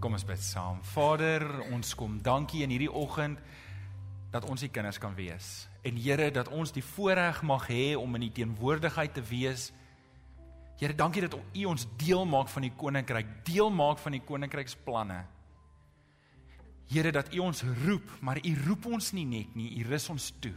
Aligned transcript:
Kom 0.00 0.14
ons 0.16 0.24
bid 0.24 0.40
saam. 0.40 0.78
Vader, 0.94 1.42
ons 1.74 1.90
kom 1.92 2.14
dankie 2.24 2.62
in 2.64 2.72
hierdie 2.72 2.88
oggend 2.88 3.36
dat 4.32 4.46
ons 4.48 4.62
die 4.64 4.70
kinders 4.72 4.96
kan 4.96 5.12
wees. 5.12 5.66
En 5.84 5.98
Here, 6.00 6.30
dat 6.32 6.48
ons 6.48 6.72
die 6.72 6.84
voorreg 6.94 7.42
mag 7.44 7.66
hê 7.68 7.92
om 8.00 8.16
in 8.16 8.24
die 8.24 8.32
teenwoordigheid 8.38 9.12
te 9.12 9.24
wees. 9.28 9.66
Here, 10.80 10.96
dankie 10.96 11.26
dat 11.26 11.36
U 11.36 11.64
ons 11.68 11.84
deel 12.00 12.24
maak 12.24 12.48
van 12.48 12.64
die 12.64 12.72
koninkryk, 12.80 13.34
deel 13.44 13.68
maak 13.68 14.00
van 14.00 14.16
die 14.16 14.22
koninkryksplanne. 14.24 15.18
Here, 16.88 17.12
dat 17.12 17.34
U 17.36 17.44
ons 17.50 17.60
roep, 17.84 18.16
maar 18.24 18.40
U 18.40 18.54
roep 18.64 18.88
ons 18.94 19.12
nie 19.12 19.26
net 19.28 19.52
nie, 19.52 19.68
U 19.82 19.84
rus 19.90 20.08
ons 20.08 20.30
toe. 20.40 20.54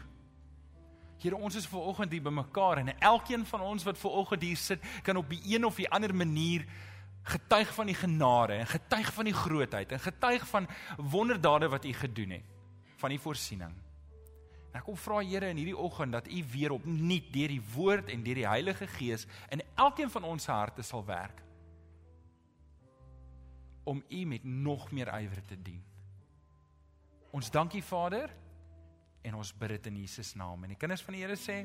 Here, 1.20 1.36
ons 1.36 1.60
is 1.60 1.68
ver 1.68 1.84
oggend 1.92 2.16
hier 2.16 2.24
bymekaar 2.24 2.80
en 2.80 2.96
elkeen 2.96 3.44
van 3.52 3.68
ons 3.68 3.84
wat 3.84 4.00
ver 4.00 4.18
oggend 4.24 4.48
hier 4.48 4.64
sit, 4.64 4.88
kan 5.04 5.20
op 5.20 5.28
die 5.36 5.44
een 5.52 5.68
of 5.68 5.84
die 5.84 5.92
ander 5.92 6.16
manier 6.16 6.64
getuig 7.24 7.74
van 7.74 7.88
die 7.88 7.96
genade 7.96 8.54
en 8.54 8.68
getuig 8.68 9.14
van 9.14 9.26
die 9.30 9.36
grootheid 9.36 9.92
en 9.92 10.00
getuig 10.00 10.48
van 10.48 10.68
wonderdade 10.98 11.70
wat 11.70 11.86
U 11.86 11.94
gedoen 11.94 12.30
het 12.30 12.50
van 13.00 13.10
die 13.10 13.20
voorsiening. 13.20 13.74
En 14.72 14.80
ek 14.80 14.88
kom 14.88 14.98
vra 14.98 15.22
Here 15.22 15.52
in 15.54 15.60
hierdie 15.62 15.78
oggend 15.78 16.16
dat 16.16 16.28
U 16.28 16.44
weer 16.52 16.74
opnuut 16.76 17.32
deur 17.34 17.52
die 17.54 17.64
woord 17.76 18.10
en 18.10 18.24
deur 18.26 18.42
die 18.42 18.48
Heilige 18.48 18.88
Gees 18.88 19.28
in 19.54 19.62
elkeen 19.76 20.10
van 20.10 20.24
ons 20.28 20.48
harte 20.50 20.84
sal 20.84 21.06
werk 21.06 21.44
om 23.84 24.04
U 24.10 24.26
met 24.26 24.44
nog 24.44 24.92
meer 24.92 25.12
ywer 25.20 25.44
te 25.46 25.58
dien. 25.62 25.82
Ons 27.32 27.52
dankie 27.52 27.84
Vader 27.84 28.32
en 29.24 29.36
ons 29.36 29.54
bid 29.58 29.76
dit 29.76 29.90
in 29.92 29.98
Jesus 30.04 30.34
naam. 30.36 30.64
En 30.64 30.74
die 30.74 30.80
kinders 30.80 31.04
van 31.04 31.18
die 31.18 31.24
Here 31.24 31.40
sê 31.40 31.64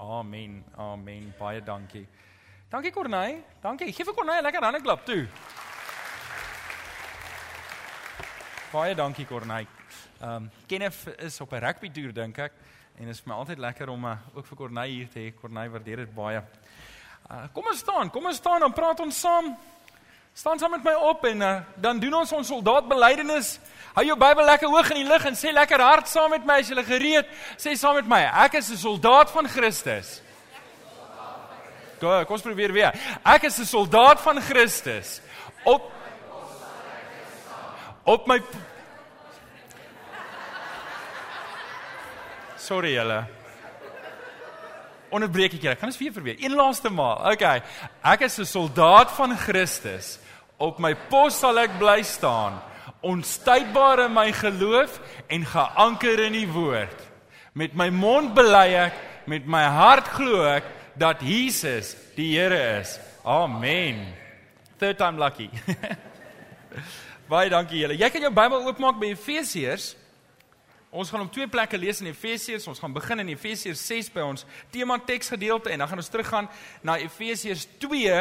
Amen. 0.00 0.64
Amen. 0.80 1.32
Baie 1.38 1.60
dankie. 1.60 2.06
Dankie 2.70 2.92
Corneille. 2.94 3.42
Dankie. 3.58 3.90
Geef 3.90 4.06
vir 4.06 4.14
Corneille 4.14 4.40
'n 4.40 4.44
lekker 4.46 4.62
hande 4.62 4.80
klap 4.80 5.04
toe. 5.04 5.26
Baie 8.70 8.94
dankie 8.94 9.26
Corneille. 9.26 9.66
Ehm 10.20 10.30
um, 10.34 10.50
Kenneth 10.68 11.18
is 11.18 11.40
op 11.40 11.52
'n 11.52 11.58
rugby 11.58 11.90
toer 11.90 12.12
dink 12.12 12.38
ek 12.38 12.52
en 12.98 13.06
dit 13.06 13.14
is 13.14 13.20
vir 13.20 13.32
my 13.32 13.38
altyd 13.40 13.58
lekker 13.58 13.88
om 13.88 14.04
uh, 14.04 14.16
ook 14.34 14.46
vir 14.46 14.56
Corneille 14.56 14.94
hier 14.94 15.08
te 15.08 15.18
hê. 15.18 15.34
Corneille 15.40 15.70
waardeer 15.70 15.96
dit 15.96 16.14
baie. 16.14 16.42
Uh, 17.30 17.48
kom 17.52 17.66
ons 17.66 17.78
staan, 17.78 18.10
kom 18.10 18.26
ons 18.26 18.36
staan 18.36 18.60
dan 18.60 18.72
praat 18.72 19.00
ons 19.00 19.20
saam. 19.20 19.56
Staan 20.32 20.58
saam 20.58 20.70
met 20.70 20.84
my 20.84 20.94
op 20.94 21.24
en 21.24 21.42
uh, 21.42 21.60
dan 21.74 21.98
doen 21.98 22.14
ons 22.14 22.32
ons 22.32 22.46
soldaatbelydenis. 22.46 23.58
Hou 23.94 24.04
jou 24.04 24.16
Bybel 24.16 24.44
lekker 24.44 24.68
hoog 24.68 24.90
in 24.90 25.02
die 25.02 25.10
lug 25.10 25.24
en 25.26 25.34
sê 25.34 25.50
lekker 25.52 25.80
hard 25.80 26.08
saam 26.08 26.30
met 26.30 26.46
my 26.46 26.60
as 26.60 26.68
jy 26.68 26.84
gereed. 26.84 27.26
Sê 27.58 27.74
saam 27.74 27.94
met 27.94 28.06
my, 28.06 28.22
ek 28.46 28.54
is 28.54 28.70
'n 28.70 28.76
soldaat 28.76 29.30
van 29.30 29.48
Christus. 29.48 30.29
Kom, 32.00 32.32
ons 32.32 32.44
probeer 32.44 32.72
weer. 32.72 32.94
Ek 33.22 33.44
is 33.44 33.58
'n 33.60 33.68
soldaat 33.68 34.20
van 34.20 34.40
Christus. 34.40 35.20
Op 35.64 35.92
op 38.04 38.26
my 38.26 38.40
Sorry 42.56 42.92
julle. 42.92 43.24
Onderbreek 45.10 45.52
ek 45.54 45.62
julle. 45.62 45.76
Kan 45.76 45.88
ons 45.88 45.98
weer 45.98 46.12
probeer? 46.12 46.36
Een 46.38 46.54
laaste 46.54 46.90
maal. 46.90 47.32
Okay. 47.32 47.62
Ek 48.02 48.20
is 48.20 48.38
'n 48.38 48.44
soldaat 48.44 49.10
van 49.10 49.36
Christus. 49.36 50.18
Op 50.56 50.78
my 50.78 50.94
pos 50.94 51.38
sal 51.38 51.58
ek 51.58 51.78
bly 51.78 52.02
staan. 52.02 52.62
Onstuitbaar 53.00 53.98
in 53.98 54.12
my 54.12 54.32
geloof 54.32 55.00
en 55.28 55.44
geanker 55.44 56.18
in 56.18 56.32
die 56.32 56.48
woord. 56.48 57.08
Met 57.52 57.74
my 57.74 57.88
mond 57.88 58.34
bely 58.34 58.74
ek, 58.74 58.94
met 59.26 59.46
my 59.46 59.64
hart 59.64 60.08
glo 60.08 60.44
ek 60.44 60.64
dat 60.94 61.20
Jesus 61.20 61.96
die 62.14 62.38
Here 62.38 62.80
is. 62.80 62.98
Amen. 63.24 64.06
Third 64.78 64.98
time 64.98 65.18
lucky. 65.18 65.50
Baie 67.30 67.50
dankie 67.50 67.82
julle. 67.82 67.98
Jy 67.98 68.08
kan 68.10 68.24
jou 68.24 68.32
Bybel 68.34 68.64
oopmaak 68.66 68.98
by 68.98 69.12
Efesiërs. 69.14 69.92
Ons 70.90 71.12
gaan 71.12 71.22
op 71.22 71.30
twee 71.30 71.46
plekke 71.46 71.78
lees 71.78 72.00
in 72.02 72.08
Efesiërs. 72.10 72.66
Ons 72.66 72.80
gaan 72.82 72.94
begin 72.94 73.22
in 73.22 73.28
Efesiërs 73.30 73.82
6 73.86 74.08
by 74.16 74.24
ons 74.26 74.42
tema 74.74 74.96
teksgedeelte 74.98 75.70
en 75.70 75.84
dan 75.84 75.90
gaan 75.90 76.02
ons 76.02 76.10
teruggaan 76.10 76.48
na 76.82 76.96
Efesiërs 76.98 77.68
2 77.78 78.16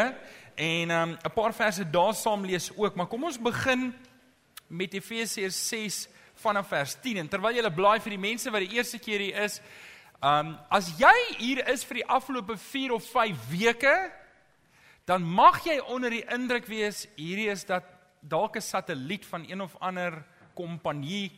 en 0.59 0.91
um, 0.91 1.15
'n 1.15 1.33
paar 1.33 1.53
verse 1.55 1.89
daar 1.89 2.13
saam 2.13 2.45
lees 2.45 2.69
ook. 2.75 2.95
Maar 2.95 3.07
kom 3.07 3.23
ons 3.23 3.39
begin 3.41 3.93
met 4.67 4.93
Efesiërs 4.93 5.67
6 5.67 6.07
vanaf 6.35 6.67
vers 6.67 6.95
10. 7.01 7.17
En 7.17 7.27
terwyl 7.27 7.55
jy 7.55 7.71
blaai 7.73 7.99
vir 7.99 8.15
die 8.15 8.21
mense 8.21 8.51
wat 8.51 8.61
die 8.61 8.77
eerste 8.77 8.99
keer 8.99 9.19
hier 9.19 9.43
is, 9.43 9.59
Um 10.19 10.57
as 10.69 10.89
jy 10.99 11.15
hier 11.37 11.61
is 11.71 11.85
vir 11.87 12.01
die 12.01 12.09
afgelope 12.11 12.57
4 12.59 12.91
of 12.91 13.05
5 13.07 13.43
weke, 13.53 13.95
dan 15.07 15.23
mag 15.23 15.61
jy 15.63 15.77
onder 15.87 16.11
die 16.11 16.25
indruk 16.27 16.67
wees 16.67 17.05
hierdie 17.15 17.47
is 17.49 17.63
dat 17.65 17.87
dalk 18.19 18.57
'n 18.57 18.61
satelliet 18.61 19.25
van 19.25 19.45
een 19.47 19.61
of 19.61 19.75
ander 19.79 20.25
kompanie 20.53 21.31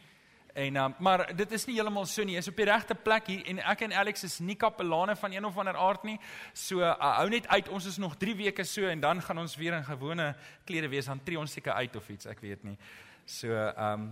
en 0.54 0.76
um, 0.76 0.96
maar 1.00 1.36
dit 1.36 1.52
is 1.52 1.66
nie 1.66 1.76
heeltemal 1.76 2.06
so 2.06 2.24
nie. 2.24 2.34
Jy 2.34 2.40
is 2.40 2.48
op 2.48 2.56
die 2.56 2.66
regte 2.66 2.96
plek 2.96 3.28
hier 3.28 3.46
en 3.46 3.60
ek 3.60 3.82
en 3.82 3.94
Alex 3.94 4.24
is 4.24 4.40
nie 4.40 4.56
kapelane 4.56 5.16
van 5.16 5.32
een 5.32 5.46
of 5.46 5.58
ander 5.58 5.78
aard 5.78 6.04
nie. 6.04 6.18
So 6.54 6.82
uh, 6.82 6.92
hou 7.18 7.30
net 7.30 7.48
uit. 7.48 7.70
Ons 7.70 7.86
is 7.86 7.98
nog 7.98 8.18
3 8.18 8.36
weke 8.36 8.64
so 8.64 8.84
en 8.88 9.00
dan 9.00 9.22
gaan 9.22 9.38
ons 9.38 9.56
weer 9.56 9.74
in 9.74 9.84
gewone 9.84 10.36
klere 10.66 10.90
wees. 10.90 11.06
Dan 11.06 11.24
tree 11.24 11.40
ons 11.40 11.52
seker 11.52 11.74
uit 11.74 11.96
of 11.96 12.10
iets, 12.10 12.26
ek 12.26 12.42
weet 12.42 12.64
nie. 12.64 12.78
So 13.26 13.48
um 13.78 14.12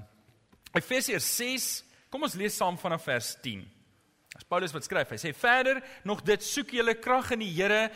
Efesiërs 0.72 1.36
6, 1.36 1.84
kom 2.10 2.24
ons 2.24 2.38
lees 2.38 2.56
saam 2.56 2.78
vanaf 2.78 3.04
vers 3.04 3.36
10. 3.42 3.79
As 4.38 4.46
Paulus 4.46 4.74
wat 4.76 4.86
skryf, 4.86 5.10
hy 5.10 5.18
sê 5.18 5.32
verder, 5.34 5.80
nog 6.06 6.22
dit 6.22 6.44
soek 6.46 6.76
julle 6.78 6.94
krag 7.02 7.32
in 7.34 7.42
die 7.42 7.50
Here 7.56 7.88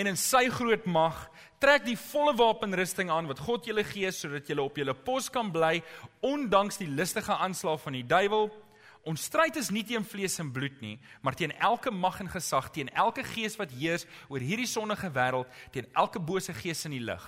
en 0.00 0.08
in 0.10 0.16
sy 0.18 0.46
groot 0.50 0.86
mag, 0.88 1.18
trek 1.60 1.84
die 1.84 1.98
volle 2.00 2.32
wapenrusting 2.38 3.12
aan 3.12 3.28
wat 3.28 3.42
God 3.44 3.68
julle 3.68 3.84
gee 3.86 4.08
sodat 4.12 4.48
julle 4.48 4.64
op 4.64 4.80
julle 4.80 4.96
pos 4.96 5.28
kan 5.32 5.52
bly 5.52 5.82
ondanks 6.24 6.80
die 6.80 6.88
listige 6.88 7.36
aanslag 7.36 7.82
van 7.84 7.98
die 7.98 8.06
duiwel. 8.08 8.48
Ons 9.04 9.28
stryd 9.28 9.60
is 9.60 9.68
nie 9.68 9.84
teen 9.84 10.06
vlees 10.08 10.38
en 10.40 10.48
bloed 10.56 10.80
nie, 10.80 10.96
maar 11.20 11.36
teen 11.36 11.52
elke 11.60 11.92
mag 11.92 12.16
en 12.24 12.32
gesag, 12.32 12.70
teen 12.72 12.88
elke 12.96 13.20
gees 13.34 13.58
wat 13.60 13.76
heers 13.76 14.08
oor 14.32 14.40
hierdie 14.40 14.68
sondige 14.70 15.12
wêreld, 15.12 15.50
teen 15.76 15.90
elke 15.92 16.18
bose 16.18 16.56
gees 16.56 16.86
in 16.88 16.96
die 16.96 17.04
lig. 17.04 17.24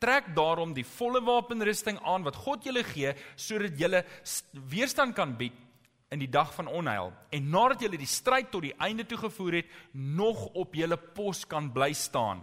Trek 0.00 0.32
daarom 0.32 0.72
die 0.72 0.88
volle 0.96 1.20
wapenrusting 1.20 2.00
aan 2.00 2.24
wat 2.24 2.40
God 2.48 2.64
julle 2.64 2.80
gee 2.96 3.12
sodat 3.36 3.76
julle 3.76 4.06
weerstand 4.72 5.12
kan 5.14 5.36
bied 5.36 5.66
in 6.10 6.18
die 6.18 6.30
dag 6.30 6.50
van 6.54 6.66
onheil 6.66 7.12
en 7.30 7.50
nadat 7.50 7.84
julle 7.84 7.98
die 8.00 8.10
stryd 8.10 8.50
tot 8.50 8.66
die 8.66 8.74
einde 8.82 9.06
toe 9.06 9.18
gevoer 9.18 9.60
het, 9.60 9.70
nog 9.92 10.48
op 10.58 10.74
julle 10.74 10.98
pos 10.98 11.44
kan 11.46 11.70
bly 11.72 11.92
staan. 11.94 12.42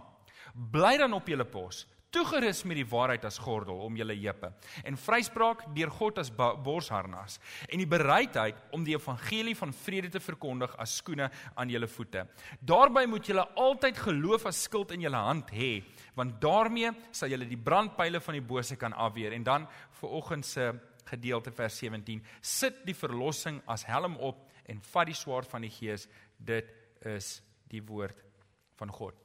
Bly 0.72 0.96
dan 0.98 1.12
op 1.12 1.28
julle 1.28 1.44
pos, 1.44 1.84
toegerus 2.14 2.62
met 2.64 2.78
die 2.80 2.86
waarheid 2.88 3.26
as 3.28 3.36
gordel 3.44 3.82
om 3.84 3.96
julle 3.98 4.16
heupe 4.16 4.48
en 4.88 4.96
vryspraak 4.96 5.66
deur 5.76 5.90
God 5.92 6.20
as 6.22 6.30
borsharnas 6.32 7.36
en 7.68 7.82
die 7.82 7.88
bereidheid 7.88 8.56
om 8.72 8.86
die 8.86 8.96
evangelie 8.96 9.54
van 9.58 9.74
vrede 9.76 10.08
te 10.14 10.22
verkondig 10.24 10.72
as 10.80 10.96
skoene 11.02 11.28
aan 11.54 11.68
julle 11.68 11.90
voete. 11.92 12.24
Daarby 12.64 13.04
moet 13.12 13.28
julle 13.28 13.44
altyd 13.60 14.00
geloof 14.06 14.48
as 14.48 14.62
skild 14.64 14.96
in 14.96 15.04
julle 15.04 15.20
hand 15.28 15.52
hê, 15.52 15.82
want 16.16 16.40
daarmee 16.40 16.94
sal 17.12 17.28
julle 17.28 17.48
die 17.48 17.60
brandpyle 17.60 18.24
van 18.24 18.40
die 18.40 18.46
bose 18.54 18.80
kan 18.80 18.96
afweer 18.96 19.36
en 19.36 19.44
dan 19.44 19.68
vir 20.00 20.16
oggend 20.22 20.48
se 20.48 20.72
gedeelte 21.10 21.52
vers 21.54 21.78
17 21.82 22.22
sit 22.40 22.84
die 22.86 22.96
verlossing 22.96 23.62
as 23.66 23.86
helm 23.88 24.16
op 24.16 24.44
en 24.68 24.82
vat 24.92 25.08
die 25.08 25.16
swaard 25.16 25.48
van 25.50 25.64
die 25.64 25.72
gees. 25.72 26.06
Dit 26.36 26.70
is 27.06 27.38
die 27.72 27.82
woord 27.84 28.20
van 28.78 28.92
God. 28.92 29.16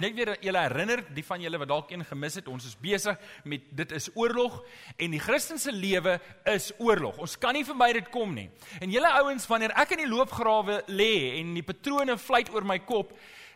Net 0.00 0.14
weer 0.16 0.30
julle 0.40 0.60
herinner 0.64 1.02
die 1.12 1.24
van 1.26 1.42
julle 1.44 1.58
wat 1.60 1.68
dalk 1.68 1.90
een 1.92 2.04
gemis 2.08 2.38
het 2.38 2.46
ons 2.48 2.64
is 2.64 2.76
besig 2.80 3.18
met 3.44 3.66
dit 3.76 3.90
is 3.92 4.08
oorlog 4.16 4.62
en 4.96 5.12
die 5.12 5.20
Christelike 5.20 5.74
lewe 5.76 6.14
is 6.48 6.70
oorlog. 6.80 7.18
Ons 7.20 7.36
kan 7.40 7.52
nie 7.52 7.66
verby 7.68 7.90
dit 7.98 8.08
kom 8.14 8.32
nie. 8.32 8.46
En 8.80 8.88
julle 8.88 9.10
ouens 9.20 9.44
wanneer 9.50 9.74
ek 9.82 9.92
in 9.98 10.06
die 10.06 10.08
loopgrawe 10.08 10.80
lê 10.88 11.12
en 11.42 11.52
die 11.58 11.66
patrone 11.66 12.16
vlieg 12.16 12.48
oor 12.54 12.64
my 12.64 12.78
kop 12.88 13.12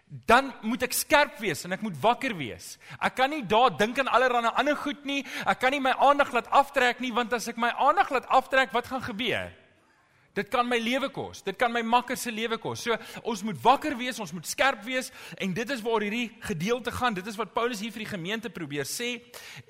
dan 0.06 0.53
moet 0.62 0.84
ek 0.87 0.94
skerp 0.94 1.38
wees 1.42 1.65
en 1.65 1.75
ek 1.75 1.82
moet 1.82 1.97
wakker 2.00 2.37
wees. 2.38 2.76
Ek 3.00 3.16
kan 3.19 3.32
nie 3.32 3.42
daar 3.42 3.72
dink 3.76 3.98
aan 3.98 4.10
allerlei 4.12 4.53
ander 4.53 4.76
goed 4.76 5.04
nie. 5.04 5.25
Ek 5.46 5.58
kan 5.58 5.75
nie 5.75 5.82
my 5.82 5.94
aandag 5.99 6.32
laat 6.32 6.50
aftrek 6.55 7.00
nie 7.00 7.12
want 7.14 7.32
as 7.32 7.49
ek 7.49 7.58
my 7.58 7.73
aandag 7.82 8.12
laat 8.14 8.28
aftrek, 8.28 8.73
wat 8.73 8.87
gaan 8.87 9.02
gebeur? 9.02 9.50
Dit 10.34 10.49
kan 10.50 10.67
my 10.67 10.81
lewe 10.82 11.08
kos. 11.14 11.44
Dit 11.46 11.55
kan 11.58 11.70
my 11.70 11.81
makker 11.87 12.19
se 12.19 12.32
lewe 12.34 12.56
kos. 12.58 12.82
So 12.82 12.96
ons 13.23 13.43
moet 13.46 13.58
wakker 13.62 13.94
wees, 13.99 14.19
ons 14.19 14.32
moet 14.34 14.46
skerp 14.50 14.82
wees 14.87 15.12
en 15.38 15.52
dit 15.55 15.70
is 15.70 15.82
waar 15.84 16.02
hierdie 16.02 16.26
gedeelte 16.43 16.90
gaan. 16.94 17.14
Dit 17.14 17.28
is 17.31 17.38
wat 17.38 17.52
Paulus 17.55 17.82
hier 17.82 17.94
vir 17.94 18.02
die 18.02 18.11
gemeente 18.11 18.50
probeer 18.50 18.88
sê. 18.88 19.12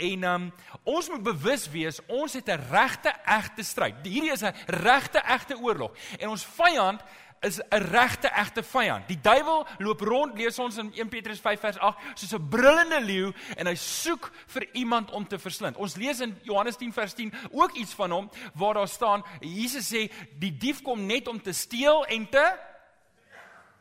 En 0.00 0.24
um 0.30 0.46
ons 0.88 1.10
moet 1.12 1.26
bewus 1.26 1.66
wees 1.72 2.00
ons 2.08 2.32
het 2.32 2.48
'n 2.48 2.64
regte 2.72 3.12
egte 3.26 3.62
stryd. 3.62 4.00
Hierdie 4.04 4.32
is 4.32 4.42
'n 4.42 4.56
regte 4.66 5.20
egte 5.20 5.58
oorlog. 5.60 5.92
En 6.18 6.28
ons 6.28 6.44
vyand 6.44 7.00
is 7.44 7.60
'n 7.60 7.82
regte 7.90 8.28
egte 8.28 8.62
vyand. 8.62 9.08
Die 9.08 9.20
duiwel 9.20 9.66
loop 9.78 10.00
rond, 10.00 10.38
lees 10.38 10.58
ons 10.58 10.76
in 10.76 10.92
1 10.94 11.08
Petrus 11.08 11.40
5 11.40 11.60
vers 11.60 11.78
8, 11.78 11.98
soos 12.14 12.32
'n 12.32 12.48
brullende 12.48 13.00
leeu 13.00 13.32
en 13.56 13.66
hy 13.66 13.74
soek 13.74 14.30
vir 14.46 14.68
iemand 14.72 15.10
om 15.10 15.26
te 15.26 15.38
verslind. 15.38 15.76
Ons 15.76 15.96
lees 15.96 16.20
in 16.20 16.38
Johannes 16.42 16.76
10 16.76 16.92
vers 16.92 17.14
10 17.14 17.32
ook 17.50 17.72
iets 17.72 17.94
van 17.94 18.10
hom 18.10 18.30
waar 18.54 18.74
daar 18.74 18.88
staan 18.88 19.22
Jesus 19.40 19.92
sê 19.92 20.10
die 20.38 20.56
dief 20.56 20.82
kom 20.82 21.06
net 21.06 21.28
om 21.28 21.42
te 21.42 21.52
steel 21.52 22.04
en 22.06 22.28
te 22.28 22.56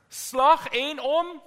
slag 0.08 0.68
en 0.68 1.00
om 1.00 1.42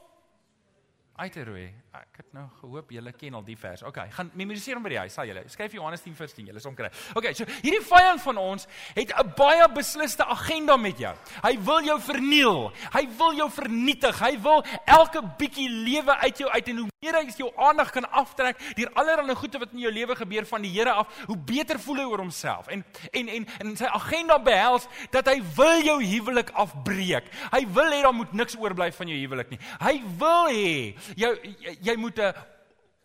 uit 1.16 1.32
te 1.32 1.44
roei, 1.44 1.74
ek 2.00 2.20
het 2.20 2.32
nou 2.36 2.44
gehoop 2.60 2.90
julle 2.92 3.12
ken 3.16 3.36
al 3.38 3.44
die 3.46 3.56
vers. 3.58 3.82
Okay, 3.86 4.10
gaan 4.14 4.30
memoriseer 4.36 4.78
hom 4.78 4.84
by 4.86 4.92
die 4.94 4.98
huis, 5.04 5.14
sal 5.16 5.28
julle. 5.28 5.44
Skryf 5.52 5.76
Johannes 5.76 6.02
10 6.04 6.16
vers 6.18 6.34
10, 6.36 6.48
julle 6.50 6.62
sal 6.62 6.72
hom 6.72 6.78
kry. 6.78 6.90
Okay, 7.18 7.32
so 7.36 7.46
hierdie 7.62 7.82
vyand 7.86 8.22
van 8.24 8.40
ons 8.42 8.68
het 8.96 9.12
'n 9.12 9.32
baie 9.36 9.68
besliste 9.74 10.24
agenda 10.24 10.76
met 10.76 10.98
jou. 10.98 11.14
Hy 11.42 11.54
wil 11.60 11.82
jou 11.84 12.00
verniel. 12.00 12.72
Hy 12.92 13.04
wil 13.18 13.32
jou 13.34 13.50
vernietig. 13.50 14.18
Hy 14.18 14.40
wil 14.40 14.64
elke 14.84 15.22
bietjie 15.38 15.68
lewe 15.68 16.16
uit 16.16 16.38
jou 16.38 16.50
uit 16.50 16.68
en 16.68 16.76
hoe 16.76 16.88
meer 17.00 17.14
hy 17.14 17.30
jou 17.36 17.50
aandag 17.56 17.90
kan 17.92 18.06
aftrek 18.10 18.58
deur 18.76 18.90
allerlei 18.94 19.34
goeie 19.34 19.58
wat 19.58 19.72
in 19.72 19.84
jou 19.84 19.92
lewe 19.92 20.16
gebeur 20.16 20.46
van 20.46 20.62
die 20.62 20.72
Here 20.76 20.92
af, 20.92 21.08
hoe 21.26 21.36
beter 21.36 21.78
voel 21.78 21.96
hy 21.96 22.04
oor 22.04 22.18
homself. 22.18 22.68
En 22.68 22.84
en 23.12 23.28
en 23.28 23.46
en 23.60 23.76
sy 23.76 23.86
agenda 23.86 24.38
behels 24.38 24.88
dat 25.10 25.26
hy 25.26 25.40
wil 25.56 25.82
jou 25.84 25.98
huwelik 26.02 26.50
afbreek. 26.50 27.24
Hy 27.52 27.62
wil 27.76 27.92
hê 27.92 28.02
daar 28.02 28.16
moet 28.16 28.32
niks 28.32 28.56
oorbly 28.58 28.90
van 28.92 29.08
jou 29.08 29.18
huwelik 29.18 29.50
nie. 29.50 29.60
Hy 29.80 29.94
wil 30.18 30.50
hê 30.52 30.74
jou 31.16 31.32
jy, 31.80 31.85
jy 31.86 31.96
moet 31.96 32.18
'n 32.18 32.34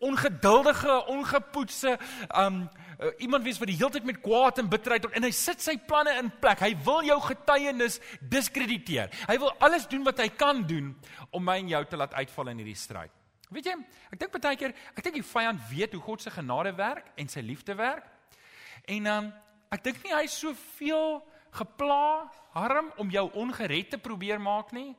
ongeduldige, 0.02 1.06
ongepoetse 1.06 1.98
um 2.34 2.68
uh, 2.98 3.10
iemand 3.18 3.44
wees 3.46 3.58
wat 3.58 3.70
die 3.70 3.76
hele 3.78 3.90
tyd 3.94 4.06
met 4.06 4.20
kwaad 4.22 4.58
en 4.58 4.70
bitterheid 4.70 5.06
en 5.14 5.26
hy 5.26 5.30
sit 5.34 5.62
sy 5.62 5.76
planne 5.78 6.14
in 6.18 6.30
plek. 6.42 6.62
Hy 6.62 6.72
wil 6.84 7.02
jou 7.06 7.18
getuienis 7.22 8.00
diskrediteer. 8.20 9.12
Hy 9.28 9.38
wil 9.42 9.54
alles 9.62 9.86
doen 9.90 10.04
wat 10.06 10.22
hy 10.22 10.28
kan 10.28 10.64
doen 10.66 10.92
om 11.30 11.44
my 11.44 11.58
en 11.62 11.70
jou 11.74 11.84
te 11.86 12.00
laat 12.00 12.14
uitval 12.18 12.52
in 12.52 12.62
hierdie 12.62 12.78
stryd. 12.78 13.14
Weet 13.52 13.68
jy, 13.68 13.76
ek 14.14 14.18
dink 14.18 14.36
baie 14.38 14.56
keer, 14.56 14.74
ek 14.96 15.04
dink 15.04 15.18
die 15.20 15.28
vyand 15.28 15.60
weet 15.70 15.94
hoe 15.94 16.02
God 16.02 16.24
se 16.24 16.32
genade 16.32 16.72
werk 16.78 17.12
en 17.20 17.28
sy 17.28 17.44
liefde 17.44 17.76
werk. 17.78 18.06
En 18.90 19.10
um 19.12 19.32
ek 19.72 19.84
dink 19.84 20.02
nie 20.04 20.14
hy 20.14 20.24
is 20.26 20.36
soveel 20.40 21.20
gepla, 21.52 22.28
harm 22.56 22.90
om 23.00 23.10
jou 23.12 23.26
ongered 23.40 23.92
te 23.92 24.00
probeer 24.00 24.40
maak 24.40 24.72
nie. 24.72 24.92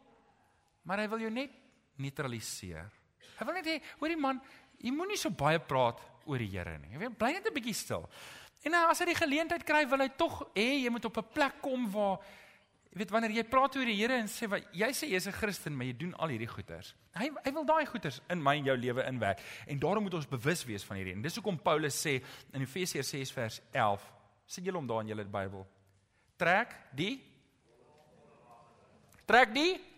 Maar 0.85 1.03
hy 1.03 1.07
wil 1.11 1.23
jou 1.25 1.31
net 1.33 1.53
neutraliseer. 1.97 2.91
Hy 3.39 3.45
wil 3.45 3.57
net 3.57 3.65
hê, 3.65 3.81
hoorie 3.99 4.19
man, 4.19 4.41
jy 4.79 4.91
moenie 4.91 5.17
so 5.17 5.29
baie 5.29 5.59
praat 5.59 5.99
oor 6.25 6.39
die 6.39 6.51
Here 6.51 6.77
nie. 6.77 6.93
Jy 6.93 7.03
weet, 7.03 7.17
bly 7.17 7.33
net 7.33 7.47
'n 7.47 7.53
bietjie 7.53 7.75
stil. 7.75 8.09
En 8.63 8.71
nou 8.71 8.85
as 8.89 8.99
hy 8.99 9.05
die 9.05 9.19
geleentheid 9.19 9.65
kry, 9.67 9.83
wil 9.89 9.99
hy 9.99 10.09
tog 10.17 10.39
hê 10.55 10.83
jy 10.83 10.89
moet 10.89 11.05
op 11.05 11.17
'n 11.17 11.33
plek 11.33 11.61
kom 11.61 11.89
waar 11.91 12.19
jy 12.91 12.99
weet 12.99 13.11
wanneer 13.11 13.31
jy 13.31 13.43
praat 13.43 13.75
oor 13.75 13.85
die 13.85 13.97
Here 13.97 14.13
en 14.13 14.27
sê 14.27 14.47
wat 14.47 14.63
jy 14.71 14.89
sê 14.93 15.09
jy's 15.09 15.27
'n 15.27 15.31
Christen, 15.31 15.75
maar 15.75 15.85
jy 15.85 15.97
doen 15.97 16.13
al 16.15 16.29
hierdie 16.29 16.47
goeters. 16.47 16.95
Hy 17.15 17.29
hy 17.43 17.51
wil 17.51 17.65
daai 17.65 17.85
goeters 17.85 18.21
in 18.29 18.41
my 18.41 18.55
en 18.57 18.65
jou 18.65 18.77
lewe 18.77 19.03
inwerk. 19.03 19.39
En 19.67 19.79
daarom 19.79 20.03
moet 20.03 20.13
ons 20.13 20.27
bewus 20.27 20.63
wees 20.65 20.83
van 20.83 20.97
hierdie. 20.97 21.13
En 21.13 21.21
dis 21.21 21.35
hoekom 21.35 21.57
Paulus 21.57 21.95
sê 21.95 22.23
in 22.53 22.61
Efesiërs 22.61 23.09
6 23.09 23.31
vers 23.31 23.61
11, 23.73 24.01
sien 24.45 24.63
julle 24.63 24.77
hom 24.77 24.87
daar 24.87 25.01
in 25.01 25.07
julle 25.07 25.25
Bybel. 25.25 25.67
Trek 26.37 26.75
die 26.95 27.21
Trek 29.25 29.53
die 29.53 29.92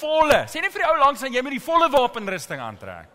volle. 0.00 0.44
Sê 0.50 0.62
net 0.62 0.72
vir 0.74 0.84
die 0.84 0.90
ou 0.90 0.98
langs 1.00 1.22
aan 1.22 1.34
jy 1.34 1.42
moet 1.44 1.56
die 1.56 1.64
volle 1.64 1.88
wapenrusting 1.92 2.60
aantrek. 2.60 3.08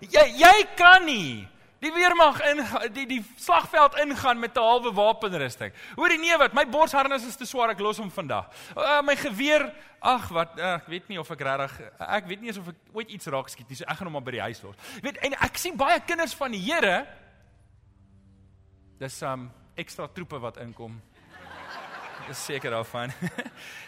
Jy 0.00 0.24
jy 0.36 0.56
kan 0.76 1.04
nie 1.06 1.46
die 1.80 1.92
weermag 1.92 2.38
in 2.50 2.62
die 2.94 3.04
die 3.08 3.20
slagveld 3.36 3.98
ingaan 4.00 4.38
met 4.40 4.56
'n 4.56 4.60
halwe 4.60 4.92
wapenrusting. 4.92 5.72
Hoorie 5.96 6.18
nee 6.18 6.36
wat, 6.38 6.54
my 6.54 6.64
borsharnas 6.64 7.26
is 7.26 7.36
te 7.36 7.46
swaar, 7.46 7.70
ek 7.70 7.80
los 7.80 7.98
hom 7.98 8.10
vandag. 8.10 8.48
Uh, 8.76 9.02
my 9.02 9.16
geweer, 9.16 9.72
ag 10.00 10.28
wat, 10.28 10.58
uh, 10.58 10.74
ek 10.74 10.86
weet 10.86 11.08
nie 11.08 11.18
of 11.18 11.30
ek 11.30 11.40
regtig 11.40 11.80
ek 11.98 12.26
weet 12.26 12.40
nie 12.40 12.48
eens 12.48 12.58
of 12.58 12.68
ek 12.68 12.76
ooit 12.92 13.10
iets 13.10 13.26
raak 13.26 13.48
skiet 13.48 13.68
nie, 13.68 13.76
so 13.76 13.84
ek 13.84 13.96
gaan 13.96 14.06
hom 14.06 14.12
maar 14.12 14.22
by 14.22 14.30
die 14.30 14.40
huis 14.40 14.62
los. 14.62 14.76
Weet 15.02 15.16
en 15.16 15.32
ek 15.32 15.56
sien 15.56 15.76
baie 15.76 16.00
kinders 16.00 16.34
van 16.34 16.52
die 16.52 16.60
Here 16.60 17.06
dis 18.98 19.22
um 19.22 19.50
ekstra 19.76 20.08
troepe 20.08 20.38
wat 20.40 20.56
inkom. 20.56 21.00
Dis 22.26 22.44
seker 22.44 22.70
daarvan. 22.70 23.12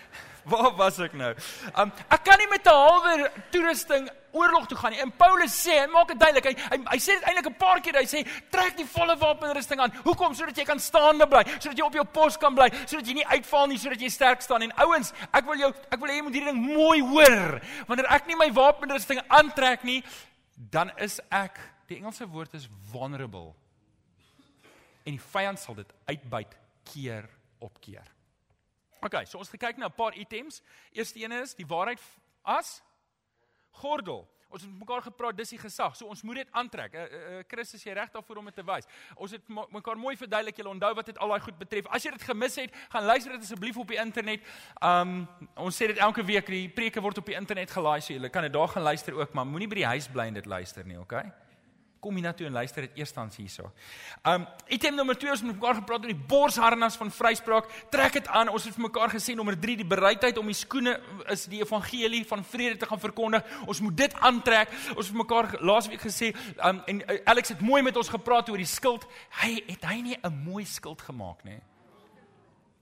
Waar 0.48 0.72
was 0.76 0.98
ek 0.98 1.12
nou? 1.18 1.34
Um 1.76 1.92
ek 2.08 2.24
kan 2.24 2.38
nie 2.38 2.48
met 2.48 2.64
'n 2.66 2.72
halwe 2.72 3.30
toerusting 3.50 4.08
oorlog 4.32 4.66
toe 4.66 4.76
gaan 4.78 4.92
nie. 4.92 5.00
En 5.00 5.12
Paulus 5.16 5.52
sê, 5.52 5.80
hy 5.80 5.86
maak 5.90 6.08
dit 6.12 6.20
duidelik. 6.20 6.44
Hy 6.44 6.54
hy, 6.72 6.78
hy 6.92 6.98
sê 6.98 7.16
dit 7.16 7.26
eintlik 7.28 7.48
'n 7.50 7.58
paar 7.58 7.80
keer. 7.80 7.98
Hy 7.98 8.06
sê 8.06 8.24
trek 8.50 8.76
die 8.76 8.86
volle 8.86 9.16
wapenrusting 9.16 9.80
aan. 9.80 9.92
Hoekom? 10.04 10.34
Sodat 10.34 10.56
jy 10.56 10.64
kan 10.64 10.78
staande 10.78 11.26
bly, 11.26 11.44
sodat 11.58 11.78
jy 11.78 11.84
op 11.84 11.94
jou 11.94 12.04
pos 12.04 12.36
kan 12.36 12.54
bly, 12.54 12.68
sodat 12.86 13.06
jy 13.06 13.14
nie 13.14 13.26
uitval 13.26 13.66
nie, 13.66 13.78
sodat 13.78 14.00
jy 14.00 14.08
sterk 14.08 14.40
staan. 14.42 14.62
En 14.62 14.72
ouens, 14.76 15.12
ek 15.32 15.44
wil 15.44 15.56
jou 15.56 15.72
ek 15.90 16.00
wil 16.00 16.08
hê 16.08 16.16
jy 16.16 16.22
moet 16.22 16.34
hierdie 16.34 16.52
ding 16.52 16.76
mooi 16.76 17.00
hoor. 17.00 17.60
Wanneer 17.86 18.06
ek 18.10 18.26
nie 18.26 18.36
my 18.36 18.50
wapenrusting 18.52 19.20
aantrek 19.28 19.84
nie, 19.84 20.02
dan 20.56 20.90
is 20.98 21.20
ek, 21.30 21.58
die 21.86 21.96
Engelse 21.96 22.28
woord 22.28 22.54
is 22.54 22.68
vulnerable. 22.92 23.54
En 25.04 25.16
die 25.16 25.24
vyand 25.32 25.58
sal 25.58 25.74
dit 25.74 25.92
uitbuit 26.06 26.56
keer 26.84 27.28
op 27.60 27.80
keer. 27.80 28.17
OK, 29.00 29.20
so 29.26 29.38
ons 29.38 29.50
kyk 29.50 29.78
na 29.78 29.86
'n 29.86 29.94
paar 29.94 30.14
items. 30.14 30.62
Eerste 30.92 31.22
een 31.22 31.32
is 31.32 31.54
die 31.54 31.66
waarheid 31.66 32.00
as 32.42 32.82
gordel. 33.70 34.26
Ons 34.48 34.62
het 34.62 34.70
mekaar 34.80 35.02
gepraat 35.04 35.36
dis 35.36 35.50
die 35.52 35.58
gesag. 35.60 35.96
So 35.96 36.06
ons 36.08 36.22
moet 36.22 36.36
dit 36.40 36.52
aantrek. 36.56 36.94
Uh, 36.94 37.02
uh, 37.02 37.40
Christus 37.48 37.82
jy 37.84 37.92
reg 37.92 38.10
daarvoor 38.10 38.36
om 38.40 38.46
dit 38.48 38.54
te 38.54 38.64
wys. 38.64 38.86
Ons 39.14 39.34
het 39.36 39.42
mekaar 39.48 39.98
mooi 40.00 40.16
verduidelik. 40.16 40.56
Jy 40.56 40.64
onthou 40.64 40.94
wat 40.94 41.06
dit 41.06 41.18
al 41.18 41.28
daai 41.28 41.40
goed 41.40 41.58
betref. 41.58 41.86
As 41.92 42.02
jy 42.02 42.10
dit 42.10 42.22
gemis 42.22 42.56
het, 42.56 42.78
gaan 42.88 43.04
luister 43.04 43.32
dit 43.32 43.44
asseblief 43.44 43.76
op 43.76 43.92
die 43.92 44.00
internet. 44.00 44.40
Um 44.80 45.28
ons 45.54 45.76
sê 45.76 45.90
dit 45.92 46.00
elke 46.00 46.24
week. 46.24 46.46
Die 46.46 46.68
preke 46.68 47.02
word 47.04 47.18
op 47.18 47.28
die 47.28 47.36
internet 47.36 47.70
gelaai. 47.70 48.00
So 48.00 48.14
jy 48.14 48.32
kan 48.32 48.48
dit 48.48 48.52
daar 48.52 48.68
gaan 48.68 48.88
luister 48.88 49.20
ook, 49.20 49.36
maar 49.36 49.46
moenie 49.46 49.68
by 49.68 49.82
die 49.82 49.90
huis 49.92 50.08
bly 50.08 50.30
en 50.32 50.40
dit 50.40 50.46
luister 50.46 50.84
nie, 50.84 50.98
okay? 50.98 51.28
Kom 52.00 52.16
jy 52.18 52.22
na 52.22 52.32
toe 52.36 52.46
en 52.46 52.56
luister 52.56 52.84
dit 52.86 53.00
eerstens 53.00 53.36
hierso. 53.40 53.70
Um 54.26 54.44
item 54.74 54.96
nommer 54.98 55.16
2 55.18 55.32
ons 55.32 55.42
het 55.42 55.50
mekaar 55.50 55.78
gepraat 55.80 56.04
oor 56.04 56.12
die 56.12 56.26
borsharnas 56.30 56.98
van 57.00 57.10
vryspraak. 57.14 57.70
Trek 57.92 58.18
dit 58.20 58.28
aan. 58.28 58.50
Ons 58.54 58.68
het 58.68 58.76
vir 58.76 58.86
mekaar 58.86 59.12
gesê 59.14 59.34
nommer 59.38 59.58
3 59.58 59.76
die 59.80 59.86
bereidheid 59.88 60.38
om 60.38 60.50
die 60.50 60.56
skoene 60.56 60.96
is 61.34 61.46
die 61.50 61.62
evangelie 61.62 62.24
van 62.28 62.44
vrede 62.44 62.78
te 62.78 62.90
gaan 62.90 63.02
verkondig. 63.02 63.46
Ons 63.66 63.82
moet 63.84 63.96
dit 63.96 64.14
aantrek. 64.14 64.74
Ons 64.94 65.08
het 65.08 65.14
vir 65.14 65.22
mekaar 65.22 65.50
laasweek 65.60 66.04
gesê 66.06 66.32
um 66.64 66.82
en 66.88 67.02
uh, 67.02 67.18
Alex 67.32 67.54
het 67.54 67.64
mooi 67.64 67.82
met 67.82 67.96
ons 67.96 68.12
gepraat 68.14 68.50
oor 68.50 68.62
die 68.62 68.68
skild. 68.68 69.08
Hy 69.42 69.56
het 69.66 69.88
hy 69.90 70.00
nie 70.02 70.18
'n 70.22 70.44
mooi 70.44 70.64
skild 70.64 71.02
gemaak 71.02 71.44
nie. 71.44 71.60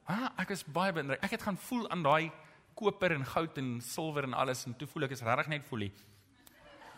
Ah, 0.06 0.30
ek 0.38 0.50
is 0.50 0.62
baie 0.62 0.92
beïndruk. 0.92 1.24
Ek 1.24 1.30
het 1.30 1.42
gaan 1.42 1.56
voel 1.56 1.90
aan 1.90 2.02
daai 2.02 2.30
koper 2.74 3.12
en 3.12 3.24
goud 3.24 3.58
en 3.58 3.80
silwer 3.80 4.24
en 4.24 4.34
alles 4.34 4.66
en 4.66 4.76
toe 4.76 4.86
voel 4.86 5.04
ek 5.04 5.10
is 5.10 5.22
regtig 5.22 5.48
net 5.48 5.64
voelie 5.64 5.92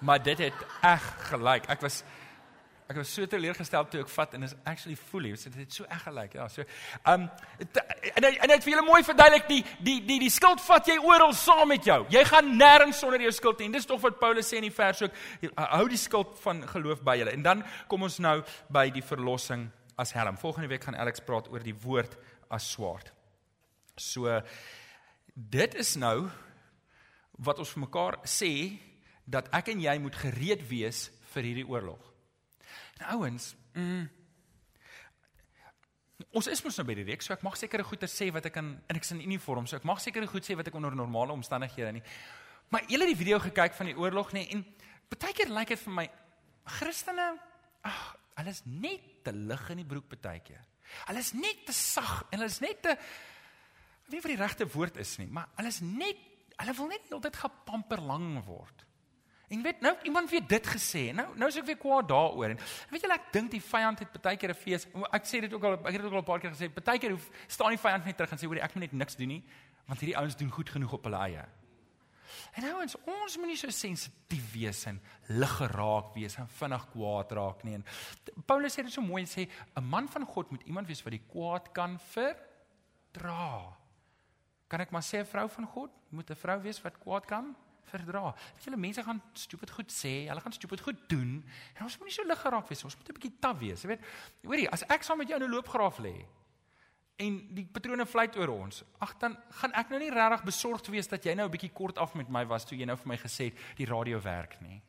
maar 0.00 0.22
dit 0.22 0.38
het 0.38 0.64
eg 0.82 1.04
gelyk. 1.30 1.68
Ek 1.68 1.82
was 1.82 2.02
ek 2.88 2.96
was 2.96 3.10
so 3.12 3.28
teleurgestel 3.28 3.84
toe 3.92 4.00
ek 4.00 4.08
vat 4.08 4.34
en 4.38 4.46
is 4.46 4.54
actually 4.64 4.96
fully. 4.96 5.34
Dit 5.36 5.56
het 5.60 5.74
so 5.76 5.84
eg 5.92 6.02
gelyk. 6.06 6.38
Ja, 6.38 6.46
so. 6.48 6.64
Um 7.04 7.26
en 8.14 8.26
en 8.28 8.52
dit 8.54 8.64
vir 8.64 8.72
julle 8.72 8.84
mooi 8.86 9.02
verduidelik 9.04 9.48
die 9.50 9.60
die 9.84 9.98
die 10.08 10.18
die 10.22 10.32
skuld 10.32 10.62
vat 10.64 10.88
jy 10.88 10.96
oral 11.04 11.34
saam 11.36 11.68
met 11.68 11.84
jou. 11.84 11.98
Jy 12.14 12.24
gaan 12.30 12.54
nêrens 12.56 13.02
sonder 13.02 13.20
jou 13.26 13.34
skuld 13.36 13.60
nie. 13.60 13.68
Dis 13.76 13.88
tog 13.88 14.00
wat 14.06 14.16
Paulus 14.22 14.48
sê 14.48 14.62
in 14.62 14.68
die 14.70 14.74
vers 14.74 15.04
ook. 15.04 15.20
Hou 15.58 15.84
die 15.90 16.00
skuld 16.00 16.32
van 16.40 16.64
geloof 16.70 17.04
by 17.04 17.18
julle. 17.20 17.36
En 17.36 17.44
dan 17.44 17.66
kom 17.92 18.08
ons 18.08 18.18
nou 18.24 18.38
by 18.72 18.88
die 18.94 19.04
verlossing 19.04 19.68
as 19.99 20.14
helm. 20.16 20.40
Volgende 20.40 20.73
week 20.73 20.88
gaan 20.88 20.96
Alex 20.96 21.20
praat 21.26 21.52
oor 21.52 21.61
die 21.64 21.76
woord 21.84 22.16
as 22.49 22.70
swaard. 22.73 23.12
So 23.99 24.40
dit 25.34 25.75
is 25.75 25.96
nou 26.00 26.28
wat 27.38 27.61
ons 27.61 27.70
vir 27.75 27.84
mekaar 27.84 28.23
sê 28.25 28.52
dat 29.28 29.50
ek 29.56 29.73
en 29.75 29.82
jy 29.85 29.97
moet 30.00 30.16
gereed 30.16 30.62
wees 30.70 31.08
vir 31.35 31.50
hierdie 31.50 31.66
oorlog. 31.68 32.00
Nou 32.99 33.18
ouens, 33.18 33.50
mm, 33.76 34.06
ons 36.32 36.49
is 36.50 36.62
mos 36.64 36.78
nou 36.80 36.87
by 36.88 36.97
die 36.99 37.06
reeks, 37.11 37.28
so 37.28 37.35
ek 37.37 37.44
mag 37.47 37.58
sekere 37.61 37.87
goeie 37.87 38.08
sê 38.11 38.30
wat 38.35 38.49
ek 38.49 38.56
kan 38.56 38.73
en 38.88 38.99
ek 38.99 39.04
is 39.04 39.12
in 39.14 39.25
uniform, 39.26 39.68
so 39.68 39.76
ek 39.78 39.87
mag 39.88 40.00
sekere 40.02 40.28
goed 40.30 40.47
sê 40.47 40.56
wat 40.58 40.70
ek 40.70 40.78
onder 40.78 40.97
normale 40.97 41.37
omstandighede 41.37 41.92
nie. 41.99 42.04
Maar 42.73 42.88
julle 42.88 43.06
het 43.06 43.14
die 43.14 43.20
video 43.20 43.38
gekyk 43.42 43.76
van 43.76 43.92
die 43.92 43.97
oorlog 43.97 44.32
nie 44.37 44.47
en 44.54 44.64
baie 45.12 45.37
keer 45.37 45.52
lyk 45.52 45.76
dit 45.76 45.85
vir 45.85 45.94
my 46.00 46.08
Christene, 46.78 47.30
ag, 47.88 48.00
hulle 48.40 48.52
is 48.52 48.64
net 48.68 49.06
te 49.25 49.32
lig 49.32 49.70
in 49.73 49.80
die 49.80 49.88
broek 49.88 50.11
baie 50.16 50.42
keer. 50.44 50.64
Hulle 51.08 51.20
is 51.20 51.35
net 51.37 51.64
te 51.68 51.76
sag 51.76 52.26
en 52.28 52.40
hulle 52.40 52.50
is 52.50 52.61
net 52.64 52.82
te 52.85 52.97
ek 54.08 54.12
weet 54.12 54.16
nie 54.16 54.25
wat 54.25 54.32
die 54.32 54.40
regte 54.40 54.66
woord 54.73 55.00
is 55.04 55.18
nie, 55.20 55.28
maar 55.28 55.50
hulle 55.58 55.68
is 55.68 55.82
net 55.85 56.20
hulle 56.58 56.75
wil 56.75 56.88
net 56.90 57.12
altyd 57.12 57.37
gepamper 57.38 58.00
lang 58.02 58.30
word. 58.47 58.88
En 59.49 59.62
weet 59.62 59.81
nou 59.81 59.97
iemand 60.02 60.31
weer 60.31 60.47
dit 60.47 60.67
gesê. 60.67 61.14
Nou 61.14 61.37
nou 61.37 61.49
is 61.49 61.57
ek 61.57 61.64
weer 61.64 61.81
kwaad 61.81 62.09
daaroor. 62.09 62.50
En 62.50 62.59
weet 62.90 63.00
julle 63.00 63.14
ek 63.14 63.33
dink 63.33 63.50
die 63.50 63.62
vyand 63.64 63.99
het 63.99 64.21
baie 64.21 64.37
keer 64.37 64.50
'n 64.50 64.55
fees. 64.55 64.87
Ek 65.12 65.25
sê 65.25 65.40
dit 65.40 65.52
ook 65.52 65.64
al 65.64 65.73
ek 65.73 65.93
het 65.93 66.02
dit 66.02 66.05
ook 66.05 66.12
al 66.12 66.21
'n 66.21 66.25
paar 66.25 66.40
keer 66.40 66.50
gesê. 66.50 66.69
Baie 66.69 66.99
keer 66.99 67.11
hoef 67.11 67.31
staan 67.47 67.71
die 67.71 67.78
vyand 67.78 68.05
net 68.05 68.17
terug 68.17 68.33
en 68.33 68.38
sê 68.38 68.47
hoor 68.47 68.57
ek 68.57 68.75
moet 68.75 68.85
net 68.85 68.93
niks 68.93 69.17
doen 69.17 69.28
nie 69.28 69.45
want 69.88 70.00
hierdie 70.00 70.19
ouens 70.21 70.37
doen 70.37 70.50
goed 70.52 70.69
genoeg 70.69 70.93
op 70.93 71.05
hulle 71.09 71.17
eie. 71.17 71.45
En 72.52 72.62
nou 72.62 72.75
ons 72.83 72.97
ons 73.09 73.37
moet 73.40 73.47
nie 73.47 73.57
so 73.57 73.73
sensitief 73.73 74.52
wees 74.52 74.85
en 74.90 75.00
lig 75.28 75.55
geraak 75.61 76.14
wees 76.14 76.37
en 76.40 76.49
vinnig 76.61 76.85
kwaad 76.93 77.33
raak 77.33 77.64
nie. 77.64 77.75
En 77.75 77.85
Paulus 78.47 78.76
sê 78.76 78.85
dit 78.85 78.93
so 78.93 79.00
mooi 79.00 79.25
sê 79.25 79.49
'n 79.76 79.85
man 79.85 80.09
van 80.09 80.25
God 80.26 80.50
moet 80.50 80.62
iemand 80.62 80.87
wees 80.87 81.02
wat 81.02 81.12
die 81.12 81.25
kwaad 81.33 81.73
kan 81.73 81.99
verdra. 81.99 83.76
Kan 84.69 84.81
ek 84.81 84.90
maar 84.90 85.02
sê 85.02 85.21
'n 85.21 85.25
vrou 85.25 85.49
van 85.49 85.67
God 85.67 85.90
moet 86.11 86.31
'n 86.31 86.35
vrou 86.37 86.61
wees 86.61 86.83
wat 86.83 86.99
kwaad 86.99 87.26
kan 87.26 87.57
verdra. 87.88 88.35
Weet 88.54 88.64
julle 88.64 88.80
mense 88.80 89.02
gaan 89.02 89.23
stupid 89.35 89.71
goed 89.71 89.92
sê, 89.92 90.14
hulle 90.28 90.40
gaan 90.40 90.52
stupid 90.52 90.80
goed 90.80 91.09
doen 91.09 91.45
en 91.76 91.83
ons 91.83 91.99
moet 91.99 92.11
nie 92.11 92.14
so 92.14 92.26
lig 92.28 92.40
geraak 92.40 92.68
wees, 92.68 92.85
ons 92.85 92.97
moet 92.97 93.09
'n 93.09 93.18
bietjie 93.18 93.38
taaf 93.40 93.59
wees. 93.59 93.83
Weet, 93.83 94.00
hoorie, 94.45 94.68
as 94.71 94.85
ek 94.88 95.02
saam 95.02 95.18
met 95.18 95.28
jou 95.28 95.40
in 95.40 95.47
'n 95.49 95.54
loopgraaf 95.54 95.99
lê 95.99 96.25
en 97.18 97.38
die 97.54 97.64
patrone 97.66 98.07
vlieg 98.07 98.37
oor 98.38 98.52
ons, 98.52 98.85
ag 99.02 99.16
dan 99.18 99.37
gaan 99.61 99.73
ek 99.73 99.90
nou 99.90 99.99
nie 99.99 100.11
regtig 100.11 100.45
besorgd 100.47 100.90
wees 100.92 101.09
dat 101.11 101.25
jy 101.25 101.35
nou 101.35 101.49
'n 101.49 101.50
bietjie 101.50 101.73
kort 101.75 101.99
af 101.99 102.14
met 102.14 102.28
my 102.28 102.45
was 102.47 102.64
toe 102.64 102.78
jy 102.78 102.87
nou 102.87 102.97
vir 102.97 103.09
my 103.09 103.16
gesê 103.16 103.50
het 103.50 103.54
die 103.76 103.87
radio 103.87 104.21
werk 104.21 104.61
nie. 104.61 104.80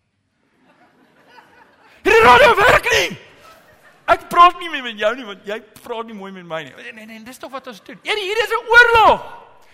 Hierdie 2.03 2.23
radio 2.23 2.55
werk 2.55 2.85
nie. 2.85 3.17
Ek 4.05 4.29
praat 4.29 4.59
nie 4.59 4.69
meer 4.69 4.83
met 4.83 4.97
jou 4.97 5.15
nie 5.15 5.25
want 5.25 5.45
jy 5.45 5.59
praat 5.81 6.05
nie 6.05 6.13
mooi 6.13 6.31
met 6.31 6.45
my 6.45 6.63
nie. 6.63 6.73
Nee 6.75 6.93
nee, 6.93 7.05
nee 7.05 7.23
dis 7.23 7.37
tog 7.37 7.51
wat 7.51 7.67
ons 7.67 7.81
doen. 7.81 7.99
Hierdie 8.03 8.25
hier 8.25 8.43
is 8.43 8.53
'n 8.53 8.65
oorlog. 8.75 9.25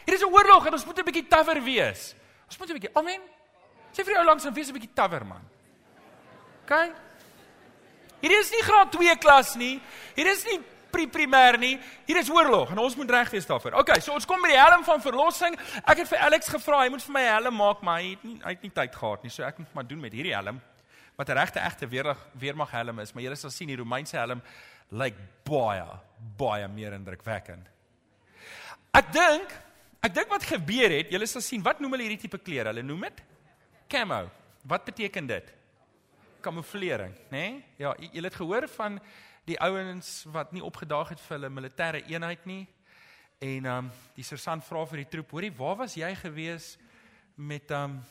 Hier 0.06 0.16
is 0.16 0.24
'n 0.24 0.32
oorlog 0.32 0.66
en 0.66 0.74
ons 0.74 0.86
moet 0.86 1.00
'n 1.00 1.06
bietjie 1.06 1.28
tawer 1.28 1.64
wees. 1.64 2.16
Ons 2.48 2.58
moet 2.58 2.70
'n 2.70 2.74
bietjie. 2.74 2.96
Amen. 2.96 3.22
Sê 3.92 4.04
vir 4.04 4.14
jou 4.14 4.26
langs 4.26 4.46
en 4.46 4.54
wees 4.54 4.70
'n 4.70 4.74
bietjie 4.74 4.94
tawer 4.94 5.26
man. 5.26 5.42
OK? 6.64 6.92
Hier 8.22 8.40
is 8.40 8.52
nie 8.52 8.62
graad 8.62 8.92
2 8.92 9.18
klas 9.18 9.56
nie. 9.56 9.82
Hier 10.16 10.28
is 10.28 10.44
nie 10.46 10.60
pre-primêr 10.96 11.58
nie. 11.60 11.80
Hier 12.08 12.18
is 12.18 12.30
oorlog 12.30 12.72
en 12.72 12.78
ons 12.78 12.96
moet 12.96 13.10
reg 13.10 13.30
wees 13.30 13.46
daarvoor. 13.46 13.80
OK, 13.82 14.00
so 14.02 14.14
ons 14.14 14.26
kom 14.26 14.42
by 14.42 14.54
die 14.54 14.60
helm 14.60 14.84
van 14.84 15.02
verlossing. 15.02 15.58
Ek 15.84 15.98
het 15.98 16.08
vir 16.08 16.18
Alex 16.20 16.48
gevra, 16.48 16.84
hy 16.84 16.90
moet 16.90 17.04
vir 17.04 17.14
my 17.14 17.22
'n 17.22 17.34
helm 17.34 17.56
maak, 17.56 17.82
maar 17.82 18.00
hy 18.00 18.10
het 18.10 18.24
nie 18.24 18.40
hy 18.44 18.50
het 18.50 18.62
nie 18.62 18.72
tyd 18.72 18.96
gehad 18.96 19.24
nie. 19.24 19.30
So 19.30 19.44
ek 19.44 19.60
moet 19.60 19.74
maar 19.74 19.88
doen 19.88 20.00
met 20.00 20.14
hierdie 20.14 20.34
helm 20.34 20.62
wat 21.18 21.30
'n 21.30 21.38
regte 21.38 21.60
egte 21.60 21.88
weermag 21.88 22.18
weermag 22.34 22.72
helm 22.72 23.00
is, 23.00 23.14
maar 23.14 23.24
julle 23.24 23.36
sal 23.36 23.50
sien 23.50 23.68
die 23.68 23.78
Romeinse 23.78 24.18
helm 24.18 24.42
lyk 24.92 25.16
baie 25.44 25.86
baie 26.38 26.68
meer 26.68 26.94
indrukwekkend. 26.94 27.68
Ek 28.94 29.12
dink, 29.12 29.52
ek 30.06 30.14
dink 30.14 30.30
wat 30.30 30.46
gebeur 30.46 30.94
het, 30.94 31.12
julle 31.14 31.28
sal 31.30 31.42
sien 31.42 31.64
wat 31.66 31.80
noem 31.82 31.96
hulle 31.96 32.06
hierdie 32.06 32.24
tipe 32.28 32.38
klere? 32.38 32.70
Hulle 32.70 32.86
noem 32.86 33.08
dit 33.08 33.22
camo. 33.90 34.26
Wat 34.66 34.86
beteken 34.86 35.30
dit? 35.30 35.52
Kamouflering, 36.46 37.14
né? 37.32 37.38
Nee? 37.38 37.64
Ja, 37.82 37.94
julle 38.14 38.30
het 38.30 38.38
gehoor 38.38 38.68
van 38.76 39.00
die 39.50 39.58
ouens 39.62 40.26
wat 40.34 40.54
nie 40.54 40.64
opgedaag 40.66 41.14
het 41.14 41.22
vir 41.22 41.38
hulle 41.38 41.52
militêre 41.54 42.02
eenheid 42.10 42.46
nie. 42.50 42.64
En 43.42 43.66
ehm 43.66 43.86
um, 43.86 43.90
die 44.16 44.26
sersant 44.26 44.66
vra 44.66 44.86
vir 44.90 45.04
die 45.04 45.10
troep, 45.16 45.34
hoorie, 45.36 45.54
waar 45.54 45.82
was 45.84 45.98
jy 45.98 46.12
gewees 46.22 46.76
met 47.36 47.74
ehm 47.74 47.98
um, 47.98 48.04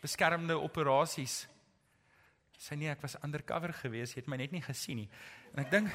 beskermende 0.00 0.56
operasies? 0.60 1.42
Sy 2.60 2.76
nee, 2.76 2.92
ek 2.92 3.00
was 3.04 3.16
undercover 3.24 3.72
geweest, 3.72 4.16
jy 4.16 4.22
het 4.22 4.28
my 4.28 4.36
net 4.40 4.52
nie 4.52 4.64
gesien 4.64 5.02
nie. 5.02 5.08
En 5.54 5.64
ek 5.64 5.72
dink 5.72 5.92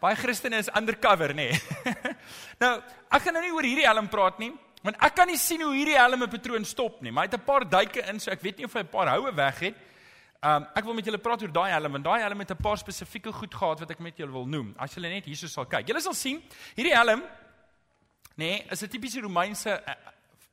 baie 0.00 0.16
Christene 0.16 0.58
is 0.62 0.70
undercover, 0.76 1.34
nê. 1.34 1.50
Nee. 1.50 1.94
nou, 2.62 2.72
ek 3.10 3.22
gaan 3.24 3.34
nou 3.34 3.42
nie 3.42 3.52
oor 3.56 3.66
hierdie 3.66 3.86
helm 3.86 4.08
praat 4.08 4.38
nie, 4.38 4.52
want 4.84 4.98
ek 5.02 5.14
kan 5.18 5.26
nie 5.30 5.38
sien 5.40 5.62
hoe 5.64 5.74
hierdie 5.74 5.98
helm 5.98 6.22
'n 6.22 6.30
patroon 6.30 6.64
stop 6.64 7.02
nie, 7.02 7.10
maar 7.10 7.26
hy 7.26 7.30
het 7.30 7.40
'n 7.40 7.46
paar 7.46 7.64
duike 7.68 8.04
in, 8.08 8.20
so 8.20 8.30
ek 8.30 8.42
weet 8.42 8.58
nie 8.58 8.64
of 8.64 8.74
hy 8.74 8.80
'n 8.80 8.94
paar 8.94 9.08
houe 9.08 9.32
weg 9.34 9.58
het. 9.60 9.74
Um 10.42 10.66
ek 10.76 10.84
wil 10.84 10.94
met 10.94 11.04
julle 11.04 11.18
praat 11.18 11.42
oor 11.42 11.52
daai 11.52 11.70
helm, 11.70 11.92
want 11.92 12.04
daai 12.04 12.20
helm 12.22 12.38
het 12.38 12.50
'n 12.50 12.62
paar 12.62 12.78
spesifieke 12.78 13.32
goed 13.32 13.54
gehad 13.54 13.80
wat 13.80 13.90
ek 13.90 13.98
met 13.98 14.16
julle 14.16 14.32
wil 14.32 14.46
noem. 14.46 14.74
As 14.78 14.94
julle 14.94 15.08
net 15.08 15.24
hierso 15.24 15.48
sal 15.48 15.66
kyk. 15.66 15.86
Julle 15.88 16.00
sal 16.00 16.14
sien, 16.14 16.42
hierdie 16.76 16.94
helm 16.94 17.22
nê, 18.38 18.62
nee, 18.62 18.66
is 18.70 18.82
'n 18.82 18.88
tipiese 18.88 19.20
Romeinse 19.20 19.70
eh, 19.70 19.94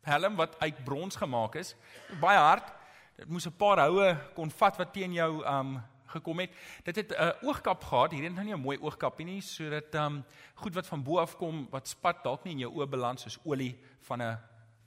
helm 0.01 0.35
wat 0.35 0.59
uit 0.59 0.83
brons 0.83 1.15
gemaak 1.15 1.55
is. 1.55 1.75
Baie 2.19 2.37
hard 2.37 2.73
dit 3.17 3.29
moes 3.29 3.45
'n 3.45 3.57
paar 3.57 3.79
houe 3.79 4.17
kon 4.35 4.49
vat 4.49 4.77
wat 4.77 4.93
teen 4.93 5.13
jou 5.13 5.45
um 5.45 5.83
gekom 6.05 6.39
het. 6.39 6.51
Dit 6.83 6.95
het 6.95 7.09
'n 7.12 7.21
uh, 7.21 7.50
oogkap 7.50 7.83
gehad. 7.83 8.12
Hierdie 8.12 8.29
het 8.29 8.35
nou 8.35 8.45
nie 8.45 8.53
'n 8.53 8.62
mooi 8.62 8.77
oogkap 8.79 9.17
nie, 9.17 9.41
sodat 9.41 9.95
um 9.95 10.24
goed 10.55 10.74
wat 10.74 10.88
van 10.88 11.03
bo 11.03 11.19
af 11.19 11.38
kom 11.38 11.67
wat 11.71 11.88
spat 11.88 12.24
dalk 12.24 12.43
nie 12.43 12.53
in 12.53 12.59
jou 12.59 12.71
oë 12.71 12.89
beland 12.89 13.19
soos 13.19 13.39
olie 13.43 13.79
van 14.01 14.21
'n 14.21 14.38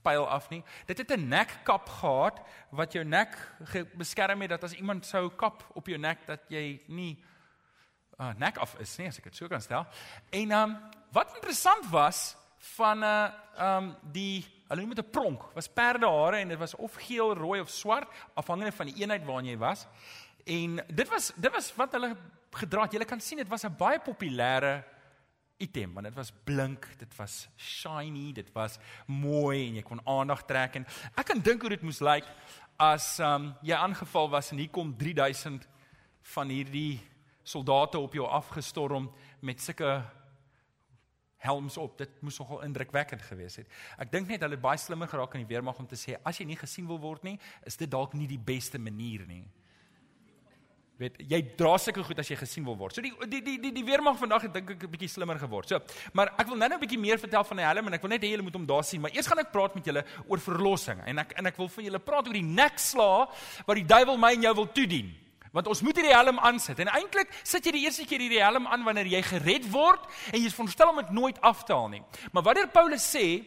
pyl 0.03 0.29
af 0.29 0.49
nie. 0.51 0.63
Dit 0.87 0.99
het 0.99 1.11
'n 1.11 1.29
nekkap 1.29 1.89
gehad 1.89 2.41
wat 2.71 2.93
jou 2.93 3.05
nek 3.05 3.37
beskerm 3.95 4.41
het 4.41 4.51
dat 4.51 4.65
as 4.65 4.73
iemand 4.73 5.07
sou 5.07 5.31
kap 5.31 5.65
op 5.75 5.87
jou 5.87 5.99
nek 5.99 6.27
dat 6.27 6.41
jy 6.49 6.81
nie 6.87 7.25
uh, 8.21 8.33
nek 8.37 8.59
af 8.59 8.79
is 8.79 8.99
nie, 8.99 9.09
as 9.09 9.19
ek 9.19 9.25
dit 9.25 9.37
so 9.37 9.49
kan 9.49 9.61
stel. 9.61 9.87
En 10.31 10.53
um 10.53 10.79
wat 11.13 11.35
interessant 11.35 11.91
was 11.91 12.37
van 12.59 12.99
'n 12.99 13.05
uh, 13.05 13.77
um 13.77 13.97
die 14.03 14.59
Hulle 14.69 14.83
noem 14.85 14.95
dit 14.95 15.05
'n 15.05 15.11
pronk. 15.11 15.43
Was 15.55 15.69
perdehare 15.69 16.37
en 16.37 16.49
dit 16.49 16.59
was 16.59 16.75
of 16.75 16.95
geel, 16.95 17.35
rooi 17.35 17.61
of 17.61 17.69
swart 17.69 18.09
afhangende 18.35 18.73
van 18.73 18.87
die 18.87 18.95
eenheid 18.95 19.25
waarna 19.25 19.49
jy 19.49 19.59
was. 19.59 19.87
En 20.49 20.79
dit 20.89 21.09
was 21.09 21.33
dit 21.37 21.53
was 21.53 21.73
wat 21.77 21.93
hulle 21.93 22.15
gedra 22.57 22.87
het. 22.87 22.97
Jy 22.97 23.05
kan 23.09 23.21
sien 23.21 23.43
dit 23.43 23.49
was 23.49 23.65
'n 23.65 23.77
baie 23.77 24.01
populêre 24.01 24.85
item 25.59 25.95
want 25.95 26.07
dit 26.07 26.15
was 26.15 26.33
blink, 26.45 26.87
dit 26.99 27.17
was 27.17 27.49
shiny, 27.57 28.33
dit 28.33 28.53
was 28.53 28.79
mooi 29.07 29.69
en 29.69 29.75
jy 29.75 29.83
kon 29.83 30.01
aandag 30.07 30.45
trek 30.47 30.75
en 30.75 30.87
ek 31.17 31.27
kan 31.27 31.41
dink 31.41 31.61
hoe 31.61 31.71
dit 31.75 31.83
moes 31.83 32.01
lyk 32.01 32.25
as 32.79 33.19
um, 33.19 33.55
jy 33.63 33.75
aangeval 33.75 34.31
was 34.31 34.53
en 34.53 34.59
hier 34.59 34.71
kom 34.71 34.97
3000 34.97 35.67
van 36.35 36.49
hierdie 36.49 37.01
soldate 37.43 37.99
op 37.99 38.15
jou 38.15 38.27
afgestorm 38.27 39.11
met 39.41 39.61
sulke 39.61 40.05
helms 41.39 41.77
op. 41.77 41.99
Dit 41.99 42.21
moes 42.23 42.39
nogal 42.39 42.63
indrukwekkend 42.67 43.23
gewees 43.23 43.57
het. 43.57 43.67
Ek 43.99 44.11
dink 44.13 44.29
net 44.29 44.43
hulle 44.43 44.59
het 44.59 44.63
baie 44.63 44.79
slimmer 44.79 45.09
geraak 45.11 45.35
in 45.35 45.45
die 45.45 45.51
weermag 45.51 45.79
om 45.79 45.87
te 45.87 45.99
sê 45.99 46.19
as 46.27 46.39
jy 46.39 46.47
nie 46.47 46.59
gesien 46.59 46.87
wil 46.87 47.01
word 47.03 47.25
nie, 47.27 47.39
is 47.67 47.79
dit 47.79 47.91
dalk 47.91 48.15
nie 48.19 48.29
die 48.31 48.41
beste 48.43 48.79
manier 48.79 49.27
nie. 49.27 49.45
Weet, 50.99 51.21
jy 51.31 51.39
dra 51.55 51.77
seker 51.79 52.03
goed 52.03 52.19
as 52.19 52.27
jy 52.27 52.35
gesien 52.41 52.65
wil 52.67 52.75
word. 52.75 52.97
So 52.97 53.05
die 53.05 53.13
die 53.31 53.39
die 53.39 53.53
die, 53.63 53.71
die 53.77 53.85
weermag 53.87 54.17
vandag 54.19 54.49
het 54.49 54.57
dink 54.57 54.73
ek 54.75 54.83
'n 54.83 54.91
bietjie 54.91 55.09
slimmer 55.09 55.39
geword. 55.39 55.69
So, 55.71 55.79
maar 56.13 56.33
ek 56.35 56.49
wil 56.49 56.57
nou-nou 56.59 56.75
'n 56.75 56.83
bietjie 56.83 56.99
meer 56.99 57.19
vertel 57.23 57.45
van 57.45 57.57
die 57.57 57.67
helm 57.67 57.87
en 57.87 57.95
ek 57.95 58.03
wil 58.03 58.11
net 58.11 58.23
hê 58.23 58.31
julle 58.35 58.43
moet 58.43 58.55
hom 58.59 58.67
daar 58.67 58.83
sien, 58.83 59.01
maar 59.01 59.15
eers 59.15 59.27
gaan 59.27 59.39
ek 59.39 59.53
praat 59.53 59.75
met 59.77 59.85
julle 59.85 60.05
oor 60.27 60.39
verlossing 60.39 60.99
en 61.07 61.19
ek 61.19 61.39
en 61.39 61.47
ek 61.47 61.57
wil 61.57 61.69
vir 61.69 61.85
julle 61.85 61.99
praat 62.01 62.27
oor 62.27 62.35
die 62.35 62.43
nekslaa 62.43 63.29
wat 63.67 63.77
die 63.77 63.87
duiwel 63.87 64.19
my 64.19 64.33
en 64.33 64.43
jou 64.43 64.55
wil 64.55 64.73
toedien. 64.73 65.15
Want 65.53 65.67
ons 65.69 65.83
moet 65.83 65.97
hierdie 65.97 66.15
helm 66.15 66.39
aansit. 66.39 66.79
En 66.81 66.89
eintlik 66.89 67.31
sit 67.45 67.65
jy 67.65 67.73
die 67.73 67.85
eerste 67.85 68.05
keer 68.05 68.19
hierdie 68.19 68.43
helm 68.43 68.67
aan 68.67 68.85
wanneer 68.85 69.07
jy 69.07 69.23
gered 69.23 69.71
word 69.71 70.03
en 70.33 70.41
jy 70.41 70.47
is 70.47 70.55
veronderstel 70.55 70.91
om 70.91 70.97
dit 70.97 71.11
nooit 71.11 71.41
af 71.41 71.65
te 71.65 71.73
haal 71.73 71.89
nie. 71.89 72.03
Maar 72.33 72.43
wanneer 72.43 72.69
Paulus 72.69 73.07
sê 73.17 73.45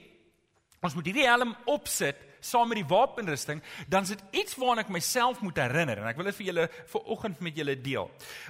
ons 0.81 0.95
moet 0.97 1.05
hierdie 1.05 1.27
helm 1.29 1.51
opsit 1.69 2.17
saam 2.41 2.71
met 2.71 2.79
die 2.79 2.87
wapenrusting, 2.89 3.59
dan 3.85 4.01
is 4.01 4.15
dit 4.15 4.21
iets 4.41 4.55
waarna 4.57 4.81
ek 4.81 4.89
myself 4.89 5.43
moet 5.45 5.59
herinner 5.61 5.99
en 6.01 6.07
ek 6.09 6.17
wil 6.17 6.25
dit 6.25 6.37
vir 6.39 6.47
julle 6.47 6.63
vanoggend 6.89 7.43
met 7.45 7.59
julle 7.61 7.75
deel. 7.85 8.07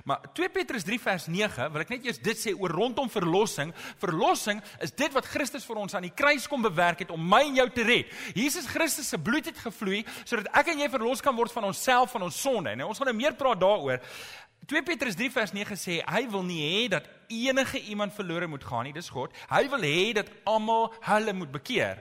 Maar 0.08 0.30
2 0.38 0.52
Petrus 0.56 0.86
3 0.88 1.00
vers 1.04 1.26
9, 1.28 1.66
wil 1.74 1.84
ek 1.84 1.92
net 1.92 2.06
eers 2.08 2.22
dit 2.24 2.40
sê 2.40 2.54
oor 2.56 2.72
rondom 2.72 3.10
verlossing. 3.12 3.74
Verlossing 4.00 4.62
is 4.80 4.96
dit 4.96 5.12
wat 5.12 5.28
Christus 5.28 5.66
vir 5.68 5.82
ons 5.84 5.98
aan 5.98 6.08
die 6.08 6.14
kruis 6.16 6.48
kom 6.48 6.64
bewerk 6.64 7.04
het 7.04 7.12
om 7.12 7.20
my 7.34 7.42
en 7.50 7.60
jou 7.60 7.66
te 7.76 7.84
red. 7.84 8.14
Jesus 8.38 8.70
Christus 8.72 9.12
se 9.12 9.20
bloed 9.20 9.50
het 9.52 9.60
gevloei 9.60 10.06
sodat 10.24 10.48
ek 10.62 10.72
en 10.72 10.86
jy 10.86 10.88
verlos 10.94 11.24
kan 11.26 11.36
word 11.36 11.52
van 11.52 11.68
onsself 11.68 12.14
van 12.16 12.24
ons 12.30 12.40
sonde. 12.40 12.72
En 12.72 12.86
ons 12.88 13.02
gaan 13.02 13.12
nou 13.12 13.18
meer 13.18 13.36
praat 13.36 13.60
daaroor. 13.60 14.00
2 14.72 14.86
Petrus 14.88 15.20
3 15.20 15.28
vers 15.36 15.52
9 15.52 15.76
sê 15.76 15.98
hy 16.08 16.22
wil 16.32 16.48
nie 16.48 16.62
hê 16.64 16.88
dat 16.96 17.12
enige 17.28 17.82
iemand 17.92 18.16
verlore 18.16 18.48
moet 18.48 18.64
gaan 18.64 18.88
nie, 18.88 18.96
dis 18.96 19.12
God. 19.12 19.36
Hy 19.52 19.66
wil 19.74 19.84
hê 19.84 20.14
dat 20.16 20.32
almal 20.48 20.94
hulle 21.10 21.36
moet 21.36 21.52
bekeer. 21.52 22.00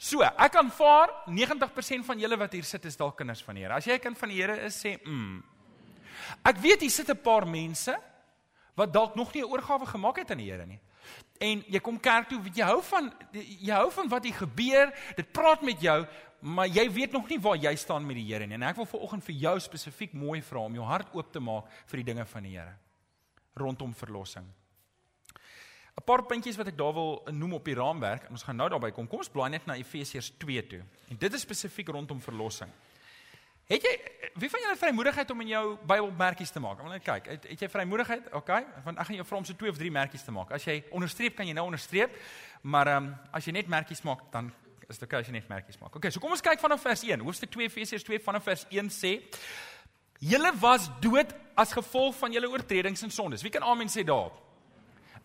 So, 0.00 0.24
ek 0.24 0.54
aanvaar 0.56 1.10
90% 1.28 2.06
van 2.08 2.20
julle 2.22 2.36
wat 2.40 2.54
hier 2.56 2.64
sit 2.64 2.86
is 2.88 2.96
dalk 2.96 3.18
kinders 3.20 3.42
van 3.44 3.58
die 3.58 3.66
Here. 3.66 3.76
As 3.76 3.84
jy 3.84 3.98
'n 3.98 4.00
kind 4.00 4.18
van 4.18 4.30
die 4.32 4.40
Here 4.40 4.56
is, 4.64 4.78
sê 4.80 4.96
mm. 4.96 5.42
Ek 6.44 6.56
weet 6.56 6.80
hier 6.80 6.90
sit 6.90 7.10
'n 7.10 7.20
paar 7.20 7.46
mense 7.46 7.92
wat 8.76 8.92
dalk 8.92 9.14
nog 9.14 9.34
nie 9.34 9.42
'n 9.42 9.50
oorgawe 9.52 9.86
gemaak 9.86 10.16
het 10.16 10.30
aan 10.30 10.38
die 10.38 10.50
Here 10.50 10.66
nie. 10.66 10.80
En 11.38 11.64
jy 11.68 11.80
kom 11.80 12.00
kerk 12.00 12.28
toe, 12.28 12.40
jy 12.54 12.64
hou 12.64 12.82
van 12.82 13.12
jy 13.32 13.72
hou 13.72 13.90
van 13.90 14.08
wat 14.08 14.24
hier 14.24 14.34
gebeur, 14.34 14.92
dit 15.16 15.32
praat 15.32 15.62
met 15.62 15.80
jou, 15.80 16.06
maar 16.40 16.66
jy 16.66 16.90
weet 16.90 17.12
nog 17.12 17.28
nie 17.28 17.38
waar 17.38 17.56
jy 17.56 17.76
staan 17.76 18.06
met 18.06 18.16
die 18.16 18.24
Here 18.24 18.46
nie. 18.46 18.54
En 18.54 18.62
ek 18.62 18.76
wil 18.76 18.86
vanoggend 18.86 19.24
vir 19.24 19.34
jou 19.34 19.60
spesifiek 19.60 20.12
mooi 20.12 20.40
vra 20.42 20.60
om 20.60 20.74
jou 20.74 20.84
hart 20.84 21.14
oop 21.14 21.32
te 21.32 21.40
maak 21.40 21.64
vir 21.86 21.96
die 21.96 22.14
dinge 22.14 22.24
van 22.24 22.42
die 22.42 22.56
Here 22.56 22.76
rondom 23.54 23.94
verlossing. 23.94 24.46
'n 25.96 26.04
paar 26.04 26.22
puntjies 26.26 26.56
wat 26.56 26.66
ek 26.66 26.76
daar 26.78 26.94
wil 26.94 27.22
noem 27.32 27.54
op 27.54 27.64
die 27.64 27.74
raamwerk 27.74 28.24
en 28.24 28.30
ons 28.30 28.42
gaan 28.42 28.56
nou 28.56 28.68
daarby 28.68 28.90
kom. 28.90 29.08
Kom 29.08 29.18
ons 29.18 29.28
blaai 29.28 29.50
net 29.50 29.66
na 29.66 29.74
Efesiërs 29.74 30.32
2 30.38 30.66
toe. 30.66 30.82
En 31.08 31.16
dit 31.16 31.32
is 31.32 31.40
spesifiek 31.40 31.88
rondom 31.88 32.20
verlossing. 32.20 32.70
Het 33.70 33.82
jy 33.82 33.92
wie 34.34 34.50
van 34.50 34.60
julle 34.64 34.76
vrymoedigheid 34.76 35.30
om 35.30 35.40
in 35.40 35.50
jou 35.52 35.64
Bybel 35.86 36.10
merkies 36.18 36.50
te 36.50 36.60
maak? 36.62 36.78
Ek 36.78 36.86
wil 36.86 36.92
net 36.92 37.04
kyk. 37.06 37.28
Het, 37.30 37.44
het 37.52 37.60
jy 37.60 37.68
vrymoedigheid? 37.68 38.32
OK. 38.34 38.50
Want 38.84 38.98
ek 38.98 39.06
gaan 39.06 39.18
jou 39.20 39.26
vra 39.26 39.36
om 39.36 39.46
so 39.46 39.54
2 39.54 39.70
of 39.70 39.78
3 39.78 39.90
merkies 39.94 40.24
te 40.26 40.34
maak. 40.34 40.50
As 40.56 40.66
jy 40.66 40.80
onderstreep 40.90 41.36
kan 41.38 41.46
jy 41.46 41.54
nou 41.54 41.68
onderstreep. 41.70 42.16
Maar 42.62 42.86
ehm 42.96 43.06
um, 43.06 43.14
as 43.32 43.46
jy 43.46 43.54
net 43.54 43.70
merkies 43.70 44.02
maak, 44.02 44.26
dan 44.32 44.50
is 44.88 44.98
dit 44.98 45.06
OK 45.06 45.20
as 45.20 45.30
jy 45.30 45.36
net 45.36 45.48
merkies 45.48 45.78
maak. 45.78 45.94
OK, 45.94 46.10
so 46.10 46.22
kom 46.22 46.34
ons 46.34 46.42
kyk 46.42 46.58
vanaf 46.62 46.82
vers 46.82 47.06
1. 47.06 47.22
Hoofstuk 47.22 47.54
2 47.54 47.70
Efesiërs 47.70 48.06
2 48.06 48.18
vanaf 48.24 48.48
vers 48.50 48.66
1 48.74 48.90
sê: 48.90 49.12
Julle 50.18 50.50
was 50.60 50.90
dood 51.00 51.30
as 51.54 51.72
gevolg 51.72 52.16
van 52.18 52.34
julle 52.34 52.50
oortredings 52.50 53.06
en 53.06 53.14
sondes. 53.14 53.46
Wie 53.46 53.54
kan 53.54 53.62
amen 53.62 53.88
sê 53.88 54.02
daarop? 54.02 54.49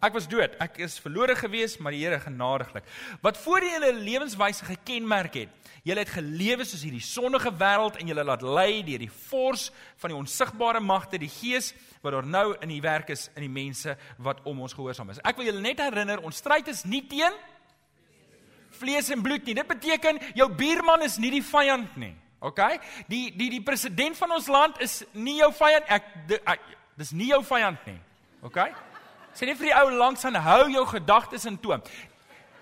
Ek 0.06 0.14
was 0.14 0.28
dood. 0.30 0.54
Ek 0.62 0.78
is 0.86 1.00
verlore 1.02 1.34
gewees, 1.40 1.80
maar 1.82 1.96
die 1.96 2.04
Here 2.04 2.20
genadiglik. 2.22 2.86
Wat 3.26 3.40
voor 3.42 3.64
julle 3.66 3.94
lewenswyse 3.98 4.68
gekenmerk 4.68 5.40
het. 5.40 5.72
Julle 5.86 6.02
het 6.02 6.12
gelewe 6.14 6.66
soos 6.66 6.84
hierdie 6.86 7.04
sondige 7.04 7.52
wêreld 7.58 7.98
en 8.02 8.10
julle 8.10 8.26
laat 8.26 8.44
lei 8.46 8.84
deur 8.86 9.02
die 9.02 9.12
vors 9.30 9.68
van 10.02 10.14
die 10.14 10.18
onsigbare 10.18 10.82
magte, 10.82 11.20
die 11.22 11.30
gees 11.30 11.74
wat 12.02 12.14
daar 12.14 12.26
nou 12.26 12.56
in 12.62 12.70
die 12.74 12.82
werk 12.82 13.10
is 13.14 13.28
in 13.36 13.46
die 13.46 13.52
mense 13.54 13.94
wat 14.22 14.42
om 14.50 14.62
ons 14.66 14.74
gehoorsaam 14.78 15.14
is. 15.14 15.22
Ek 15.26 15.38
wil 15.38 15.50
julle 15.50 15.62
net 15.62 15.82
herinner, 15.82 16.22
ons 16.26 16.42
stryd 16.42 16.70
is 16.74 16.84
nie 16.90 17.04
teen 17.10 17.34
vlees 18.78 19.10
en 19.14 19.22
bloed 19.26 19.46
nie. 19.46 19.56
Dit 19.58 19.70
beteken 19.70 20.22
jou 20.38 20.50
buurman 20.58 21.06
is 21.06 21.20
nie 21.22 21.32
die 21.38 21.46
vyand 21.46 21.98
nie. 22.02 22.14
OK? 22.46 22.62
Die 23.10 23.30
die 23.38 23.52
die 23.58 23.64
president 23.66 24.18
van 24.18 24.36
ons 24.38 24.50
land 24.52 24.82
is 24.86 25.04
nie 25.14 25.40
jou 25.40 25.52
vyand. 25.56 25.90
Ek 25.90 26.66
dis 26.98 27.14
nie 27.14 27.32
jou 27.32 27.42
vyand 27.46 27.86
nie. 27.90 27.98
OK? 28.46 28.62
Sê 29.36 29.48
net 29.50 29.60
vir 29.60 29.72
die 29.72 29.78
ou 29.78 29.90
langs 30.00 30.24
aan 30.26 30.38
hou 30.40 30.70
jou 30.72 30.86
gedagtes 30.94 31.46
in 31.50 31.58
toom. 31.60 31.84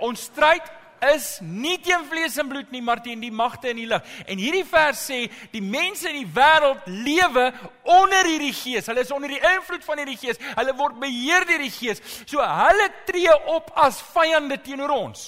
Ons 0.01 0.25
stryd 0.31 0.65
is 1.11 1.27
nie 1.43 1.75
teen 1.83 2.05
vlees 2.07 2.37
en 2.39 2.47
bloed 2.49 2.71
nie, 2.71 2.81
maar 2.81 3.01
teen 3.03 3.21
die 3.21 3.31
magte 3.33 3.71
in 3.73 3.81
die 3.81 3.87
lig. 3.89 4.07
En 4.29 4.39
hierdie 4.39 4.63
vers 4.67 5.01
sê 5.09 5.19
die 5.51 5.61
mense 5.63 6.07
in 6.09 6.21
die 6.21 6.31
wêreld 6.37 6.87
lewe 6.87 7.49
onder 7.83 8.29
hierdie 8.29 8.53
gees. 8.55 8.87
Hulle 8.89 9.03
is 9.03 9.11
onder 9.13 9.33
die 9.33 9.41
invloed 9.53 9.85
van 9.85 10.01
hierdie 10.01 10.19
gees. 10.21 10.41
Hulle 10.55 10.75
word 10.79 10.99
beheer 11.03 11.45
deur 11.49 11.65
die 11.65 11.73
gees. 11.73 12.01
So 12.23 12.41
hulle 12.41 12.89
tree 13.07 13.37
op 13.53 13.71
as 13.83 14.01
vyande 14.13 14.59
teenoor 14.63 14.95
ons. 14.95 15.27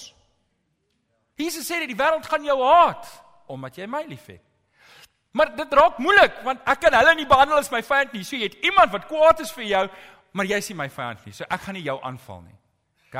Jesus 1.35 1.67
sê 1.67 1.81
dat 1.83 1.91
die 1.91 1.99
wêreld 1.99 2.27
gaan 2.31 2.47
jou 2.47 2.59
haat 2.63 3.07
omdat 3.51 3.75
jy 3.77 3.85
my 3.91 4.01
liefhet. 4.07 4.41
Maar 5.35 5.51
dit 5.57 5.73
raak 5.75 5.97
moeilik 5.99 6.37
want 6.45 6.63
ek 6.71 6.79
kan 6.85 6.95
hulle 6.95 7.17
nie 7.19 7.27
behandel 7.27 7.59
as 7.59 7.71
my 7.73 7.81
vyand 7.83 8.13
nie. 8.15 8.23
So 8.23 8.39
jy 8.39 8.47
het 8.47 8.61
iemand 8.63 8.93
wat 8.95 9.09
kwaad 9.09 9.43
is 9.43 9.51
vir 9.51 9.67
jou, 9.67 9.83
maar 10.35 10.47
jy 10.49 10.59
is 10.59 10.69
nie 10.71 10.77
my 10.77 10.89
vyand 10.91 11.23
nie. 11.25 11.33
So 11.33 11.47
ek 11.47 11.63
gaan 11.63 11.77
nie 11.77 11.85
jou 11.85 11.95
aanval 12.03 12.43
nie. 12.43 12.57
OK? 13.07 13.19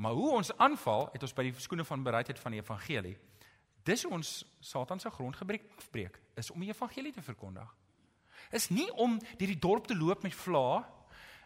Maar 0.00 0.16
hoe 0.16 0.30
ons 0.38 0.50
aanval, 0.56 1.08
het 1.12 1.22
ons 1.22 1.36
by 1.36 1.46
die 1.46 1.54
skoene 1.62 1.84
van 1.86 2.02
bereidheid 2.02 2.40
van 2.40 2.56
die 2.56 2.62
evangelie. 2.62 3.14
Dis 3.84 4.02
hoe 4.06 4.14
ons 4.16 4.30
Satan 4.64 5.00
se 5.00 5.12
grondgebrek 5.12 5.68
afbreek, 5.76 6.16
is 6.40 6.50
om 6.50 6.64
die 6.64 6.72
evangelie 6.72 7.12
te 7.12 7.22
verkondig. 7.22 7.68
Is 8.50 8.70
nie 8.72 8.88
om 9.00 9.18
deur 9.20 9.52
die 9.52 9.60
dorp 9.60 9.86
te 9.86 9.96
loop 9.96 10.24
met 10.24 10.34
vla, 10.34 10.80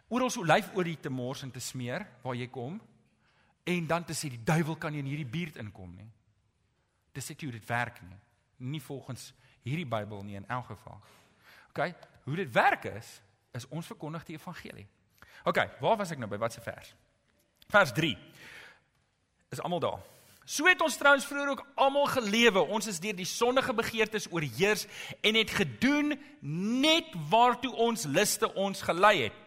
oral 0.09 0.31
so 0.33 0.41
olyfolie 0.41 0.97
te 1.03 1.11
mors 1.13 1.43
en 1.45 1.51
te 1.51 1.61
smeer 1.61 2.07
waar 2.23 2.37
jy 2.39 2.47
kom 2.49 2.79
en 3.69 3.87
dan 3.87 4.05
te 4.07 4.15
sê 4.17 4.31
die 4.31 4.41
duiwel 4.41 4.79
kan 4.81 4.95
nie 4.95 5.03
in 5.03 5.11
hierdie 5.11 5.29
buurt 5.29 5.59
inkom 5.61 5.91
nie. 5.93 6.07
Dis 7.13 7.29
net 7.29 7.43
hoe 7.43 7.51
dit 7.53 7.67
werk 7.69 7.99
nie. 8.07 8.17
Nie 8.71 8.81
volgens 8.81 9.29
hierdie 9.67 9.85
Bybel 9.85 10.23
nie 10.25 10.39
in 10.39 10.47
elk 10.49 10.71
geval. 10.71 10.97
OK, 11.69 11.83
hoe 12.25 12.39
dit 12.39 12.51
werk 12.55 12.87
is 12.89 13.19
is 13.51 13.67
ons 13.69 13.85
verkondig 13.85 14.25
die 14.27 14.37
evangelie. 14.37 14.87
OK, 15.43 15.59
waar 15.79 15.97
was 15.97 16.11
ek 16.11 16.21
nou 16.21 16.29
by 16.29 16.39
watse 16.41 16.61
vers? 16.61 16.93
Vers 17.69 17.91
3. 17.95 18.13
Is 19.53 19.61
almal 19.61 19.81
daar? 19.83 19.99
So 20.49 20.65
het 20.65 20.81
ons 20.81 20.97
trouens 20.97 21.25
vroeër 21.29 21.51
ook 21.53 21.65
almal 21.77 22.07
gelewe. 22.09 22.63
Ons 22.73 22.87
is 22.89 22.99
deur 22.99 23.13
die 23.13 23.27
sondige 23.29 23.73
begeertes 23.73 24.25
oorheers 24.33 24.87
en 25.21 25.37
het 25.37 25.51
gedoen 25.53 26.15
net 26.41 27.13
waartoe 27.29 27.69
ons 27.75 28.07
liste 28.09 28.49
ons 28.57 28.81
gelei 28.81 29.27
het 29.27 29.37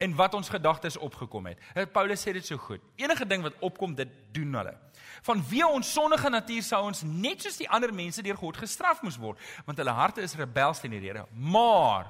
en 0.00 0.14
wat 0.16 0.34
ons 0.36 0.48
gedagtes 0.48 0.96
opgekom 0.96 1.48
het. 1.48 1.64
Paulus 1.92 2.20
sê 2.24 2.32
dit 2.36 2.44
so 2.46 2.60
goed. 2.60 2.84
Enige 3.00 3.26
ding 3.28 3.42
wat 3.44 3.56
opkom, 3.64 3.94
dit 3.96 4.12
doen 4.32 4.54
hulle. 4.60 4.76
Van 5.24 5.40
wie 5.48 5.64
ons 5.66 5.92
sondige 5.92 6.30
natuur 6.32 6.62
sou 6.64 6.80
ons 6.88 7.02
net 7.04 7.44
soos 7.44 7.58
die 7.60 7.68
ander 7.68 7.92
mense 7.92 8.24
deur 8.24 8.36
God 8.40 8.60
gestraf 8.60 9.02
moes 9.04 9.18
word, 9.20 9.40
want 9.66 9.80
hulle 9.80 9.96
harte 9.96 10.24
is 10.24 10.36
rebels 10.40 10.80
teen 10.80 10.96
die 10.96 11.02
Here. 11.04 11.26
Maar 11.32 12.08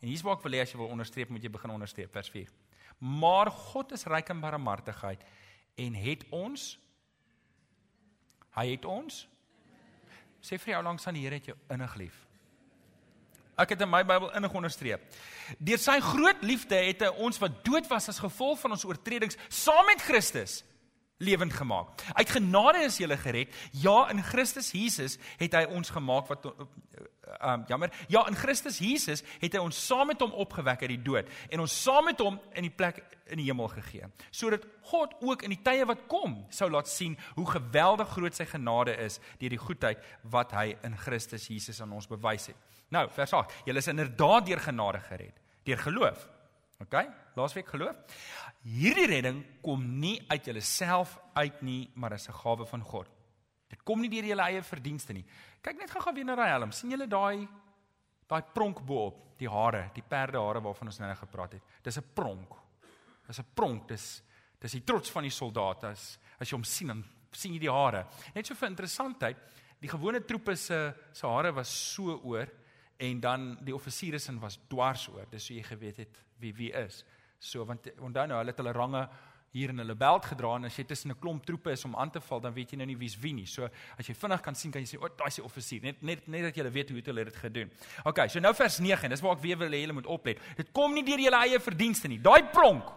en 0.00 0.08
hier's 0.08 0.24
waar 0.24 0.38
ek 0.38 0.44
wil 0.46 0.56
hê 0.56 0.62
as 0.64 0.72
jy 0.72 0.80
wil 0.80 0.92
onderstreep, 0.94 1.30
moet 1.32 1.44
jy 1.44 1.52
begin 1.52 1.74
onderstreep 1.74 2.12
vers 2.12 2.30
4. 2.32 2.48
Maar 3.00 3.50
God 3.52 3.92
is 3.96 4.06
ryk 4.08 4.32
in 4.32 4.40
barmhartigheid 4.42 5.22
en 5.80 5.94
het 5.96 6.24
ons 6.34 6.72
hy 8.56 8.66
het 8.72 8.84
ons 8.88 9.22
sê 10.42 10.58
vir 10.58 10.74
jou 10.74 10.82
langs 10.84 11.06
aan 11.06 11.16
die 11.16 11.22
Here 11.24 11.38
het 11.38 11.50
jou 11.52 11.56
innig 11.70 11.94
lief. 12.00 12.16
Ek 13.60 13.74
het 13.74 13.82
in 13.84 13.90
my 13.92 14.00
Bybel 14.08 14.30
innig 14.38 14.54
onderstreep. 14.56 15.02
Deur 15.60 15.80
sy 15.80 15.98
groot 16.00 16.42
liefde 16.46 16.78
het 16.80 17.04
hy 17.04 17.10
ons 17.20 17.38
wat 17.42 17.60
dood 17.66 17.88
was 17.90 18.08
as 18.08 18.20
gevolg 18.22 18.60
van 18.62 18.76
ons 18.76 18.86
oortredings 18.88 19.36
saam 19.52 19.84
met 19.90 20.02
Christus 20.04 20.62
lewend 21.20 21.52
gemaak. 21.52 22.00
Uit 22.12 22.30
genade 22.32 22.84
is 22.86 22.96
jy 22.98 23.16
gered. 23.20 23.54
Ja, 23.76 24.08
in 24.10 24.22
Christus 24.24 24.72
Jesus 24.72 25.18
het 25.38 25.54
hy 25.54 25.66
ons 25.68 25.92
gemaak 25.92 26.30
wat 26.32 26.46
um, 26.48 27.64
jammer. 27.68 27.92
Ja, 28.08 28.24
in 28.28 28.36
Christus 28.38 28.78
Jesus 28.80 29.22
het 29.40 29.52
hy 29.52 29.60
ons 29.62 29.78
saam 29.86 30.08
met 30.10 30.20
hom 30.24 30.32
opgewek 30.32 30.84
uit 30.86 30.94
die 30.94 31.02
dood 31.04 31.28
en 31.52 31.64
ons 31.64 31.76
saam 31.82 32.08
met 32.08 32.20
hom 32.24 32.38
in 32.56 32.66
die 32.66 32.72
plek 32.72 33.02
in 33.30 33.42
die 33.42 33.46
hemel 33.50 33.68
gegee. 33.72 34.08
Sodat 34.34 34.64
God 34.90 35.12
ook 35.20 35.44
in 35.46 35.54
die 35.54 35.62
tye 35.62 35.84
wat 35.88 36.06
kom 36.10 36.40
sou 36.54 36.70
laat 36.72 36.88
sien 36.90 37.18
hoe 37.36 37.46
geweldig 37.52 38.10
groot 38.16 38.36
sy 38.36 38.48
genade 38.48 38.96
is 39.04 39.20
deur 39.42 39.54
die 39.54 39.60
goedheid 39.60 40.10
wat 40.32 40.56
hy 40.56 40.72
in 40.88 40.96
Christus 40.98 41.46
Jesus 41.52 41.82
aan 41.84 41.92
ons 41.94 42.08
bewys 42.10 42.50
het. 42.50 42.68
Nou, 42.90 43.04
vers 43.14 43.36
8. 43.36 43.60
Julle 43.68 43.84
is 43.84 43.92
inderdaad 43.92 44.48
deur 44.48 44.62
genade 44.64 45.04
gered, 45.06 45.36
deur 45.68 45.84
geloof. 45.84 46.26
OK? 46.80 46.96
Laasweek 47.36 47.68
geloof. 47.68 47.96
Hierdie 48.62 49.06
redding 49.06 49.44
kom 49.62 49.84
nie 50.00 50.18
uit 50.28 50.44
julleself 50.44 51.18
uit 51.34 51.62
nie, 51.62 51.90
maar 51.94 52.12
is 52.12 52.28
'n 52.28 52.32
gawe 52.32 52.66
van 52.66 52.82
God. 52.82 53.08
Dit 53.68 53.82
kom 53.84 54.00
nie 54.00 54.10
deur 54.10 54.24
julle 54.24 54.42
eie 54.42 54.62
verdienste 54.62 55.12
nie. 55.12 55.24
Kyk 55.62 55.78
net 55.78 55.90
gou-gou 55.90 56.14
weer 56.14 56.24
na 56.24 56.34
daai 56.34 56.48
helm. 56.48 56.72
sien 56.72 56.90
julle 56.90 57.06
daai 57.06 57.48
daai 58.30 58.42
pronk 58.54 58.84
bo-op, 58.86 59.38
die 59.38 59.48
hare, 59.48 59.90
die 59.94 60.02
perdehare 60.06 60.60
waarvan 60.62 60.86
ons 60.86 60.98
nou 60.98 61.14
gepraat 61.14 61.52
het. 61.52 61.62
Dis 61.82 61.98
'n 61.98 62.04
pronk. 62.14 62.52
Dis 63.26 63.38
'n 63.38 63.46
pronk. 63.54 63.88
Dis 63.88 64.22
dis 64.60 64.72
die 64.72 64.84
trots 64.84 65.10
van 65.10 65.22
die 65.22 65.30
soldate 65.30 65.86
as 65.86 66.18
as 66.38 66.50
jy 66.50 66.56
hom 66.56 66.64
sien 66.64 66.88
dan 66.88 67.04
sien 67.32 67.52
jy 67.52 67.60
die 67.60 67.72
hare. 67.72 68.06
Net 68.34 68.46
so 68.46 68.54
vir 68.54 68.68
interessantheid, 68.68 69.36
die 69.80 69.88
gewone 69.88 70.20
troepe 70.20 70.56
se 70.56 70.94
se 71.12 71.26
hare 71.26 71.52
was 71.52 71.68
so 71.94 72.20
oor 72.24 72.46
en 72.98 73.20
dan 73.20 73.58
die 73.64 73.74
offisiere 73.74 74.18
sin 74.18 74.40
was 74.40 74.58
dwars 74.68 75.08
oor. 75.08 75.26
Dis 75.30 75.46
so 75.46 75.54
jy 75.54 75.62
geweet 75.62 75.96
het 75.96 76.22
wie 76.38 76.52
wie 76.52 76.72
is. 76.72 77.04
So 77.40 77.64
want 77.64 77.88
onthou 77.98 78.26
nou, 78.28 78.38
hulle 78.38 78.52
het 78.52 78.60
hulle 78.60 78.76
range 78.76 79.08
hier 79.50 79.72
in 79.72 79.82
hulle 79.82 79.96
beld 79.98 80.26
gedra 80.30 80.52
en 80.60 80.68
as 80.68 80.76
jy 80.78 80.84
tussen 80.86 81.10
'n 81.10 81.18
klomp 81.18 81.44
troepe 81.44 81.72
is 81.72 81.84
om 81.84 81.96
aan 81.96 82.10
te 82.10 82.20
val, 82.20 82.40
dan 82.40 82.52
weet 82.54 82.70
jy 82.70 82.76
nou 82.76 82.86
nie 82.86 82.96
wie's 82.96 83.16
wie 83.18 83.32
nie. 83.32 83.46
So 83.46 83.68
as 83.98 84.06
jy 84.06 84.14
vinnig 84.14 84.42
kan 84.42 84.54
sien, 84.54 84.70
kan 84.70 84.82
jy 84.82 84.86
sê, 84.86 85.00
"O, 85.00 85.06
oh, 85.06 85.08
daai 85.08 85.26
is 85.28 85.36
die 85.36 85.44
offisier." 85.44 85.82
Net 85.82 86.02
net 86.02 86.28
net 86.28 86.42
dat 86.42 86.54
jy 86.54 86.70
weet 86.70 86.90
hoe 86.90 87.00
hulle 87.00 87.24
dit 87.24 87.36
gedoen. 87.36 87.70
OK, 88.04 88.28
so 88.28 88.38
nou 88.38 88.54
vers 88.54 88.78
9 88.78 89.04
en 89.04 89.10
dis 89.10 89.20
waar 89.20 89.32
ek 89.32 89.42
weer 89.42 89.58
wil 89.58 89.70
hê 89.70 89.80
julle 89.80 89.92
moet 89.92 90.06
oplet. 90.06 90.38
Dit 90.56 90.72
kom 90.72 90.92
nie 90.94 91.02
deur 91.02 91.18
julle 91.18 91.36
eie 91.36 91.58
verdienste 91.58 92.08
nie. 92.08 92.18
Daai 92.18 92.42
pronk 92.52 92.92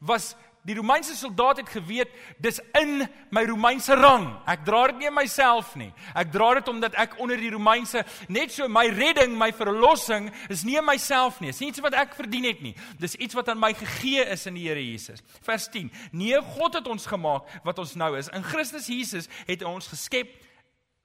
was 0.00 0.34
Die 0.64 0.74
Romeinse 0.74 1.12
soldaat 1.14 1.58
het 1.60 1.68
geweet 1.68 2.12
dis 2.40 2.56
in 2.80 3.02
my 3.34 3.42
Romeinse 3.44 3.92
rang. 4.00 4.30
Ek 4.48 4.62
dra 4.64 4.86
dit 4.88 5.02
nie 5.02 5.10
myself 5.12 5.74
nie. 5.76 5.90
Ek 6.16 6.30
dra 6.32 6.54
dit 6.56 6.70
omdat 6.72 6.96
ek 6.96 7.18
onder 7.20 7.36
die 7.36 7.50
Romeinse 7.52 8.00
net 8.32 8.54
so 8.54 8.68
my 8.72 8.86
redding, 8.88 9.36
my 9.36 9.50
verlossing 9.52 10.30
is 10.48 10.64
nie 10.64 10.80
myself 10.80 11.42
nie. 11.42 11.52
Dis 11.52 11.60
nie 11.60 11.68
iets 11.68 11.84
wat 11.84 11.96
ek 12.00 12.16
verdien 12.16 12.48
het 12.48 12.64
nie. 12.64 12.72
Dis 13.00 13.18
iets 13.20 13.36
wat 13.36 13.52
aan 13.52 13.60
my 13.60 13.74
gegee 13.76 14.24
is 14.24 14.46
in 14.48 14.56
die 14.56 14.64
Here 14.64 14.80
Jesus. 14.80 15.20
Vers 15.44 15.68
10. 15.68 15.92
Nee, 16.16 16.40
God 16.56 16.80
het 16.80 16.88
ons 16.88 17.06
gemaak 17.12 17.52
wat 17.68 17.84
ons 17.84 17.94
nou 18.00 18.14
is. 18.16 18.32
In 18.32 18.48
Christus 18.48 18.88
Jesus 18.88 19.28
het 19.44 19.60
hy 19.60 19.68
ons 19.68 19.92
geskep. 19.92 20.32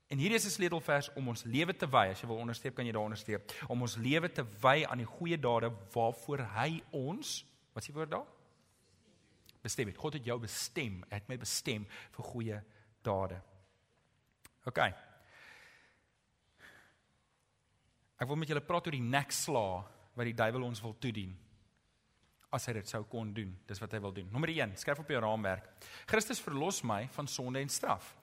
En 0.10 0.18
hierdie 0.18 0.40
is 0.40 0.48
'n 0.48 0.56
sleutelvers 0.56 1.12
om 1.20 1.28
ons 1.28 1.44
lewe 1.44 1.76
te 1.76 1.86
wy. 1.86 2.10
As 2.16 2.22
jy 2.22 2.28
wil 2.28 2.40
onderstreep, 2.40 2.76
kan 2.76 2.86
jy 2.86 2.92
daar 2.92 3.04
onderstreep. 3.12 3.52
Om 3.68 3.82
ons 3.82 3.96
lewe 3.98 4.32
te 4.32 4.46
wy 4.62 4.86
aan 4.88 4.98
die 4.98 5.06
goeie 5.06 5.38
dade 5.38 5.70
waarvoor 5.94 6.48
hy 6.56 6.82
ons, 6.92 7.46
wat 7.74 7.84
is 7.84 7.88
die 7.88 7.94
woord 7.94 8.12
daar? 8.12 8.39
Bestem 9.64 9.92
het. 9.92 10.00
God 10.00 10.18
het 10.20 10.26
jou 10.26 10.40
bestem. 10.42 11.02
Het 11.12 11.28
my 11.30 11.38
bestem 11.42 11.86
vir 12.16 12.28
goeie 12.32 12.60
dade. 13.06 13.40
OK. 14.70 14.82
Ek 18.20 18.28
wil 18.28 18.40
met 18.40 18.52
julle 18.52 18.64
praat 18.66 18.90
oor 18.90 18.98
die 18.98 19.06
neksla 19.06 19.68
wat 20.18 20.28
die 20.28 20.36
duiwel 20.36 20.68
ons 20.68 20.82
wil 20.84 20.98
toedien. 21.00 21.32
As 22.52 22.66
hy 22.68 22.80
dit 22.80 22.90
sou 22.90 23.04
kon 23.08 23.30
doen, 23.34 23.52
dis 23.70 23.80
wat 23.80 23.94
hy 23.94 24.02
wil 24.04 24.14
doen. 24.16 24.28
Nommer 24.34 24.52
1, 24.52 24.74
skryf 24.82 25.04
op 25.04 25.12
jou 25.14 25.22
raamwerk. 25.22 25.70
Christus 26.10 26.42
verlos 26.44 26.82
my 26.84 27.06
van 27.16 27.30
sonde 27.30 27.62
en 27.62 27.72
straf. 27.72 28.16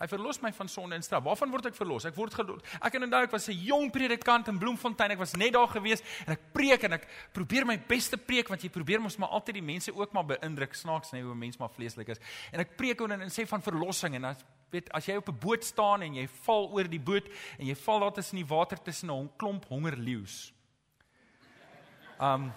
Hy 0.00 0.06
verlos 0.08 0.38
my 0.40 0.48
van 0.56 0.68
sonde 0.72 0.96
en 0.96 1.02
straf. 1.04 1.20
Waarvan 1.26 1.50
word 1.52 1.66
ek 1.68 1.74
verlos? 1.76 2.06
Ek 2.08 2.16
word 2.16 2.32
gelos. 2.32 2.62
Ek 2.80 2.94
en 2.96 3.04
onthou 3.04 3.18
ek 3.26 3.34
was 3.34 3.48
'n 3.48 3.58
jong 3.68 3.90
predikant 3.92 4.48
in 4.48 4.58
Bloemfontein. 4.58 5.10
Ek 5.10 5.18
was 5.18 5.36
net 5.36 5.52
daar 5.52 5.68
gewees 5.68 6.00
en 6.26 6.32
ek 6.32 6.52
preek 6.54 6.84
en 6.84 6.92
ek 6.94 7.06
probeer 7.34 7.66
my 7.66 7.76
beste 7.76 8.16
preek 8.16 8.48
want 8.48 8.62
jy 8.62 8.70
probeer 8.70 9.00
mos 9.00 9.18
maar 9.18 9.28
altyd 9.28 9.54
die 9.60 9.62
mense 9.62 9.92
ook 9.92 10.12
maar 10.12 10.24
beïndruk 10.24 10.74
snaaks 10.74 11.12
net 11.12 11.22
hoe 11.22 11.34
'n 11.34 11.38
mens 11.38 11.58
maar 11.58 11.68
vleeslik 11.68 12.08
is. 12.08 12.18
En 12.50 12.60
ek 12.60 12.76
preek 12.76 13.00
en, 13.00 13.20
en 13.20 13.28
sê 13.28 13.46
van 13.46 13.60
verlossing 13.60 14.14
en 14.14 14.24
as 14.24 14.44
weet 14.70 14.90
as 14.92 15.06
jy 15.06 15.16
op 15.16 15.28
'n 15.28 15.38
boot 15.38 15.64
staan 15.64 16.02
en 16.02 16.14
jy 16.14 16.26
val 16.26 16.70
oor 16.72 16.88
die 16.88 17.00
boot 17.00 17.28
en 17.58 17.66
jy 17.66 17.74
val 17.74 18.00
daar 18.00 18.12
tussen 18.12 18.36
die 18.36 18.46
water 18.46 18.78
tussen 18.82 19.10
'n 19.10 19.30
klomp 19.36 19.66
hongerleeu's. 19.68 20.52
Um 22.18 22.52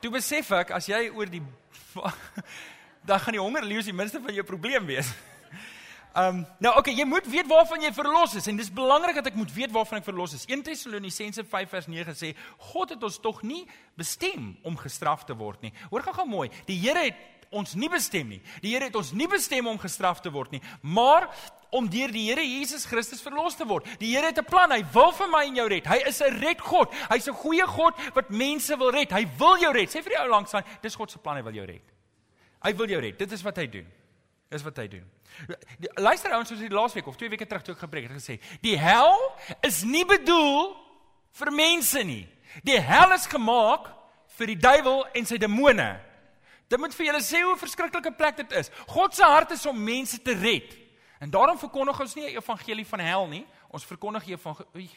Toe 0.00 0.10
besef 0.10 0.52
ek 0.52 0.70
as 0.70 0.86
jy 0.86 1.08
oor 1.08 1.26
die 1.26 1.42
dan 3.06 3.20
gaan 3.20 3.36
die 3.36 3.40
hongerleeu's 3.40 3.88
die 3.88 3.96
minste 3.96 4.20
van 4.20 4.34
jou 4.34 4.44
probleem 4.46 4.86
wees. 4.86 5.12
Ehm 6.16 6.38
um, 6.38 6.44
nou 6.64 6.72
okay, 6.80 6.94
jy 6.96 7.04
moet 7.04 7.26
weet 7.28 7.48
waarvan 7.50 7.82
jy 7.84 7.90
verlos 7.92 8.34
is 8.38 8.46
en 8.48 8.56
dis 8.56 8.70
belangrik 8.72 9.18
dat 9.18 9.26
ek 9.28 9.34
moet 9.36 9.50
weet 9.52 9.72
waarvan 9.74 10.00
ek 10.00 10.06
verlos 10.06 10.32
is. 10.32 10.46
1 10.48 10.62
Tessalonisense 10.64 11.44
5 11.44 11.74
vers 11.74 11.88
9 11.92 12.14
sê 12.16 12.30
God 12.70 12.94
het 12.94 13.02
ons 13.04 13.18
tog 13.20 13.42
nie 13.44 13.66
bestem 14.00 14.54
om 14.64 14.78
gestraf 14.80 15.26
te 15.28 15.36
word 15.36 15.66
nie. 15.66 15.74
Hoor 15.90 16.06
gou-gou 16.06 16.24
mooi. 16.30 16.46
Die 16.70 16.78
Here 16.80 17.02
het 17.10 17.50
ons 17.52 17.74
nie 17.76 17.90
bestem 17.92 18.32
nie. 18.32 18.40
Die 18.64 18.72
Here 18.72 18.88
het 18.88 18.96
ons 18.96 19.12
nie 19.12 19.28
bestem 19.28 19.68
om 19.68 19.76
gestraf 19.78 20.22
te 20.24 20.32
word 20.32 20.56
nie, 20.56 20.62
maar 20.80 21.28
om 21.76 21.84
deur 21.90 22.14
die 22.14 22.24
Here 22.30 22.46
Jesus 22.46 22.88
Christus 22.88 23.20
verlos 23.20 23.58
te 23.58 23.66
word. 23.68 23.84
Die 24.00 24.14
Here 24.14 24.30
het 24.32 24.40
'n 24.40 24.48
plan. 24.48 24.72
Hy 24.72 24.84
wil 24.92 25.12
vir 25.12 25.28
my 25.28 25.44
en 25.44 25.56
jou 25.56 25.68
red. 25.68 25.86
Hy 25.86 26.00
is 26.06 26.22
'n 26.22 26.40
redgod. 26.40 26.88
Hy's 27.10 27.28
'n 27.28 27.34
goeie 27.44 27.66
God 27.66 27.94
wat 28.14 28.30
mense 28.30 28.76
wil 28.78 28.90
red. 28.90 29.12
Hy 29.12 29.26
wil 29.36 29.58
jou 29.58 29.72
red. 29.72 29.88
Sê 29.88 30.02
vir 30.02 30.16
die 30.16 30.22
ou 30.22 30.28
langs 30.28 30.54
aan, 30.54 30.64
dis 30.80 30.96
God 30.96 31.10
se 31.10 31.18
plan, 31.18 31.36
hy 31.36 31.42
wil 31.42 31.52
jou 31.52 31.66
red. 31.66 31.95
Hy 32.66 32.72
wil 32.74 32.90
jou 32.90 33.00
red. 33.00 33.18
Dit 33.18 33.32
is 33.32 33.44
wat 33.46 33.60
hy 33.62 33.68
doen. 33.70 33.86
Dis 34.50 34.62
wat 34.66 34.78
hy 34.78 34.86
doen. 34.90 35.04
Luister 35.98 36.32
ouens, 36.34 36.48
soos 36.50 36.62
die 36.62 36.70
laaste 36.70 37.00
week 37.00 37.10
of 37.10 37.18
twee 37.18 37.30
weke 37.30 37.46
terug 37.46 37.64
toe 37.66 37.74
ek 37.74 37.84
gepreek 37.84 38.06
het 38.08 38.16
gesê, 38.16 38.38
die 38.62 38.76
hel 38.78 39.14
is 39.66 39.82
nie 39.86 40.04
bedoel 40.06 40.72
vir 41.36 41.50
mense 41.54 42.02
nie. 42.06 42.24
Die 42.66 42.78
hel 42.80 43.12
is 43.16 43.26
gemaak 43.30 43.90
vir 44.38 44.52
die 44.52 44.58
duiwel 44.60 45.04
en 45.18 45.26
sy 45.28 45.38
demone. 45.42 45.88
Dit 46.70 46.80
moet 46.82 46.94
vir 46.94 47.08
julle 47.10 47.22
sê 47.22 47.42
hoe 47.44 47.56
verskriklike 47.58 48.14
plek 48.18 48.40
dit 48.42 48.54
is. 48.58 48.70
God 48.90 49.14
se 49.14 49.26
hart 49.26 49.54
is 49.54 49.66
om 49.70 49.78
mense 49.78 50.18
te 50.22 50.34
red. 50.38 50.74
En 51.22 51.30
daarom 51.32 51.58
verkondig 51.58 52.00
ons 52.00 52.14
nie 52.14 52.26
'n 52.26 52.36
evangelie 52.36 52.86
van 52.86 53.00
hel 53.00 53.26
nie. 53.26 53.46
Ons 53.70 53.84
verkondig 53.84 54.26
'n 54.26 54.38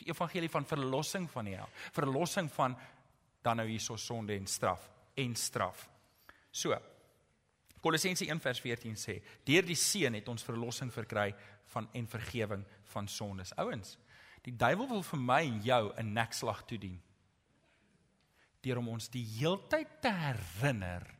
evangelie 0.05 0.49
van 0.49 0.65
verlossing 0.65 1.29
van 1.29 1.45
die 1.45 1.55
hel. 1.55 1.69
Verlossing 1.91 2.51
van 2.51 2.77
dan 3.41 3.57
nou 3.57 3.67
hierso 3.67 3.95
sonde 3.95 4.33
en 4.33 4.47
straf 4.47 4.89
en 5.15 5.35
straf. 5.35 5.89
So. 6.51 6.77
Kolossense 7.81 8.25
1:14 8.25 8.95
sê: 8.97 9.21
"Deur 9.43 9.65
die 9.65 9.75
seun 9.75 10.13
het 10.13 10.27
ons 10.27 10.43
verlossing 10.43 10.93
verkry 10.93 11.35
van 11.65 11.89
en 11.93 12.07
vergifnis 12.07 12.65
van 12.83 13.07
sondes." 13.07 13.53
Ouens, 13.55 13.97
die 14.41 14.55
duiwel 14.55 14.87
wil 14.87 15.03
vir 15.03 15.19
my 15.19 15.41
en 15.41 15.61
jou 15.61 15.93
'n 15.97 16.13
nekslag 16.13 16.65
toedien. 16.65 17.01
Deur 18.61 18.77
om 18.77 18.87
ons 18.87 19.09
die 19.09 19.25
heeltyd 19.25 20.01
te 20.01 20.11
herinner 20.11 21.15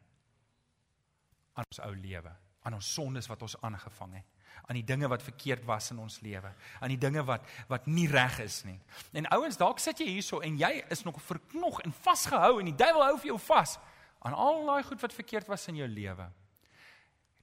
aan 1.54 1.64
ons 1.68 1.80
ou 1.80 1.96
lewe, 1.96 2.36
aan 2.62 2.74
ons 2.74 2.94
sondes 2.94 3.28
wat 3.28 3.42
ons 3.42 3.62
aangevang 3.62 4.14
het 4.14 4.26
aan 4.70 4.78
die 4.78 4.86
dinge 4.86 5.08
wat 5.08 5.24
verkeerd 5.24 5.66
was 5.66 5.90
in 5.92 6.00
ons 6.00 6.20
lewe, 6.22 6.52
aan 6.80 6.92
die 6.94 6.98
dinge 6.98 7.24
wat 7.26 7.46
wat 7.68 7.88
nie 7.90 8.08
reg 8.08 8.40
is 8.44 8.62
nie. 8.68 8.78
En 9.18 9.28
ouens, 9.34 9.58
dalk 9.58 9.80
sit 9.82 9.98
jy 9.98 10.06
hierso 10.12 10.44
en 10.46 10.60
jy 10.60 10.72
is 10.94 11.04
nog 11.08 11.18
verknog 11.26 11.82
en 11.82 11.96
vasgehou 12.06 12.60
en 12.60 12.70
die 12.70 12.78
duiwel 12.78 13.08
hou 13.08 13.16
vir 13.18 13.32
jou 13.32 13.40
vas 13.48 13.78
aan 14.20 14.36
al 14.36 14.66
daai 14.68 14.84
goed 14.84 15.02
wat 15.02 15.16
verkeerd 15.16 15.48
was 15.48 15.68
in 15.72 15.80
jou 15.80 15.88
lewe. 15.88 16.28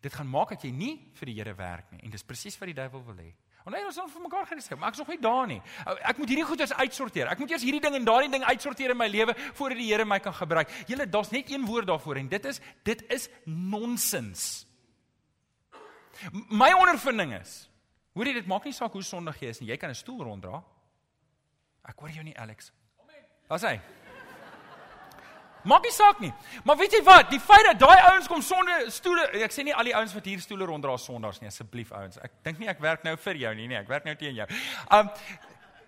Dit 0.07 0.15
gaan 0.15 0.29
maak 0.31 0.55
dat 0.55 0.63
jy 0.63 0.71
nie 0.71 0.95
vir 1.19 1.31
die 1.33 1.35
Here 1.41 1.55
werk 1.59 1.91
nie 1.91 2.05
en 2.07 2.15
dis 2.15 2.23
presies 2.27 2.55
wat 2.61 2.71
die 2.71 2.79
duiwel 2.79 3.03
wil 3.09 3.19
hê. 3.19 3.33
Want 3.67 3.75
hy 3.75 3.83
ons 3.83 3.97
het 3.99 4.13
vir 4.13 4.23
mekaar 4.23 4.45
gesê, 4.47 4.77
maar 4.79 4.93
ek's 4.93 5.01
nog 5.03 5.09
nie 5.11 5.19
daar 5.19 5.49
nie. 5.51 5.59
Ek 6.07 6.21
moet 6.21 6.31
hierdie 6.31 6.45
goeders 6.47 6.75
uitsorteer. 6.79 7.33
Ek 7.33 7.41
moet 7.43 7.51
eers 7.51 7.65
hierdie 7.67 7.83
ding 7.83 7.97
en 7.99 8.07
daardie 8.07 8.31
ding 8.31 8.45
uitsorteer 8.47 8.95
in 8.95 9.01
my 9.01 9.09
lewe 9.11 9.35
voordat 9.59 9.81
die 9.81 9.89
Here 9.89 10.07
my 10.07 10.21
kan 10.23 10.37
gebruik. 10.39 10.71
Julle, 10.87 11.09
daar's 11.11 11.33
net 11.35 11.51
een 11.51 11.67
woord 11.67 11.91
daarvoor 11.91 12.21
en 12.23 12.31
dit 12.31 12.47
is 12.47 12.63
dit 12.87 13.03
is 13.11 13.27
nonsens. 13.51 14.47
My 16.55 16.71
ondervinding 16.79 17.35
is, 17.41 17.59
hoor 18.15 18.31
jy 18.31 18.39
dit 18.39 18.47
maak 18.47 18.71
nie 18.71 18.77
saak 18.77 18.95
hoe 18.95 19.03
sondig 19.03 19.43
jy 19.43 19.51
is 19.51 19.61
nie, 19.61 19.73
jy 19.73 19.77
kan 19.83 19.91
'n 19.91 19.99
stoel 19.99 20.23
ronddra. 20.23 20.63
Ek 21.91 21.99
hoor 21.99 22.11
jou 22.11 22.23
nie 22.23 22.39
Alex. 22.39 22.71
Amen. 23.03 23.27
Wat 23.49 23.61
sê? 23.61 23.81
Maak 25.67 25.83
nie 25.83 25.93
saak 25.95 26.21
nie. 26.23 26.33
Maar 26.65 26.79
weet 26.79 26.93
jy 26.93 27.03
wat? 27.07 27.31
Die 27.31 27.41
feit 27.43 27.65
dat 27.67 27.81
daai 27.83 27.99
ouens 28.13 28.29
kom 28.31 28.43
sonder 28.43 28.87
stoele, 28.95 29.27
ek 29.43 29.55
sê 29.55 29.65
nie 29.67 29.75
al 29.75 29.89
die 29.89 29.97
ouens 29.99 30.15
wat 30.15 30.29
hier 30.31 30.41
stoele 30.41 30.69
ronddra 30.69 30.95
sondaars 31.01 31.43
nie, 31.43 31.51
asseblief 31.51 31.91
ouens. 31.93 32.21
Ek 32.23 32.39
dink 32.47 32.63
nie 32.63 32.71
ek 32.71 32.81
werk 32.85 33.05
nou 33.07 33.17
vir 33.17 33.43
jou 33.43 33.55
nie, 33.59 33.67
nee, 33.73 33.81
ek 33.81 33.91
werk 33.91 34.07
nou 34.07 34.15
teen 34.15 34.39
jou. 34.39 34.49
Um 34.95 35.11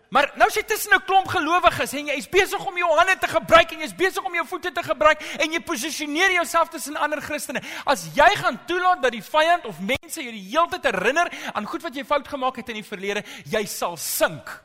Maar 0.08 0.30
nou 0.40 0.46
sit 0.48 0.62
jy 0.62 0.68
tussen 0.72 0.94
'n 0.96 1.04
klomp 1.04 1.28
gelowiges 1.28 1.92
en 1.92 2.06
jy 2.06 2.16
is 2.16 2.28
besig 2.28 2.66
om 2.66 2.76
jou 2.76 2.88
hande 2.96 3.18
te 3.18 3.28
gebruik 3.28 3.72
en 3.72 3.80
jy's 3.80 3.94
besig 3.94 4.24
om 4.24 4.34
jou 4.34 4.46
voete 4.46 4.72
te 4.72 4.82
gebruik 4.82 5.20
en 5.38 5.52
jy 5.52 5.60
posisioneer 5.60 6.32
jouself 6.32 6.68
tussen 6.68 6.96
ander 6.96 7.20
Christene. 7.20 7.60
As 7.84 8.08
jy 8.14 8.36
gaan 8.36 8.64
toelaat 8.64 9.02
dat 9.02 9.12
die 9.12 9.22
vyand 9.22 9.66
of 9.66 9.76
mense 9.80 10.22
jou 10.22 10.32
die 10.32 10.48
hele 10.48 10.68
tyd 10.68 10.84
herinner 10.84 11.28
aan 11.52 11.66
goed 11.66 11.82
wat 11.82 11.94
jy 11.94 12.04
fout 12.04 12.28
gemaak 12.28 12.56
het 12.56 12.68
in 12.68 12.74
die 12.80 12.88
verlede, 12.88 13.22
jy 13.44 13.66
sal 13.66 13.96
sink. 13.96 14.64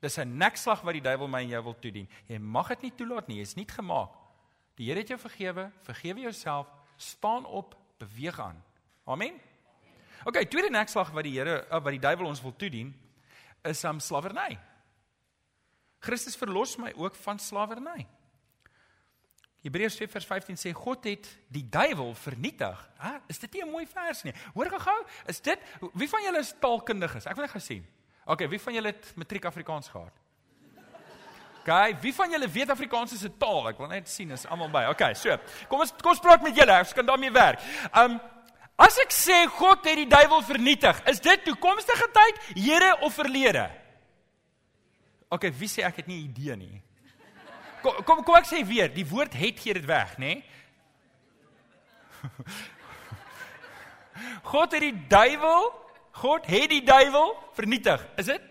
Dis 0.00 0.18
'n 0.18 0.36
nekslag 0.36 0.82
wat 0.82 0.92
die 0.92 1.00
duiwel 1.00 1.28
my 1.28 1.42
en 1.42 1.48
jou 1.48 1.62
wil 1.62 1.76
toedien. 1.78 2.08
Jy 2.26 2.38
mag 2.38 2.68
dit 2.68 2.82
nie 2.82 2.92
toelaat 2.96 3.28
nie, 3.28 3.38
jy's 3.38 3.54
nie 3.54 3.66
gemaak. 3.66 4.21
Die 4.74 4.88
Here 4.88 5.00
het 5.00 5.08
jou 5.08 5.18
vergewe, 5.20 5.70
vergewe 5.82 6.20
jouself, 6.20 6.68
staan 6.96 7.44
op, 7.44 7.76
beweeg 7.98 8.40
aan. 8.40 8.64
Amen. 9.04 9.40
OK, 10.24 10.38
tweede 10.46 10.70
nekslag 10.70 11.10
wat 11.10 11.26
die 11.26 11.38
Here 11.38 11.66
wat 11.68 11.92
die 11.92 12.02
duiwel 12.02 12.26
ons 12.26 12.42
wil 12.42 12.56
toedien 12.56 12.92
is 13.62 13.84
om 13.84 13.98
um, 13.98 14.00
slawerny. 14.00 14.58
Christus 16.02 16.36
verlos 16.38 16.76
my 16.82 16.92
ook 16.98 17.14
van 17.14 17.38
slawerny. 17.38 18.06
Hebreërs 19.62 20.00
2:15 20.00 20.58
sê 20.58 20.72
God 20.74 21.04
het 21.06 21.28
die 21.54 21.64
duiwel 21.70 22.14
vernietig. 22.18 22.78
Hæ, 22.98 23.20
is 23.30 23.38
dit 23.38 23.52
nie 23.52 23.62
'n 23.62 23.70
mooi 23.70 23.86
vers 23.86 24.22
nie? 24.24 24.34
Hoor 24.54 24.70
gou-gou, 24.70 25.06
is 25.26 25.40
dit 25.40 25.58
wie 25.94 26.08
van 26.08 26.22
julle 26.22 26.38
is 26.38 26.54
taalkundiges? 26.58 27.26
Ek 27.26 27.36
wil 27.36 27.44
net 27.44 27.54
gesien. 27.54 27.86
Okay, 28.24 28.48
wie 28.48 28.60
van 28.60 28.74
julle 28.74 28.88
het 28.88 29.12
matriek 29.16 29.44
Afrikaans 29.44 29.88
gehad? 29.88 30.21
Okay, 31.62 31.94
wie 32.02 32.10
van 32.14 32.32
julle 32.34 32.48
weet 32.50 32.70
Afrikaans 32.74 33.12
is 33.12 33.22
'n 33.22 33.34
taal? 33.38 33.68
Ek 33.68 33.78
wil 33.78 33.86
net 33.86 34.08
sien 34.08 34.30
is 34.30 34.46
almal 34.46 34.70
by. 34.70 34.84
Okay, 34.90 35.14
so. 35.14 35.38
Kom 35.68 35.80
ons 35.80 35.92
kom 36.02 36.10
ons 36.10 36.20
praat 36.20 36.42
met 36.42 36.56
julle. 36.56 36.78
Ons 36.78 36.92
kan 36.92 37.06
daarmee 37.06 37.30
werk. 37.30 37.60
Um 37.94 38.20
as 38.76 38.98
ek 38.98 39.12
sê 39.12 39.46
God 39.46 39.84
het 39.84 39.96
die 39.96 40.08
duiwel 40.08 40.42
vernietig, 40.42 41.02
is 41.06 41.20
dit 41.20 41.44
toekomstige 41.44 42.08
tyd, 42.12 42.38
Here 42.54 42.96
of 43.00 43.14
verlede? 43.14 43.70
OK, 45.28 45.52
wie 45.54 45.68
sê 45.68 45.84
ek 45.84 45.96
het 45.96 46.06
nie 46.06 46.24
idee 46.24 46.56
nie. 46.56 46.82
Kom 47.82 48.02
kom 48.04 48.24
kom 48.24 48.34
ek 48.34 48.46
sê 48.46 48.66
weer, 48.66 48.88
die 48.88 49.06
woord 49.06 49.32
het 49.32 49.60
gee 49.60 49.74
dit 49.74 49.86
weg, 49.86 50.18
nê? 50.18 50.42
God 54.52 54.72
het 54.72 54.80
die 54.80 55.06
duiwel, 55.08 55.72
God 56.12 56.46
het 56.46 56.70
die 56.70 56.82
duiwel 56.82 57.36
vernietig. 57.54 58.08
Is 58.16 58.26
dit? 58.26 58.42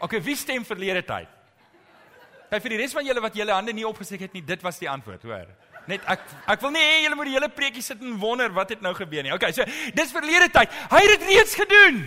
OK, 0.00 0.22
wie 0.22 0.36
stem 0.36 0.64
verlede 0.64 1.04
tyd? 1.06 1.33
Kyk 2.54 2.62
vir 2.62 2.76
die 2.76 2.82
res 2.84 2.92
van 2.94 3.02
julle 3.02 3.22
wat 3.24 3.34
julle 3.34 3.50
hande 3.50 3.72
nie 3.74 3.86
opgesteek 3.88 4.28
het 4.28 4.34
nie, 4.36 4.44
dit 4.46 4.60
was 4.62 4.76
die 4.78 4.86
antwoord, 4.86 5.24
hoor. 5.26 5.48
Net 5.90 6.04
ek 6.06 6.20
ek 6.54 6.60
wil 6.62 6.70
nie 6.70 6.82
hê 6.84 7.00
julle 7.02 7.16
moet 7.18 7.26
die 7.26 7.34
hele 7.34 7.48
preekie 7.50 7.82
sit 7.82 7.98
en 7.98 8.14
wonder 8.22 8.52
wat 8.54 8.70
het 8.70 8.84
nou 8.84 8.92
gebeur 8.94 9.26
nie. 9.26 9.32
OK, 9.34 9.48
so 9.56 9.66
dis 9.98 10.14
verlede 10.14 10.46
tyd. 10.54 10.70
Hy 10.92 11.00
het 11.02 11.10
dit 11.16 11.26
reeds 11.32 11.56
gedoen. 11.58 11.98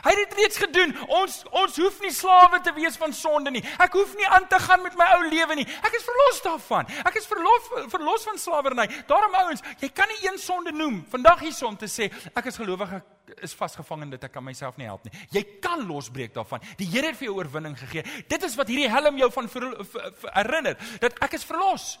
Hy 0.00 0.14
het 0.14 0.20
dit 0.22 0.38
reeds 0.40 0.58
gedoen. 0.58 0.94
Ons 1.20 1.36
ons 1.52 1.76
hoef 1.84 2.00
nie 2.02 2.14
slawe 2.16 2.62
te 2.64 2.72
wees 2.78 2.96
van 2.98 3.12
sonde 3.14 3.52
nie. 3.52 3.62
Ek 3.84 3.92
hoef 3.94 4.16
nie 4.16 4.26
aan 4.32 4.48
te 4.48 4.58
gaan 4.64 4.82
met 4.82 4.96
my 4.98 5.10
ou 5.18 5.20
lewe 5.28 5.60
nie. 5.60 5.66
Ek 5.84 6.00
is 6.00 6.08
verlos 6.08 6.40
daarvan. 6.48 6.88
Ek 7.04 7.20
is 7.20 7.28
verlos 7.30 7.68
verlos 7.92 8.24
van 8.30 8.40
slawerny. 8.40 8.88
Daarom 9.10 9.36
ouens, 9.44 9.62
jy 9.84 9.92
kan 9.92 10.08
nie 10.10 10.22
een 10.24 10.40
sonde 10.40 10.72
noem 10.72 11.02
vandag 11.12 11.44
hierson 11.44 11.76
te 11.76 11.92
sê 11.92 12.08
ek 12.32 12.48
is 12.50 12.58
gelowig 12.58 12.96
ek 13.02 13.12
is 13.42 13.54
vasgevang 13.54 14.02
in 14.02 14.10
dit 14.10 14.24
ek 14.24 14.32
kan 14.32 14.44
myself 14.44 14.76
nie 14.76 14.86
help 14.86 15.04
nie. 15.04 15.12
Jy 15.30 15.42
kan 15.64 15.86
losbreek 15.86 16.34
daarvan. 16.34 16.62
Die 16.78 16.86
Here 16.86 17.10
het 17.10 17.18
vir 17.18 17.28
jou 17.28 17.36
oorwinning 17.38 17.76
gegee. 17.78 18.04
Dit 18.28 18.42
is 18.42 18.56
wat 18.56 18.68
hierdie 18.68 18.90
helm 18.90 19.18
jou 19.18 19.30
van 19.32 19.48
ver, 19.48 19.68
ver, 19.84 20.12
ver, 20.20 20.32
herinner 20.34 20.78
dat 21.00 21.18
ek 21.24 21.36
is 21.38 21.46
verlos. 21.48 21.98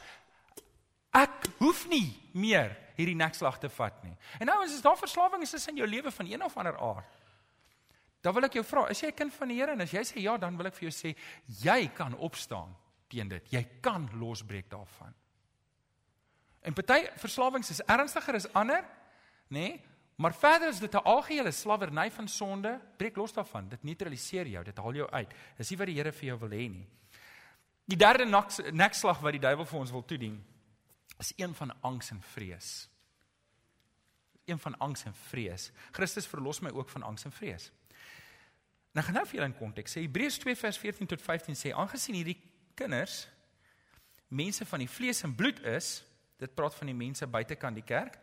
Ek 1.14 1.48
hoef 1.58 1.84
nie 1.90 2.06
meer 2.32 2.76
hierdie 2.98 3.18
nekslag 3.18 3.58
te 3.62 3.68
vat 3.68 4.00
nie. 4.06 4.14
En 4.40 4.50
nou 4.50 4.60
as 4.64 4.80
daar 4.82 4.98
verslawing 4.98 5.42
is 5.42 5.68
in 5.68 5.82
jou 5.82 5.88
lewe 5.88 6.10
van 6.10 6.30
een 6.30 6.42
of 6.42 6.56
ander 6.58 6.78
aard. 6.78 7.20
Dan 8.24 8.34
wil 8.34 8.46
ek 8.46 8.56
jou 8.56 8.64
vra, 8.64 8.86
is 8.88 9.02
jy 9.02 9.08
'n 9.08 9.18
kind 9.18 9.34
van 9.34 9.48
die 9.48 9.58
Here 9.58 9.72
en 9.72 9.80
as 9.80 9.92
jy 9.92 10.00
sê 10.00 10.20
ja, 10.22 10.36
dan 10.38 10.56
wil 10.56 10.66
ek 10.66 10.74
vir 10.74 10.88
jou 10.88 10.94
sê 10.94 11.14
jy 11.46 11.88
kan 11.88 12.14
opstaan 12.14 12.74
teen 13.08 13.28
dit. 13.28 13.52
Jy 13.52 13.80
kan 13.82 14.08
losbreek 14.14 14.70
daarvan. 14.70 15.14
En 16.62 16.72
party 16.72 17.10
verslawings 17.16 17.70
is 17.70 17.82
ernstiger 17.86 18.34
as 18.34 18.52
ander, 18.54 18.84
nê? 19.48 19.60
Nee? 19.60 19.93
Maar 20.16 20.34
verder 20.34 20.68
is 20.68 20.78
dit 20.78 20.94
'n 20.94 21.04
algehele 21.04 21.50
slawerny 21.50 22.10
van 22.10 22.28
sonde, 22.28 22.80
breek 22.96 23.16
los 23.16 23.32
daarvan. 23.32 23.68
Dit 23.68 23.82
neutraliseer 23.82 24.46
jou, 24.46 24.64
dit 24.64 24.76
haal 24.76 24.94
jou 24.94 25.10
uit. 25.10 25.34
Dis 25.56 25.70
nie 25.70 25.78
wat 25.78 25.86
die 25.86 25.96
Here 25.96 26.12
vir 26.12 26.24
jou 26.24 26.38
wil 26.38 26.50
hê 26.50 26.70
nie. 26.70 26.86
Die 27.84 27.96
derde 27.96 28.24
nekslag 28.72 29.20
wat 29.20 29.32
die 29.32 29.40
duiwel 29.40 29.66
vir 29.66 29.80
ons 29.80 29.90
wil 29.90 30.04
toedien, 30.04 30.44
is 31.18 31.32
een 31.36 31.54
van 31.54 31.80
angs 31.80 32.10
en 32.10 32.22
vrees. 32.22 32.88
Een 34.44 34.58
van 34.58 34.78
angs 34.78 35.04
en 35.04 35.14
vrees. 35.14 35.72
Christus 35.92 36.26
verlos 36.26 36.60
my 36.60 36.70
ook 36.70 36.88
van 36.88 37.02
angs 37.02 37.24
en 37.24 37.32
vrees. 37.32 37.72
Nou 38.92 39.06
gaan 39.06 39.14
nou 39.14 39.26
vir 39.26 39.34
julle 39.34 39.50
in 39.50 39.58
konteks 39.58 39.96
sê 39.96 40.00
Hebreërs 40.00 40.38
2 40.38 40.56
vers 40.56 40.78
14 40.78 41.06
tot 41.06 41.22
15 41.22 41.56
sê 41.58 41.72
aangesien 41.74 42.14
hierdie 42.14 42.38
kinders 42.78 43.28
mense 44.28 44.66
van 44.66 44.78
die 44.78 44.88
vlees 44.88 45.22
en 45.22 45.34
bloed 45.34 45.60
is, 45.66 46.04
dit 46.38 46.54
praat 46.54 46.74
van 46.74 46.86
die 46.86 46.94
mense 46.94 47.26
buitekant 47.26 47.74
die 47.74 47.86
kerk 47.86 48.18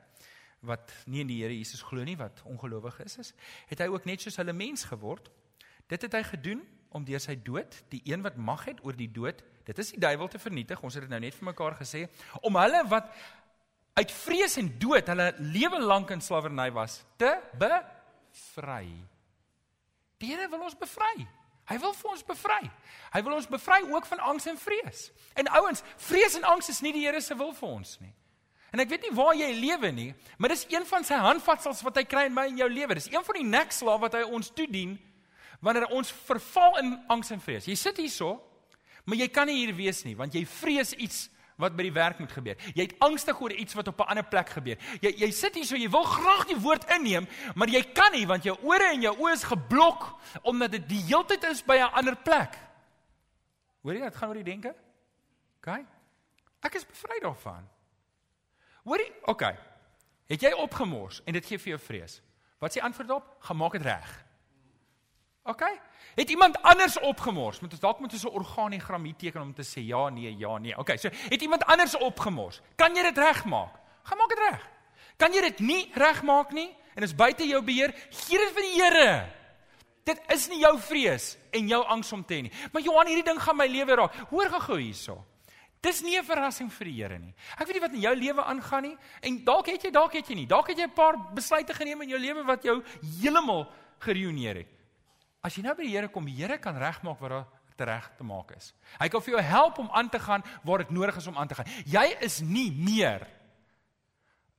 wat 0.62 0.94
nie 1.10 1.24
in 1.24 1.30
die 1.30 1.40
Here 1.42 1.56
Jesus 1.56 1.82
glo 1.86 2.04
nie, 2.06 2.18
wat 2.20 2.42
ongelowig 2.46 3.00
is 3.06 3.18
is, 3.24 3.34
het 3.70 3.82
hy 3.82 3.90
ook 3.90 4.06
net 4.06 4.22
soos 4.22 4.38
hulle 4.42 4.54
mens 4.54 4.86
geword. 4.90 5.32
Dit 5.90 6.06
het 6.06 6.14
hy 6.16 6.24
gedoen 6.28 6.62
om 6.94 7.06
deur 7.08 7.22
sy 7.24 7.36
dood 7.40 7.76
die 7.92 8.02
een 8.06 8.24
wat 8.26 8.38
mag 8.38 8.66
het 8.70 8.82
oor 8.86 8.98
die 8.98 9.10
dood, 9.12 9.42
dit 9.66 9.82
is 9.82 9.94
die 9.96 10.02
duiwel 10.02 10.30
te 10.32 10.42
vernietig. 10.42 10.82
Ons 10.84 10.98
het 10.98 11.06
dit 11.06 11.12
nou 11.12 11.22
net 11.24 11.38
vir 11.38 11.50
mekaar 11.50 11.78
gesê, 11.80 12.06
om 12.46 12.60
hulle 12.60 12.84
wat 12.92 13.10
uit 14.00 14.12
vrees 14.12 14.58
en 14.62 14.70
dood 14.80 15.10
hulle 15.12 15.28
lewe 15.40 15.82
lank 15.82 16.14
in 16.14 16.24
slawerny 16.24 16.70
was, 16.76 17.02
te 17.18 17.32
bevry. 17.60 18.86
Die 20.22 20.30
Here 20.30 20.48
wil 20.52 20.68
ons 20.68 20.78
bevry. 20.78 21.26
Hy 21.72 21.78
wil 21.82 21.94
vir 21.96 22.12
ons 22.12 22.24
bevry. 22.26 22.62
Hy 23.14 23.22
wil 23.26 23.38
ons 23.38 23.50
bevry 23.50 23.80
ook 23.90 24.08
van 24.10 24.22
angs 24.32 24.48
en 24.52 24.58
vrees. 24.60 25.06
En 25.40 25.50
ouens, 25.62 25.84
vrees 26.04 26.36
en 26.38 26.48
angs 26.52 26.70
is 26.74 26.82
nie 26.86 26.94
die 26.96 27.06
Here 27.08 27.22
se 27.24 27.38
wil 27.38 27.54
vir 27.58 27.70
ons 27.70 27.96
nie. 28.04 28.12
En 28.72 28.80
ek 28.80 28.92
weet 28.94 29.10
nie 29.10 29.16
waar 29.16 29.36
jy 29.36 29.50
lewe 29.52 29.90
nie, 29.92 30.12
maar 30.40 30.54
dis 30.54 30.64
een 30.72 30.86
van 30.88 31.04
sy 31.04 31.18
handvatsels 31.20 31.82
wat 31.84 31.98
hy 32.00 32.06
kry 32.08 32.26
in 32.30 32.36
my 32.36 32.46
en 32.48 32.62
jou 32.62 32.70
lewe. 32.72 32.96
Dis 32.96 33.10
een 33.12 33.26
van 33.28 33.38
die 33.42 33.48
nekslae 33.48 33.98
wat 34.00 34.16
hy 34.16 34.22
ons 34.24 34.52
toedien 34.56 34.96
wanneer 35.62 35.92
ons 35.94 36.10
verval 36.26 36.80
in 36.80 36.96
angs 37.12 37.34
en 37.36 37.44
vrees. 37.44 37.68
Jy 37.68 37.76
sit 37.78 38.00
hierso, 38.02 38.38
maar 39.06 39.20
jy 39.20 39.28
kan 39.34 39.50
nie 39.50 39.60
hier 39.60 39.76
wees 39.76 40.02
nie 40.08 40.16
want 40.16 40.34
jy 40.38 40.46
vrees 40.48 40.96
iets 40.96 41.28
wat 41.62 41.76
by 41.78 41.84
die 41.86 41.94
werk 41.94 42.22
moet 42.24 42.32
gebeur. 42.34 42.58
Jy 42.74 42.88
het 42.88 42.96
angstig 43.04 43.38
oor 43.44 43.54
iets 43.54 43.76
wat 43.78 43.92
op 43.92 44.00
'n 44.00 44.10
ander 44.16 44.26
plek 44.26 44.50
gebeur. 44.50 44.78
Jy 45.02 45.12
jy 45.18 45.32
sit 45.32 45.56
hier 45.56 45.66
so 45.66 45.76
jy 45.76 45.90
wil 45.90 46.04
graag 46.04 46.48
die 46.48 46.58
woord 46.58 46.90
inneem, 46.96 47.28
maar 47.56 47.68
jy 47.68 47.84
kan 47.94 48.12
nie 48.12 48.26
want 48.26 48.44
jou 48.44 48.58
ore 48.64 48.88
en 48.94 49.02
jou 49.02 49.16
oë 49.18 49.34
is 49.34 49.44
geblok 49.44 50.20
omdat 50.44 50.72
dit 50.72 50.90
die 50.90 51.04
heeltyd 51.12 51.44
is 51.44 51.62
by 51.62 51.78
'n 51.78 51.94
ander 51.94 52.16
plek. 52.16 52.58
Hoor 53.84 53.94
jy, 53.94 54.02
dit 54.02 54.16
gaan 54.16 54.30
oor 54.30 54.36
die 54.36 54.44
denke? 54.44 54.76
OK. 55.58 55.86
Ek 56.64 56.76
is 56.76 56.86
bevry 56.86 57.20
daarvan. 57.22 57.68
Hoorie, 58.84 59.12
okay. 59.30 59.56
Het 60.32 60.48
jy 60.48 60.52
opgemors 60.58 61.22
en 61.28 61.34
dit 61.34 61.46
gee 61.46 61.60
vir 61.60 61.76
jou 61.76 61.80
vrees? 61.80 62.22
Wat 62.62 62.74
sê 62.74 62.82
antwoord 62.82 63.10
op? 63.18 63.32
Gemaak 63.48 63.78
dit 63.78 63.86
reg. 63.86 64.12
OK? 65.50 65.64
Het 66.16 66.30
iemand 66.30 66.62
anders 66.62 67.00
opgemors? 67.00 67.60
Moet 67.60 67.72
ons 67.72 67.82
dalk 67.82 68.00
moet 68.00 68.14
ons 68.14 68.24
'n 68.24 68.38
organigram 68.38 69.04
hier 69.04 69.16
teken 69.16 69.42
om 69.42 69.54
te 69.54 69.64
sê 69.64 69.82
ja, 69.82 70.10
nee, 70.10 70.38
ja, 70.38 70.58
nee. 70.58 70.78
OK, 70.78 70.90
so 70.98 71.10
het 71.10 71.42
iemand 71.42 71.66
anders 71.66 71.98
opgemors? 71.98 72.62
Kan 72.76 72.96
jy 72.96 73.02
dit 73.02 73.18
regmaak? 73.18 73.74
Gaan 74.04 74.18
maak 74.18 74.30
dit 74.30 74.40
reg. 74.50 74.70
Kan 75.18 75.34
jy 75.34 75.42
dit 75.42 75.60
nie 75.60 75.92
regmaak 75.94 76.52
nie 76.52 76.78
en 76.96 77.04
is 77.04 77.16
buite 77.16 77.48
jou 77.48 77.62
beheer? 77.64 77.94
Gee 78.10 78.38
dit 78.38 78.52
vir 78.54 78.62
die 78.62 78.82
Here. 78.82 79.30
Dit 80.04 80.22
is 80.28 80.48
nie 80.48 80.60
jou 80.60 80.80
vrees 80.80 81.38
en 81.52 81.68
jou 81.68 81.86
angs 81.86 82.12
om 82.12 82.24
te 82.26 82.34
hê 82.34 82.42
nie. 82.42 82.52
Maar 82.72 82.82
Johan, 82.82 83.08
hierdie 83.08 83.24
ding 83.24 83.42
gaan 83.42 83.58
my 83.58 83.68
lewe 83.68 83.96
raak. 83.96 84.16
Hoor 84.30 84.50
gou 84.50 84.78
hierso. 84.78 85.26
Dis 85.82 86.02
nie 86.02 86.18
'n 86.18 86.24
verrassing 86.24 86.70
vir 86.72 86.86
die 86.86 87.02
Here 87.02 87.18
nie. 87.20 87.34
Ek 87.58 87.68
weet 87.68 87.74
nie 87.74 87.82
wat 87.82 87.94
in 87.94 88.02
jou 88.02 88.16
lewe 88.16 88.44
aangaan 88.44 88.84
nie 88.84 88.98
en 89.22 89.44
dalk 89.44 89.68
het 89.68 89.84
jy, 89.84 89.92
dalk 89.92 90.14
het 90.14 90.28
jy 90.28 90.36
nie. 90.36 90.48
Dalk 90.48 90.68
het 90.68 90.78
jy 90.78 90.86
'n 90.86 90.94
paar 90.94 91.18
besluite 91.34 91.74
geneem 91.74 92.02
in 92.02 92.10
jou 92.10 92.20
lewe 92.20 92.44
wat 92.44 92.64
jou 92.64 92.84
heeltemal 93.22 93.68
geruïneer 94.00 94.56
het. 94.56 94.68
As 95.44 95.56
jy 95.56 95.64
nou 95.64 95.76
by 95.76 95.84
die 95.84 95.96
Here 95.96 96.08
kom, 96.08 96.26
die 96.26 96.36
Here 96.36 96.58
kan 96.60 96.78
regmaak 96.78 97.20
wat 97.20 97.30
daar 97.30 97.48
reg 97.82 98.12
te 98.18 98.24
maak 98.24 98.52
is. 98.52 98.74
Hy 99.00 99.10
kan 99.10 99.22
vir 99.22 99.34
jou 99.34 99.42
help 99.42 99.80
om 99.80 99.90
aan 99.92 100.10
te 100.10 100.20
gaan 100.20 100.44
waar 100.64 100.78
dit 100.78 100.92
nodig 100.92 101.18
is 101.18 101.28
om 101.28 101.38
aan 101.38 101.48
te 101.48 101.56
gaan. 101.56 101.66
Jy 101.86 102.18
is 102.22 102.42
nie 102.42 102.72
meer 102.72 103.28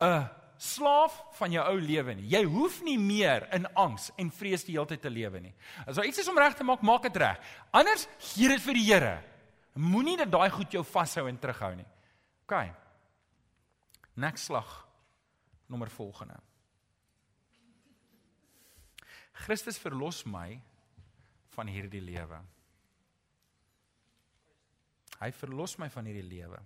'n 0.00 0.28
slaaf 0.58 1.24
van 1.38 1.52
jou 1.52 1.64
ou 1.64 1.80
lewe 1.80 2.14
nie. 2.14 2.28
Jy 2.28 2.44
hoef 2.44 2.82
nie 2.82 2.98
meer 2.98 3.48
in 3.52 3.66
angs 3.74 4.10
en 4.18 4.30
vrees 4.30 4.64
die 4.64 4.72
hele 4.72 4.86
tyd 4.86 5.02
te 5.02 5.10
lewe 5.10 5.40
nie. 5.40 5.54
As 5.86 5.96
daar 5.96 6.06
iets 6.06 6.18
is 6.18 6.28
om 6.28 6.38
reg 6.38 6.54
te 6.54 6.64
maak, 6.64 6.82
maak 6.82 7.02
dit 7.02 7.16
reg. 7.16 7.38
Anders 7.72 8.06
gee 8.18 8.48
dit 8.48 8.60
vir 8.60 8.74
die 8.74 8.86
Here. 8.92 9.31
Moenie 9.72 10.18
dat 10.20 10.30
daai 10.30 10.50
goed 10.52 10.72
jou 10.72 10.84
vashou 10.84 11.26
en 11.28 11.38
terughou 11.38 11.74
nie. 11.76 11.88
OK. 12.44 12.56
Next 14.14 14.50
slag 14.50 14.72
nommer 15.66 15.90
volgende. 15.90 16.36
Christus 19.32 19.78
verlos 19.80 20.22
my 20.28 20.60
van 21.54 21.70
hierdie 21.72 22.02
lewe. 22.04 22.40
Hy 25.22 25.30
verlos 25.38 25.78
my 25.80 25.88
van 25.92 26.08
hierdie 26.08 26.26
lewe. 26.26 26.60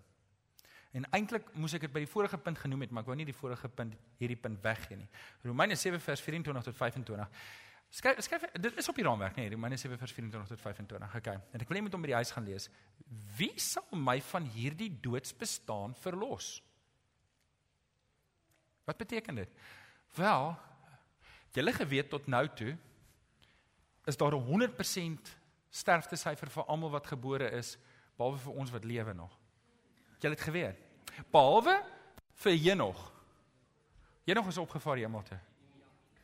En 0.97 1.05
eintlik 1.13 1.49
moes 1.61 1.75
ek 1.77 1.85
dit 1.87 1.93
by 1.93 2.01
die 2.03 2.11
vorige 2.11 2.39
punt 2.41 2.59
genoem 2.59 2.87
het, 2.87 2.93
maar 2.95 3.05
ek 3.05 3.11
wou 3.11 3.17
nie 3.19 3.29
die 3.29 3.37
vorige 3.37 3.69
punt 3.69 3.95
hierdie 4.21 4.39
punt 4.41 4.63
weggee 4.65 4.97
nie. 4.97 5.09
Romeine 5.45 5.77
7 5.77 6.01
vers 6.01 6.23
24 6.25 6.71
tot 6.71 6.79
25. 6.79 7.43
Skryf 7.97 8.21
skryf 8.21 8.45
dit 8.53 8.77
is 8.77 8.89
op 8.93 8.99
die 8.99 9.05
raamwerk, 9.07 9.39
nee, 9.39 9.49
Romeine 9.51 9.79
7 9.81 9.97
vers 9.99 10.13
24 10.13 10.51
tot 10.51 10.61
25. 10.61 11.15
Okay. 11.17 11.39
En 11.53 11.63
ek 11.65 11.71
wil 11.71 11.79
net 11.79 11.87
met 11.87 11.97
hom 11.97 12.05
by 12.05 12.11
die 12.13 12.19
huis 12.19 12.33
gaan 12.35 12.45
lees. 12.45 12.69
Wie 13.39 13.55
sal 13.57 13.87
my 13.97 14.19
van 14.33 14.45
hierdie 14.53 14.91
doodsbestaan 15.01 15.97
verlos? 16.03 16.59
Wat 18.85 19.01
beteken 19.01 19.41
dit? 19.41 19.55
Wel, 20.15 20.53
Julle 21.57 21.73
geweet 21.73 22.11
tot 22.13 22.27
nou 22.29 22.45
toe 22.53 22.77
is 24.05 24.17
daar 24.17 24.35
'n 24.37 24.45
100% 24.45 25.37
sterftesyfer 25.71 26.51
vir 26.51 26.65
almal 26.65 26.91
wat 26.91 27.07
gebore 27.07 27.51
is 27.51 27.79
behalwe 28.17 28.39
vir 28.39 28.53
ons 28.53 28.71
wat 28.71 28.85
lewe 28.85 29.13
nog. 29.13 29.39
Julle 30.21 30.35
het 30.35 30.45
geweet. 30.45 30.77
Behalwe 31.31 31.83
vir 32.35 32.53
Henog. 32.53 33.13
Henog 34.25 34.47
is 34.47 34.59
opgevaar 34.59 34.97
hemel 34.97 35.23
toe. 35.23 35.39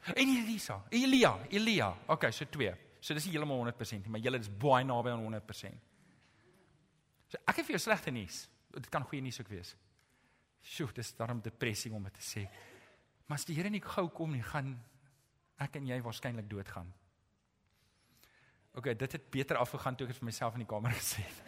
En 0.02 0.28
Elisa, 0.28 0.82
Elia, 0.90 1.36
Elia. 1.48 1.92
Okay, 2.06 2.32
so 2.32 2.44
twee. 2.50 2.72
So 3.02 3.14
dis 3.14 3.26
nie 3.26 3.34
heeltemal 3.36 3.60
100% 3.66 4.04
nie, 4.04 4.10
maar 4.14 4.22
julle 4.22 4.38
is 4.42 4.50
baie 4.50 4.86
naby 4.86 5.10
aan 5.10 5.22
100%. 5.26 5.78
So 7.30 7.38
ek 7.46 7.60
het 7.60 7.66
vir 7.66 7.76
jou 7.76 7.82
slegte 7.82 8.14
nuus. 8.14 8.44
Dit 8.72 8.88
kan 8.90 9.04
goeie 9.06 9.22
nuus 9.22 9.40
ook 9.42 9.50
wees. 9.52 9.74
Sjoe, 10.62 10.90
dis 10.94 11.10
daarom 11.18 11.42
depressie 11.42 11.90
om 11.94 12.02
dit 12.06 12.14
te 12.18 12.24
sê. 12.24 12.46
Maar 13.26 13.40
as 13.40 13.46
die 13.48 13.56
Here 13.56 13.70
nie 13.70 13.82
gou 13.82 14.08
kom 14.14 14.34
nie, 14.34 14.42
gaan 14.46 14.74
ek 15.62 15.78
en 15.78 15.86
jy 15.90 15.98
waarskynlik 16.02 16.48
doodgaan. 16.50 16.90
OK, 18.78 18.92
dit 18.98 19.18
het 19.18 19.30
beter 19.30 19.58
afgegaan 19.60 19.96
toe 19.98 20.06
ek 20.06 20.14
dit 20.14 20.20
vir 20.22 20.30
myself 20.30 20.56
in 20.56 20.64
die 20.64 20.70
kamer 20.70 20.94
gesê 20.96 21.22
het. 21.26 21.42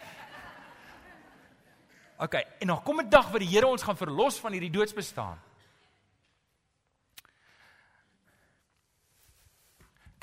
OK, 2.25 2.35
en 2.61 2.71
dan 2.71 2.83
kom 2.83 3.01
'n 3.01 3.09
dag 3.09 3.31
wat 3.31 3.41
die 3.41 3.49
Here 3.49 3.67
ons 3.67 3.83
gaan 3.83 3.97
verlos 3.97 4.39
van 4.39 4.51
hierdie 4.51 4.71
doodsbestaan. 4.71 5.39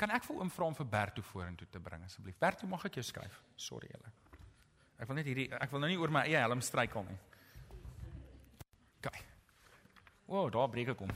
Kan 0.03 0.11
ek 0.11 0.25
vir 0.27 0.35
oom 0.35 0.49
vra 0.51 0.65
om 0.67 0.73
vir 0.75 0.87
Bert 0.91 1.13
toe 1.15 1.23
vorentoe 1.23 1.65
te 1.71 1.79
bring 1.79 2.01
asseblief? 2.03 2.35
Bert, 2.35 2.59
hoe 2.59 2.67
mag 2.67 2.81
ek 2.89 2.97
jou 2.99 3.05
skuif? 3.07 3.37
Sorry 3.55 3.87
julle. 3.87 4.09
Ek 4.99 5.07
wil 5.07 5.15
net 5.15 5.29
hierdie 5.29 5.45
ek 5.55 5.71
wil 5.71 5.79
nou 5.79 5.87
nie 5.87 5.99
oor 6.01 6.11
my 6.11 6.25
eie 6.27 6.41
helm 6.43 6.59
struikel 6.59 7.05
nie. 7.07 7.15
OK. 8.99 9.21
Wow, 10.27 10.49
daar 10.51 10.67
breek 10.73 10.91
ek 10.91 11.05
hom. 11.05 11.13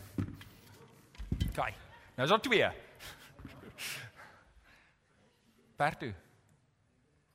OK. 1.49 1.59
Nou 2.15 2.29
is 2.29 2.31
daar 2.31 2.45
twee. 2.47 2.71
Bertu. 5.83 6.13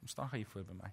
Kom 0.00 0.08
staan 0.08 0.32
hier 0.32 0.48
voor 0.54 0.64
by 0.72 0.78
my. 0.80 0.90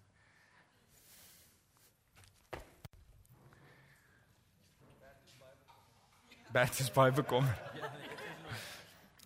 Bertu 6.52 6.84
is 6.84 6.92
baie 6.92 7.16
bekommer. 7.16 7.69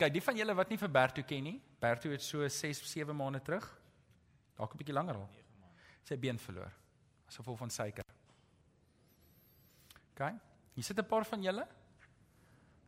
Kyk, 0.04 0.12
die 0.12 0.24
van 0.24 0.36
julle 0.36 0.54
wat 0.58 0.72
nie 0.72 0.80
vir 0.82 0.92
Bertu 0.92 1.24
ken 1.24 1.46
nie, 1.48 1.60
Bertu 1.80 2.10
het 2.12 2.24
so 2.26 2.44
6 2.44 2.82
of 2.84 2.88
7 2.92 3.16
maande 3.16 3.40
terug, 3.40 3.64
dalk 4.58 4.74
'n 4.74 4.78
bietjie 4.78 4.96
langer 4.96 5.16
al, 5.16 5.30
sy 6.04 6.18
been 6.18 6.38
verloor 6.38 6.72
as 7.28 7.38
gevolg 7.40 7.58
van 7.60 7.70
suiker. 7.70 8.04
Kyk, 10.16 10.42
hier 10.76 10.84
sit 10.84 11.00
'n 11.00 11.08
paar 11.08 11.24
van 11.26 11.42
julle 11.42 11.68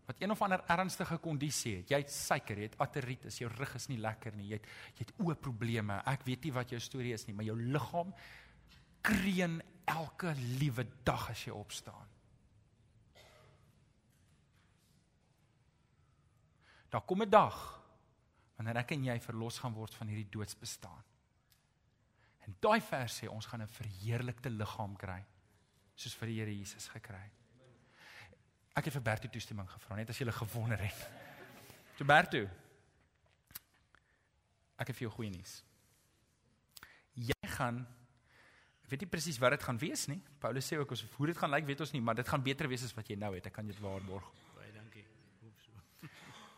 wat 0.06 0.22
een 0.22 0.32
of 0.32 0.42
ander 0.42 0.62
ernstige 0.68 1.18
kondisie 1.18 1.78
het. 1.78 1.90
Jy 1.90 1.98
het 1.98 2.12
suiker, 2.12 2.58
jy 2.58 2.64
het 2.64 2.78
arteritis, 2.78 3.40
jou 3.40 3.50
rug 3.50 3.76
is 3.76 3.88
nie 3.88 3.98
lekker 3.98 4.36
nie. 4.36 4.50
Jy 4.50 4.60
het 4.60 4.68
jy 4.98 5.06
het 5.06 5.14
oë-probleme. 5.18 6.04
Ek 6.06 6.26
weet 6.26 6.44
nie 6.44 6.54
wat 6.54 6.70
jou 6.70 6.80
storie 6.80 7.14
is 7.14 7.26
nie, 7.26 7.34
maar 7.34 7.46
jou 7.46 7.58
liggaam 7.58 8.14
kreun 9.02 9.62
elke 9.86 10.34
liewe 10.60 10.86
dag 11.04 11.30
as 11.30 11.46
jy 11.46 11.52
opstaan. 11.52 12.15
Daar 16.96 17.04
kom 17.04 17.22
'n 17.22 17.30
dag 17.30 17.56
wanneer 18.56 18.78
ek 18.78 18.92
en 18.92 19.04
jy 19.04 19.20
verlos 19.20 19.58
gaan 19.60 19.74
word 19.74 19.94
van 19.94 20.08
hierdie 20.08 20.30
doodsbestaan. 20.32 21.04
En 22.48 22.56
daai 22.60 22.82
vers 22.82 23.18
sê 23.20 23.28
ons 23.28 23.46
gaan 23.46 23.62
'n 23.62 23.68
verheerlikte 23.68 24.50
liggaam 24.50 24.96
kry 24.96 25.26
soos 25.96 26.16
vir 26.16 26.28
die 26.28 26.40
Here 26.40 26.58
Jesus 26.58 26.88
gekry 26.88 27.20
het. 27.20 27.42
Ek 28.76 28.86
het 28.86 28.94
vir 28.94 29.02
Bertu 29.02 29.28
toestemming 29.28 29.70
gevra 29.70 29.96
net 29.96 30.10
as 30.10 30.18
jy 30.18 30.26
gele 30.26 30.32
gewonder 30.32 30.80
het. 30.80 31.10
So 31.98 32.06
Bertu. 32.06 32.50
Ek 34.78 34.88
het 34.88 34.96
vir 34.96 35.08
jou 35.08 35.12
goeie 35.12 35.32
nuus. 35.32 35.64
Jy 37.14 37.48
gaan 37.48 37.88
weet 38.88 39.02
nie 39.02 39.10
presies 39.10 39.38
wat 39.38 39.52
dit 39.52 39.64
gaan 39.64 39.78
wees 39.78 40.08
nie. 40.08 40.22
Paulus 40.40 40.68
sê 40.68 40.78
ook 40.78 40.92
ons 40.92 41.06
hoe 41.18 41.28
dit 41.28 41.38
gaan 41.38 41.52
lyk 41.52 41.66
weet 41.66 41.80
ons 41.80 41.92
nie, 41.92 42.02
maar 42.02 42.16
dit 42.16 42.28
gaan 42.28 42.44
beter 42.44 42.68
wees 42.68 42.84
as 42.84 42.94
wat 42.94 43.08
jy 43.08 43.16
nou 43.16 43.34
het. 43.36 43.46
Ek 43.46 43.54
kan 43.54 43.68
dit 43.68 43.80
waarborg. 43.80 44.32
Baie 44.56 44.72
dankie. 44.72 45.06
Hoop 45.42 45.60
so. 45.60 45.72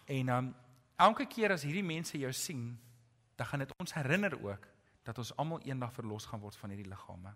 En 0.07 0.29
um 0.33 0.53
elke 0.95 1.27
keer 1.29 1.53
as 1.53 1.65
hierdie 1.67 1.85
mense 1.85 2.17
jou 2.17 2.31
sien, 2.33 2.71
dan 3.37 3.47
gaan 3.49 3.65
dit 3.65 3.73
ons 3.77 3.93
herinner 3.93 4.33
ook 4.43 4.67
dat 5.05 5.17
ons 5.17 5.33
almal 5.37 5.61
eendag 5.67 5.93
verlos 5.93 6.25
gaan 6.25 6.41
word 6.41 6.55
van 6.59 6.73
hierdie 6.73 6.89
liggame. 6.89 7.33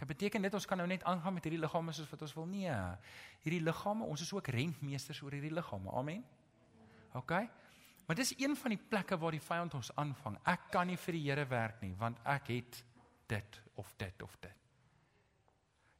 Dit 0.00 0.08
beteken 0.08 0.42
dit 0.42 0.54
ons 0.56 0.66
kan 0.66 0.78
nou 0.80 0.86
net 0.88 1.02
aangaan 1.04 1.34
met 1.36 1.44
hierdie 1.44 1.60
liggame 1.60 1.92
soos 1.92 2.08
wat 2.08 2.22
ons 2.24 2.34
wil. 2.34 2.46
Nee. 2.48 2.76
Hierdie 3.44 3.60
liggame, 3.60 4.06
ons 4.08 4.22
is 4.24 4.32
ook 4.32 4.48
rentmeesters 4.48 5.20
oor 5.22 5.36
hierdie 5.36 5.52
liggame. 5.52 5.92
Amen. 5.92 6.22
OK. 7.18 7.34
Maar 8.06 8.16
dis 8.16 8.32
een 8.38 8.56
van 8.56 8.72
die 8.74 8.80
plekke 8.80 9.18
waar 9.20 9.36
die 9.36 9.42
vyand 9.44 9.74
ons 9.76 9.90
aanvang. 10.00 10.38
Ek 10.48 10.70
kan 10.72 10.88
nie 10.88 10.96
vir 10.98 11.18
die 11.18 11.24
Here 11.28 11.44
werk 11.50 11.82
nie 11.84 11.92
want 11.98 12.18
ek 12.24 12.48
het 12.54 12.80
dit 13.30 13.60
of 13.78 13.92
dit 14.00 14.22
of 14.24 14.38
dit. 14.40 14.56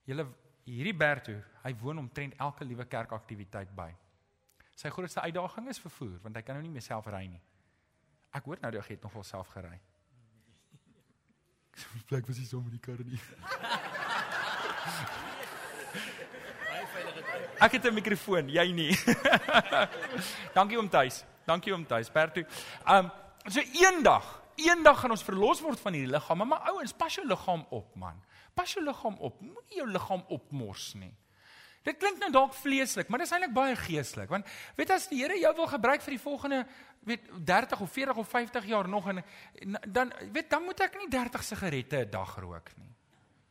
Julle 0.08 0.26
hierdie 0.64 0.96
Bertu, 0.96 1.36
hy 1.62 1.74
woon 1.82 2.00
omtrent 2.02 2.34
elke 2.40 2.64
liewe 2.64 2.86
kerkaktiwiteit 2.88 3.70
by. 3.76 3.90
Sy 4.80 4.88
grootste 4.88 5.20
uitdaging 5.20 5.68
is 5.68 5.80
vervoer 5.82 6.18
want 6.24 6.36
hy 6.38 6.42
kan 6.44 6.56
nou 6.56 6.64
nie 6.64 6.72
meer 6.72 6.84
self 6.84 7.08
ry 7.12 7.26
nie. 7.28 7.40
Ek 8.32 8.46
hoor 8.48 8.60
nou 8.62 8.70
hy 8.78 8.86
het 8.86 9.02
nogal 9.04 9.26
self 9.26 9.50
gery. 9.52 9.76
Ek 11.98 12.06
plek 12.08 12.28
was 12.30 12.40
hy 12.40 12.46
so 12.48 12.62
met 12.64 12.72
die 12.78 12.80
kar 12.80 13.02
nie. 13.04 13.20
Ek 17.60 17.76
het 17.76 17.84
'n 17.84 17.94
mikrofoon, 17.94 18.48
jy 18.48 18.66
nie. 18.72 18.92
Dankie 20.58 20.78
om 20.80 20.88
tuis. 20.88 21.24
Dankie 21.44 21.74
om 21.74 21.84
tuis. 21.84 22.08
Bertu. 22.08 22.46
Um 22.88 23.10
so 23.46 23.60
eendag, 23.60 24.24
eendag 24.56 25.00
gaan 25.00 25.12
ons 25.12 25.24
verlos 25.24 25.60
word 25.60 25.80
van 25.80 25.92
hierdie 25.92 26.12
liggaam, 26.12 26.48
maar 26.48 26.72
ouens, 26.72 26.92
pas 26.92 27.14
jou 27.14 27.26
liggaam 27.26 27.66
op, 27.68 27.96
man. 27.96 28.22
Pas 28.54 28.72
jou 28.72 28.84
liggaam 28.84 29.18
op. 29.20 29.40
Moenie 29.40 29.76
jou 29.76 29.88
liggaam 29.88 30.24
opmors 30.28 30.94
nie. 30.94 31.12
Dit 31.82 31.96
klink 31.96 32.18
nou 32.20 32.28
dalk 32.32 32.54
vleeslik, 32.54 33.08
maar 33.08 33.22
dit 33.22 33.26
is 33.26 33.32
eintlik 33.32 33.54
baie 33.56 33.76
geestelik. 33.76 34.28
Want 34.28 34.48
weet 34.76 34.90
as 34.92 35.08
die 35.08 35.22
Here 35.22 35.38
jou 35.40 35.52
wil 35.56 35.68
gebruik 35.70 36.02
vir 36.04 36.16
die 36.16 36.20
volgende 36.20 36.66
weet 37.08 37.30
30 37.32 37.80
of 37.80 37.92
40 37.92 38.16
of 38.20 38.28
50 38.28 38.66
jaar 38.68 38.88
nog 38.88 39.08
en 39.08 39.22
dan 39.88 40.12
weet 40.32 40.50
dan 40.50 40.62
moet 40.62 40.80
ek 40.84 40.98
nie 41.00 41.08
30 41.08 41.44
sigarette 41.44 42.04
'n 42.04 42.10
dag 42.10 42.36
rook 42.36 42.70
nie. 42.76 42.92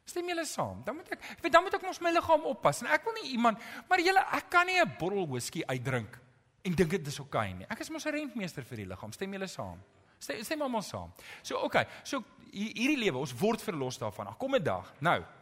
Stem 0.05 0.27
julle 0.27 0.45
saam? 0.45 0.83
Dan 0.85 0.95
moet 0.95 1.09
ek, 1.11 1.19
weet 1.41 1.51
dan 1.51 1.63
moet 1.63 1.73
ek 1.73 1.81
mos 1.81 1.99
my 1.99 2.11
liggaam 2.11 2.45
oppas 2.45 2.81
en 2.81 2.87
ek 2.87 3.03
wil 3.03 3.13
nie 3.13 3.31
iemand, 3.31 3.57
maar 3.89 3.99
julle 3.99 4.25
ek 4.33 4.49
kan 4.49 4.65
nie 4.65 4.79
'n 4.79 4.95
bottel 4.99 5.27
whisky 5.27 5.63
uitdrink 5.65 6.19
en 6.61 6.75
dink 6.75 6.89
dit 6.89 7.07
is 7.07 7.19
oukei 7.19 7.49
okay 7.49 7.53
nie. 7.53 7.65
Ek 7.69 7.79
is 7.79 7.89
mos 7.89 8.05
'n 8.05 8.11
rentmeester 8.11 8.63
vir 8.63 8.77
die 8.77 8.85
liggaam. 8.85 9.11
Stem 9.11 9.33
julle 9.33 9.47
saam? 9.47 9.81
Stem 10.19 10.43
stem 10.43 10.61
almal 10.61 10.81
saam. 10.81 11.11
So 11.41 11.55
oké, 11.55 11.65
okay, 11.65 11.87
so 12.03 12.23
hierdie 12.51 12.97
lewe, 12.97 13.17
ons 13.17 13.33
word 13.33 13.61
verlos 13.61 13.97
daarvan. 13.97 14.27
Ag 14.27 14.37
kom 14.37 14.55
'n 14.55 14.63
dag. 14.63 14.93
Nou. 14.99 15.38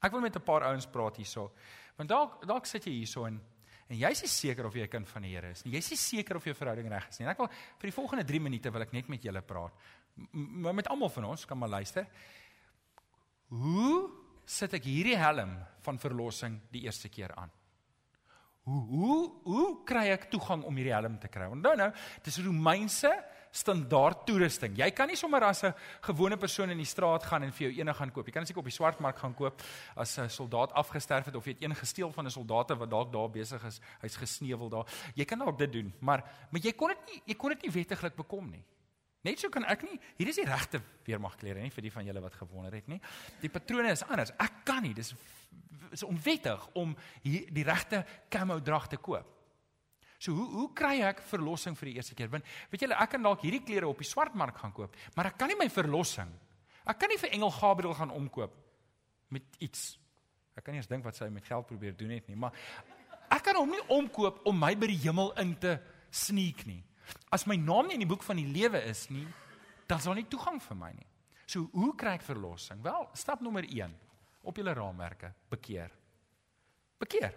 Ek 0.00 0.12
wil 0.12 0.20
met 0.20 0.36
'n 0.36 0.42
paar 0.42 0.62
ouens 0.62 0.86
praat 0.86 1.16
hierso. 1.16 1.52
Want 1.96 2.08
dalk 2.08 2.46
dalk 2.46 2.66
sit 2.66 2.84
jy 2.84 2.92
hierso 2.92 3.26
en 3.26 3.40
en 3.90 3.98
jy's 3.98 4.22
nie 4.22 4.28
seker 4.28 4.66
of 4.66 4.74
jy 4.74 4.82
'n 4.82 4.88
kind 4.88 5.08
van 5.08 5.22
die 5.22 5.34
Here 5.34 5.50
is 5.50 5.64
nie. 5.64 5.72
Jy's 5.72 5.90
nie 5.90 5.96
seker 5.96 6.36
of 6.36 6.44
jou 6.44 6.54
verhouding 6.54 6.88
reg 6.88 7.08
is 7.08 7.18
nie. 7.18 7.26
En 7.26 7.32
ek 7.32 7.38
wil 7.38 7.48
vir 7.48 7.90
die 7.90 7.98
volgende 8.00 8.24
3 8.24 8.40
minute 8.40 8.70
wil 8.70 8.82
ek 8.82 8.92
net 8.92 9.08
met 9.08 9.22
julle 9.22 9.42
praat. 9.42 9.72
Maar 10.32 10.74
met 10.74 10.88
almal 10.88 11.08
van 11.08 11.24
ons 11.24 11.44
kan 11.44 11.58
maar 11.58 11.68
luister. 11.68 12.06
Hoe 13.48 14.10
sit 14.46 14.72
ek 14.74 14.84
hierdie 14.84 15.16
helm 15.16 15.58
van 15.80 15.98
verlossing 15.98 16.60
die 16.70 16.82
eerste 16.82 17.08
keer 17.08 17.34
aan? 17.34 17.50
Hoe 18.62 18.82
hoe 18.86 19.32
hoe 19.44 19.84
kry 19.84 20.10
ek 20.12 20.30
toegang 20.30 20.64
om 20.64 20.76
hierdie 20.76 20.94
helm 20.94 21.18
te 21.18 21.28
kry? 21.28 21.48
Onthou 21.50 21.76
nou, 21.76 21.92
dis 22.22 22.38
Romeinse 22.44 23.10
standaard 23.50 24.26
toerusting. 24.26 24.76
Jy 24.78 24.90
kan 24.94 25.08
nie 25.08 25.16
sommer 25.16 25.42
as 25.44 25.64
'n 25.64 25.74
gewone 26.02 26.36
persoon 26.36 26.70
in 26.70 26.78
die 26.78 26.86
straat 26.86 27.24
gaan 27.24 27.42
en 27.42 27.52
vir 27.52 27.70
jou 27.70 27.78
eene 27.78 27.94
gaan 27.94 28.10
koop. 28.10 28.26
Jy 28.26 28.32
kan 28.32 28.46
seker 28.46 28.60
op 28.60 28.64
die 28.64 28.72
swartmark 28.72 29.18
gaan 29.18 29.34
koop 29.34 29.62
as 29.96 30.18
'n 30.18 30.28
soldaat 30.28 30.72
afgesterf 30.72 31.26
het 31.26 31.34
of 31.34 31.44
jy 31.44 31.52
het 31.52 31.62
een 31.62 31.74
gesteel 31.74 32.12
van 32.12 32.26
'n 32.26 32.30
soldaat 32.30 32.78
wat 32.78 32.90
dalk 32.90 33.12
daar 33.12 33.30
besig 33.30 33.64
is, 33.64 33.80
hy's 34.00 34.16
gesneuwel 34.16 34.68
daar. 34.68 34.86
Jy 35.14 35.24
kan 35.24 35.38
dalk 35.38 35.58
dit 35.58 35.72
doen, 35.72 35.92
maar 36.00 36.22
maar 36.50 36.60
jy 36.60 36.72
kon 36.72 36.88
dit 36.88 37.06
nie 37.06 37.22
jy 37.26 37.34
kon 37.34 37.50
dit 37.50 37.62
nie 37.62 37.70
wettiglik 37.70 38.16
bekom 38.16 38.50
nie. 38.50 38.64
Net 39.22 39.40
so 39.40 39.48
kan 39.48 39.64
ek 39.64 39.82
nie. 39.82 39.98
Hier 40.16 40.28
is 40.28 40.36
die 40.36 40.48
regte 40.48 40.80
weermagklere 41.04 41.60
nie 41.60 41.70
vir 41.70 41.82
die 41.82 41.92
van 41.92 42.04
julle 42.04 42.20
wat 42.20 42.34
gewonder 42.34 42.72
het 42.72 42.88
nie. 42.88 43.00
Die 43.42 43.50
patrone 43.52 43.90
is 43.90 44.02
anders. 44.02 44.32
Ek 44.38 44.64
kan 44.64 44.82
nie. 44.82 44.94
Dis 44.94 45.14
is 45.90 46.02
onwettig 46.06 46.68
om 46.78 46.96
hier, 47.22 47.46
die 47.52 47.64
regte 47.66 48.04
camo 48.30 48.60
drag 48.62 48.88
te 48.88 48.96
koop. 48.96 49.39
So 50.20 50.34
hoe 50.36 50.48
hoe 50.52 50.68
kry 50.76 50.98
ek 51.08 51.22
verlossing 51.24 51.76
vir 51.80 51.88
die 51.90 51.94
eerste 51.96 52.14
keer? 52.16 52.28
Want 52.32 52.48
weet 52.68 52.84
julle, 52.84 52.96
ek 53.00 53.14
kan 53.14 53.24
dalk 53.24 53.40
hierdie 53.40 53.62
klere 53.64 53.88
op 53.88 54.02
die 54.02 54.08
swartmark 54.08 54.58
gaan 54.60 54.74
koop, 54.76 54.96
maar 55.16 55.30
ek 55.30 55.38
kan 55.40 55.48
nie 55.48 55.56
my 55.56 55.70
verlossing. 55.72 56.28
Ek 56.84 56.98
kan 57.00 57.08
nie 57.12 57.16
vir 57.20 57.32
Engel 57.36 57.52
Gabriel 57.56 57.96
gaan 57.96 58.12
omkoop 58.12 58.52
met 59.32 59.56
iets. 59.64 59.94
Ek 60.58 60.66
kan 60.66 60.76
nie 60.76 60.82
eens 60.82 60.90
dink 60.90 61.06
wat 61.06 61.16
sy 61.16 61.30
met 61.32 61.46
geld 61.48 61.68
probeer 61.70 61.96
doen 61.96 62.12
het 62.12 62.28
nie, 62.28 62.36
maar 62.36 62.52
ek 63.32 63.46
kan 63.48 63.56
hom 63.56 63.72
nie 63.72 63.82
omkoop 63.96 64.44
om 64.50 64.60
my 64.60 64.74
by 64.76 64.90
die 64.90 65.00
hemel 65.06 65.32
in 65.40 65.54
te 65.62 65.78
sneek 66.12 66.66
nie. 66.68 66.82
As 67.32 67.46
my 67.48 67.56
naam 67.56 67.88
nie 67.88 67.96
in 67.96 68.04
die 68.04 68.10
boek 68.10 68.26
van 68.26 68.36
die 68.36 68.48
lewe 68.50 68.82
is 68.90 69.06
nie, 69.08 69.24
dan 69.88 70.02
daar 70.04 70.18
nie 70.18 70.28
toegang 70.30 70.60
vir 70.62 70.78
my 70.78 70.92
nie. 70.94 71.08
So 71.48 71.70
hoe 71.72 71.94
kry 71.98 72.18
ek 72.18 72.26
verlossing? 72.28 72.82
Wel, 72.84 73.08
stap 73.16 73.40
nommer 73.42 73.64
1 73.64 73.94
op 74.46 74.56
julle 74.56 74.74
raamwerke, 74.76 75.32
bekeer. 75.50 75.94
Bekeer. 77.00 77.32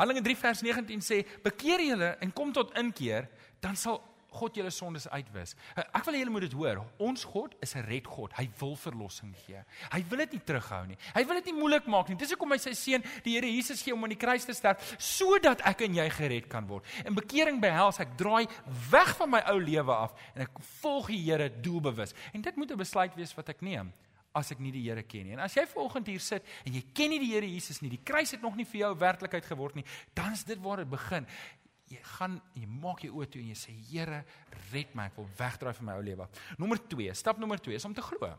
Handelinge 0.00 0.24
3 0.24 0.36
vers 0.36 0.62
19 0.64 1.02
sê: 1.04 1.26
"Bekeer 1.44 1.80
julle 1.84 2.16
en 2.20 2.32
kom 2.32 2.52
tot 2.52 2.72
inkeer, 2.78 3.28
dan 3.60 3.76
sal 3.76 4.00
God 4.32 4.54
julle 4.56 4.70
sondes 4.70 5.08
uitwis." 5.08 5.54
Ek 5.76 6.04
wil 6.04 6.14
julle 6.14 6.30
moet 6.30 6.46
dit 6.46 6.52
hoor. 6.56 6.86
Ons 6.98 7.24
God 7.24 7.54
is 7.60 7.74
'n 7.74 7.84
red 7.84 8.06
God. 8.06 8.32
Hy 8.32 8.48
wil 8.60 8.76
verlossing 8.76 9.34
gee. 9.44 9.62
Hy 9.92 10.04
wil 10.08 10.18
dit 10.18 10.32
nie 10.32 10.40
terughou 10.40 10.86
nie. 10.86 10.96
Hy 11.14 11.24
wil 11.24 11.34
dit 11.34 11.44
nie 11.44 11.60
moeilik 11.60 11.86
maak 11.86 12.08
nie. 12.08 12.16
Dis 12.16 12.30
hoekom 12.30 12.50
hy 12.50 12.56
sy 12.56 12.72
seun, 12.72 13.04
die 13.24 13.34
Here 13.34 13.46
Jesus 13.46 13.82
gee 13.82 13.92
om 13.92 14.02
aan 14.02 14.16
die 14.16 14.26
kruis 14.26 14.44
te 14.44 14.54
sterf 14.54 14.96
sodat 14.98 15.60
ek 15.60 15.82
en 15.82 15.94
jy 15.94 16.08
gered 16.08 16.48
kan 16.48 16.66
word. 16.66 16.84
En 17.04 17.14
bekering 17.14 17.60
behels 17.60 18.00
ek 18.00 18.16
draai 18.16 18.48
weg 18.90 19.16
van 19.16 19.30
my 19.30 19.42
ou 19.46 19.58
lewe 19.58 19.92
af 19.92 20.14
en 20.34 20.42
ek 20.42 20.58
volg 20.80 21.08
die 21.08 21.24
Here 21.24 21.50
doelbewus. 21.60 22.14
En 22.32 22.40
dit 22.40 22.56
moet 22.56 22.70
'n 22.70 22.76
besluit 22.76 23.14
wees 23.16 23.34
wat 23.34 23.50
ek 23.50 23.60
neem 23.60 23.92
as 24.36 24.52
ek 24.54 24.60
nie 24.62 24.72
die 24.74 24.82
Here 24.86 25.02
ken 25.06 25.26
nie. 25.26 25.36
En 25.36 25.44
as 25.44 25.56
jy 25.56 25.64
vanoggend 25.70 26.10
hier 26.12 26.22
sit 26.24 26.46
en 26.66 26.76
jy 26.76 26.82
ken 26.94 27.10
nie 27.14 27.22
die 27.22 27.32
Here 27.32 27.48
Jesus 27.48 27.80
nie, 27.82 27.92
die 27.92 28.02
kruis 28.04 28.34
het 28.36 28.44
nog 28.44 28.58
nie 28.58 28.68
vir 28.68 28.84
jou 28.84 28.92
werklikheid 29.00 29.48
geword 29.48 29.80
nie, 29.80 29.86
dan 30.14 30.36
is 30.36 30.44
dit 30.48 30.60
waar 30.62 30.84
dit 30.84 30.90
begin. 30.90 31.26
Jy 31.90 31.98
gaan 32.12 32.36
jy 32.54 32.68
maak 32.70 33.02
jou 33.02 33.16
oë 33.18 33.30
toe 33.30 33.42
en 33.42 33.50
jy 33.50 33.58
sê 33.58 33.74
Here, 33.90 34.22
red 34.70 34.94
my, 34.94 35.08
ek 35.10 35.18
wil 35.18 35.26
wegdraai 35.40 35.74
van 35.80 35.90
my 35.90 35.98
ou 35.98 36.06
lewe. 36.06 36.30
Nommer 36.62 36.78
2, 36.92 37.10
stap 37.18 37.42
nommer 37.42 37.58
2 37.62 37.78
is 37.80 37.88
om 37.88 37.96
te 37.96 38.06
glo 38.06 38.30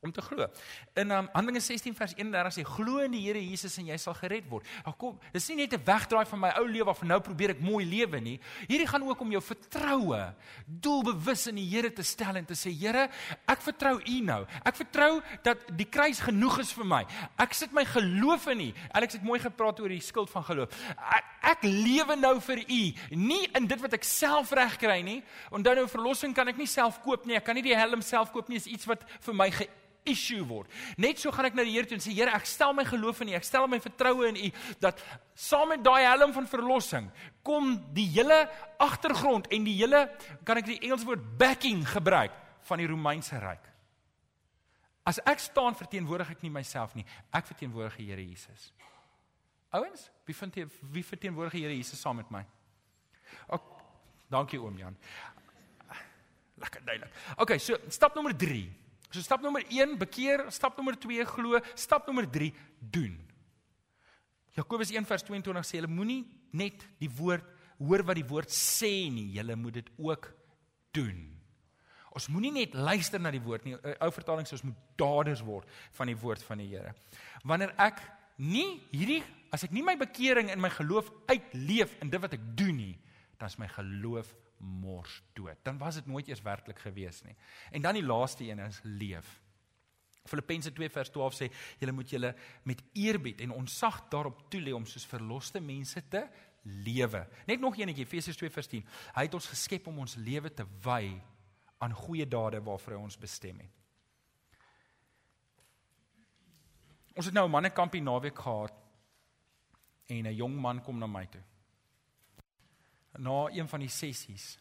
om 0.00 0.12
te 0.12 0.22
glo. 0.22 0.46
In 0.94 1.10
um, 1.10 1.28
Handelinge 1.32 1.60
16 1.60 1.94
vers 1.96 2.14
31 2.16 2.54
sê 2.58 2.64
glo 2.68 3.00
in 3.04 3.14
die 3.16 3.22
Here 3.24 3.40
Jesus 3.40 3.78
en 3.80 3.88
jy 3.90 3.96
sal 4.00 4.16
gered 4.18 4.46
word. 4.50 4.68
Nou 4.84 4.94
kom, 4.98 5.16
dis 5.32 5.48
nie 5.50 5.62
net 5.62 5.74
'n 5.74 5.84
wegdraai 5.84 6.26
van 6.26 6.40
my 6.40 6.50
ou 6.60 6.66
lewe 6.68 6.90
af 6.90 7.02
en 7.02 7.08
nou 7.08 7.20
probeer 7.20 7.56
ek 7.56 7.60
mooi 7.60 7.84
lewe 7.84 8.20
nie. 8.20 8.38
Hierdie 8.68 8.86
gaan 8.86 9.02
ook 9.02 9.20
om 9.20 9.30
jou 9.30 9.42
vertroue 9.42 10.34
doelbewus 10.66 11.46
in 11.46 11.56
die 11.56 11.68
Here 11.68 11.90
te 11.90 12.02
stel 12.02 12.36
en 12.36 12.44
te 12.44 12.54
sê 12.54 12.70
Here, 12.70 13.08
ek 13.48 13.60
vertrou 13.62 14.00
U 14.00 14.20
nou. 14.20 14.46
Ek 14.64 14.76
vertrou 14.76 15.22
dat 15.42 15.58
die 15.76 15.88
kruis 15.88 16.20
genoeg 16.20 16.60
is 16.60 16.72
vir 16.72 16.84
my. 16.84 17.02
Ek 17.38 17.54
sit 17.54 17.72
my 17.72 17.84
geloof 17.84 18.46
in 18.48 18.60
U. 18.60 18.72
Alex 18.92 19.14
het 19.14 19.22
mooi 19.22 19.40
gepraat 19.40 19.80
oor 19.80 19.88
die 19.88 20.00
skild 20.00 20.30
van 20.30 20.44
geloof. 20.44 20.68
Ek, 20.96 21.24
ek 21.46 21.64
lewe 21.64 22.16
nou 22.18 22.34
vir 22.48 22.62
U, 22.66 22.82
nie 23.14 23.42
in 23.56 23.66
dit 23.70 23.82
wat 23.82 23.96
ek 23.98 24.06
self 24.06 24.52
regkry 24.56 25.00
nie. 25.06 25.18
Onthou 25.54 25.76
nou 25.78 25.86
verlossing 25.90 26.34
kan 26.36 26.48
ek 26.50 26.60
nie 26.60 26.70
self 26.70 27.00
koop 27.04 27.26
nie. 27.26 27.38
Ek 27.38 27.46
kan 27.46 27.58
nie 27.58 27.64
die 27.66 27.76
helm 27.76 28.02
self 28.04 28.32
koop 28.34 28.50
nie. 28.50 28.58
Dit 28.58 28.66
is 28.66 28.72
iets 28.78 28.88
wat 28.90 29.04
vir 29.24 29.36
my 29.36 29.50
issue 30.06 30.44
word. 30.46 30.70
Net 31.02 31.20
so 31.20 31.32
gaan 31.34 31.48
ek 31.50 31.56
na 31.58 31.66
die 31.66 31.74
Here 31.74 31.88
toe 31.88 31.98
en 31.98 32.04
sê 32.04 32.14
Here, 32.14 32.32
ek 32.34 32.46
stel 32.48 32.74
my 32.76 32.86
geloof 32.86 33.20
in 33.24 33.32
U, 33.32 33.36
ek 33.38 33.46
stel 33.46 33.66
my 33.70 33.80
vertroue 33.82 34.30
in 34.30 34.38
U 34.48 34.50
dat 34.82 35.02
saam 35.34 35.72
met 35.74 35.82
daai 35.84 36.06
helm 36.06 36.32
van 36.36 36.48
verlossing 36.50 37.10
kom 37.46 37.74
die 37.96 38.06
hele 38.14 38.44
agtergrond 38.82 39.50
en 39.54 39.66
die 39.66 39.76
hele 39.80 40.06
kan 40.46 40.62
ek 40.62 40.70
die 40.70 40.80
Engelse 40.80 41.08
woord 41.08 41.24
backing 41.38 41.82
gebruik 41.90 42.34
van 42.66 42.82
die 42.82 42.88
Romeinse 42.90 43.38
ryk. 43.42 43.72
As 45.06 45.20
ek 45.22 45.42
staan 45.42 45.76
verteenwoordig 45.78 46.32
ek 46.34 46.42
nie 46.42 46.50
myself 46.50 46.96
nie, 46.98 47.06
ek 47.34 47.46
verteenwoordig 47.52 48.00
die 48.00 48.10
Here 48.10 48.24
Jesus. 48.24 48.72
Ouens, 49.74 50.10
wie 50.24 50.34
vind 50.34 50.56
jy 50.56 50.66
wie 50.94 51.04
verteenwoordig 51.04 51.58
die 51.58 51.64
Here 51.64 51.74
Jesus 51.74 52.00
saam 52.00 52.20
met 52.20 52.30
my? 52.30 52.42
Ok, 53.52 53.66
dankie 54.30 54.60
oom 54.62 54.78
Jan. 54.78 54.96
Lekker 56.56 56.84
duidelik. 56.86 57.12
Okay, 57.36 57.58
so 57.58 57.76
stap 57.92 58.14
nommer 58.16 58.36
3. 58.36 58.62
So 59.10 59.22
stap 59.22 59.42
nommer 59.44 59.64
1 59.68 59.98
bekeer, 60.00 60.46
stap 60.54 60.76
nommer 60.78 60.96
2 60.98 61.26
glo, 61.28 61.60
stap 61.74 62.06
nommer 62.08 62.28
3 62.30 62.52
doen. 62.80 63.18
Jakobus 64.56 64.90
1 64.94 65.04
vers 65.04 65.24
22 65.26 65.68
sê 65.68 65.80
julle 65.80 65.92
moenie 65.92 66.22
net 66.56 66.86
die 67.00 67.10
woord 67.12 67.44
hoor 67.76 68.06
wat 68.08 68.16
die 68.16 68.24
woord 68.24 68.52
sê 68.52 69.10
nie, 69.12 69.28
julle 69.36 69.56
moet 69.60 69.82
dit 69.82 69.90
ook 70.00 70.30
doen. 70.96 71.18
Ons 72.16 72.30
moenie 72.32 72.54
net 72.54 72.72
luister 72.72 73.20
na 73.20 73.28
die 73.34 73.42
woord 73.44 73.66
nie. 73.68 73.76
Ou 73.76 74.08
vertaling 74.14 74.48
sê 74.48 74.56
ons 74.56 74.64
moet 74.64 74.78
daders 74.96 75.42
word 75.44 75.68
van 75.98 76.08
die 76.08 76.16
woord 76.16 76.44
van 76.48 76.62
die 76.62 76.70
Here. 76.70 76.94
Wanneer 77.44 77.74
ek 77.84 78.00
nie 78.36 78.80
hierdie 78.92 79.22
as 79.54 79.64
ek 79.64 79.72
nie 79.72 79.84
my 79.86 79.96
bekering 79.98 80.50
in 80.52 80.60
my 80.60 80.70
geloof 80.74 81.08
uitleef 81.30 81.94
in 82.02 82.10
dit 82.12 82.20
wat 82.20 82.34
ek 82.36 82.44
doen 82.58 82.76
nie, 82.76 82.94
dan 83.38 83.48
is 83.48 83.58
my 83.60 83.68
geloof 83.72 84.34
mors 84.58 85.20
dood. 85.36 85.58
Dan 85.64 85.78
was 85.78 86.00
dit 86.00 86.06
nooit 86.08 86.28
eers 86.28 86.42
werklik 86.44 86.78
gewees 86.80 87.22
nie. 87.24 87.36
En 87.72 87.84
dan 87.84 87.96
die 87.98 88.04
laaste 88.04 88.44
een 88.44 88.62
is 88.64 88.80
leef. 88.84 89.28
Filippense 90.26 90.72
2 90.72 90.90
vers 90.90 91.12
12 91.14 91.36
sê 91.36 91.48
julle 91.78 91.94
moet 91.94 92.10
julle 92.10 92.32
met 92.66 92.82
eerbied 92.98 93.44
en 93.44 93.54
onsag 93.54 94.00
daarop 94.10 94.46
toelê 94.50 94.74
om 94.74 94.86
soos 94.88 95.06
verloste 95.06 95.62
mense 95.62 96.02
te 96.10 96.24
lewe. 96.66 97.22
Net 97.46 97.62
nog 97.62 97.78
eenetjie 97.78 98.06
Efesiërs 98.06 98.40
2 98.40 98.50
vers 98.50 98.70
10. 98.72 98.84
Hy 99.14 99.26
het 99.28 99.38
ons 99.38 99.52
geskep 99.52 99.86
om 99.86 100.02
ons 100.02 100.18
lewe 100.18 100.50
te 100.50 100.66
wy 100.82 101.14
aan 101.84 101.94
goeie 101.94 102.26
dade 102.26 102.62
waarvoor 102.64 102.96
hy 102.96 103.02
ons 103.04 103.20
bestem 103.20 103.60
het. 103.62 103.75
Ons 107.16 107.24
het 107.24 107.34
nou 107.34 107.46
'n 107.46 107.50
mannekampie 107.50 108.02
naweek 108.02 108.38
gehad 108.38 108.72
en 110.06 110.26
'n 110.26 110.34
jong 110.34 110.60
man 110.60 110.82
kom 110.82 110.98
na 110.98 111.06
my 111.06 111.26
toe 111.26 111.42
na 113.18 113.48
een 113.52 113.68
van 113.68 113.80
die 113.80 113.88
sessies. 113.88 114.58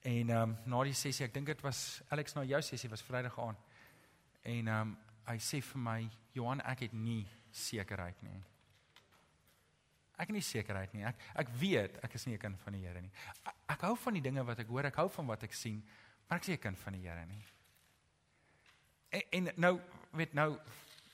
En 0.00 0.30
ehm 0.30 0.42
um, 0.42 0.56
na 0.64 0.82
die 0.84 0.96
sessie, 0.96 1.24
ek 1.26 1.34
dink 1.34 1.46
dit 1.46 1.60
was 1.64 2.02
Alex 2.12 2.34
na 2.36 2.44
jou 2.44 2.60
sessie 2.62 2.90
was 2.90 3.02
Vrydag 3.02 3.38
aan. 3.40 3.56
En 4.42 4.68
ehm 4.68 4.80
um, 4.80 4.96
hy 5.24 5.38
sê 5.40 5.62
vir 5.64 5.80
my, 5.80 6.00
Johan, 6.36 6.60
ek 6.60 6.84
het 6.84 6.92
nie 6.92 7.24
sekerheid 7.50 8.18
nie. 8.22 8.42
Ek 10.20 10.28
het 10.28 10.34
nie 10.36 10.44
sekerheid 10.44 10.92
nie. 10.92 11.06
Ek 11.08 11.22
ek 11.40 11.52
weet 11.60 11.96
ek 12.04 12.14
is 12.14 12.26
nie 12.26 12.34
'n 12.34 12.38
kind 12.38 12.60
van 12.60 12.72
die 12.72 12.84
Here 12.86 13.00
nie. 13.00 13.12
Ek, 13.44 13.54
ek 13.68 13.80
hou 13.80 13.96
van 13.96 14.14
die 14.14 14.22
dinge 14.22 14.44
wat 14.44 14.58
ek 14.58 14.68
hoor, 14.68 14.84
ek 14.84 15.00
hou 15.00 15.08
van 15.08 15.26
wat 15.26 15.42
ek 15.42 15.52
sien, 15.52 15.82
maar 16.28 16.36
ek 16.36 16.42
is 16.42 16.48
nie 16.48 16.56
'n 16.56 16.60
kind 16.60 16.78
van 16.78 16.92
die 16.92 17.08
Here 17.08 17.26
nie. 17.26 17.44
En, 19.08 19.22
en 19.30 19.52
nou, 19.56 19.80
weet 20.12 20.34
nou 20.34 20.58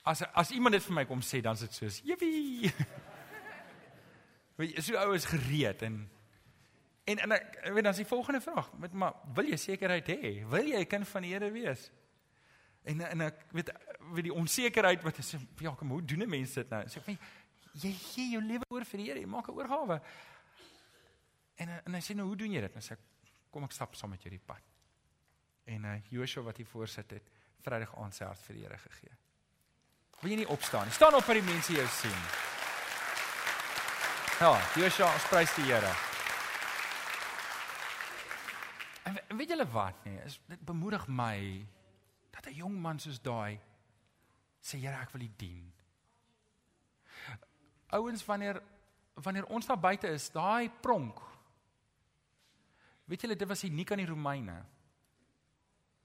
as 0.03 0.23
as 0.33 0.51
iemand 0.51 0.73
dit 0.73 0.83
vir 0.83 0.95
my 0.95 1.05
kom 1.05 1.21
sê, 1.21 1.41
dan 1.41 1.53
is 1.53 1.65
dit 1.67 1.73
soos, 1.73 2.01
"Jippie." 2.05 2.71
Weet 4.57 4.75
jy, 4.75 4.81
so 4.81 4.97
ou 4.97 5.13
is 5.15 5.25
gereed 5.25 5.81
en 5.81 6.09
en 7.09 7.19
en 7.19 7.31
ek 7.31 7.55
weet 7.73 7.83
dan 7.83 7.95
is 7.95 8.03
die 8.03 8.05
volgende 8.05 8.41
vraag, 8.41 8.67
met 8.77 8.93
maar 8.93 9.15
wil 9.33 9.47
jy 9.49 9.57
sekerheid 9.57 10.07
hê? 10.07 10.33
Wil 10.49 10.67
jy 10.69 10.81
'n 10.81 10.87
kind 10.87 11.07
van 11.07 11.21
die 11.21 11.33
Here 11.33 11.51
wees? 11.51 11.89
En 12.83 13.01
en 13.01 13.21
ek 13.21 13.45
weet 13.51 13.71
weet 14.13 14.23
die 14.29 14.33
onsekerheid 14.33 15.01
wat 15.03 15.17
is 15.17 15.35
ja, 15.57 15.73
kom 15.75 15.89
hoe 15.89 16.05
doen 16.05 16.23
'n 16.23 16.29
mens 16.29 16.53
dit 16.53 16.69
nou? 16.69 16.83
Sê 16.85 17.01
so, 17.01 17.17
jy 17.73 17.91
gee 17.93 18.31
jou 18.31 18.41
lewe 18.43 18.65
oor 18.69 18.85
vir 18.85 18.97
die 18.97 19.07
Here, 19.07 19.19
jy 19.19 19.25
maak 19.27 19.47
'n 19.47 19.57
oorgawe. 19.57 20.01
En 21.55 21.69
en 21.85 21.93
hy 21.93 22.01
sê 22.01 22.15
nou 22.15 22.27
hoe 22.27 22.37
doen 22.37 22.51
jy 22.51 22.61
dit? 22.61 22.75
En 22.75 22.81
sê 22.81 22.97
kom 23.49 23.63
ek 23.63 23.71
stap 23.71 23.95
saam 23.95 24.09
met 24.09 24.21
jou 24.21 24.29
die 24.29 24.45
pad. 24.45 24.61
En 25.65 25.85
uh 25.85 25.97
Joshua 26.09 26.43
wat 26.43 26.57
hier 26.57 26.65
voorsit 26.65 27.11
het, 27.11 27.29
Vrydag 27.61 27.95
aand 27.97 28.15
sy 28.15 28.25
hart 28.25 28.41
vir 28.41 28.55
die 28.55 28.63
Here 28.63 28.77
gegee. 28.77 29.17
Wil 30.21 30.35
jy 30.35 30.43
nie 30.43 30.51
opstaan 30.53 30.85
nie? 30.85 30.93
Staan 30.93 31.15
op 31.17 31.25
vir 31.25 31.39
die 31.39 31.47
mense 31.47 31.73
jou 31.73 31.87
sien. 31.89 32.17
Ja, 34.37 34.53
Joshua, 34.77 35.07
ons 35.09 35.25
prys 35.29 35.53
die 35.57 35.65
Here. 35.65 35.89
En 39.09 39.37
weet 39.37 39.49
julle 39.55 39.65
wat 39.73 40.05
nie? 40.05 40.19
Is 40.25 40.37
dit 40.49 40.61
bemoedig 40.65 41.07
my 41.09 41.65
dat 42.29 42.45
'n 42.47 42.53
jong 42.53 42.77
man 42.77 42.99
soos 42.99 43.19
daai 43.19 43.59
sê 44.61 44.77
Here, 44.77 45.01
ek 45.01 45.11
wil 45.11 45.21
U 45.21 45.31
dien. 45.37 45.73
Ouens 47.89 48.25
wanneer 48.25 48.61
wanneer 49.13 49.45
ons 49.45 49.65
daar 49.65 49.79
buite 49.79 50.07
is, 50.07 50.29
daai 50.29 50.69
pronk. 50.69 51.19
Weet 53.05 53.21
julle 53.21 53.35
dit 53.35 53.47
was 53.47 53.63
uniek 53.63 53.91
aan 53.91 53.97
die 53.97 54.07
Romeine. 54.07 54.65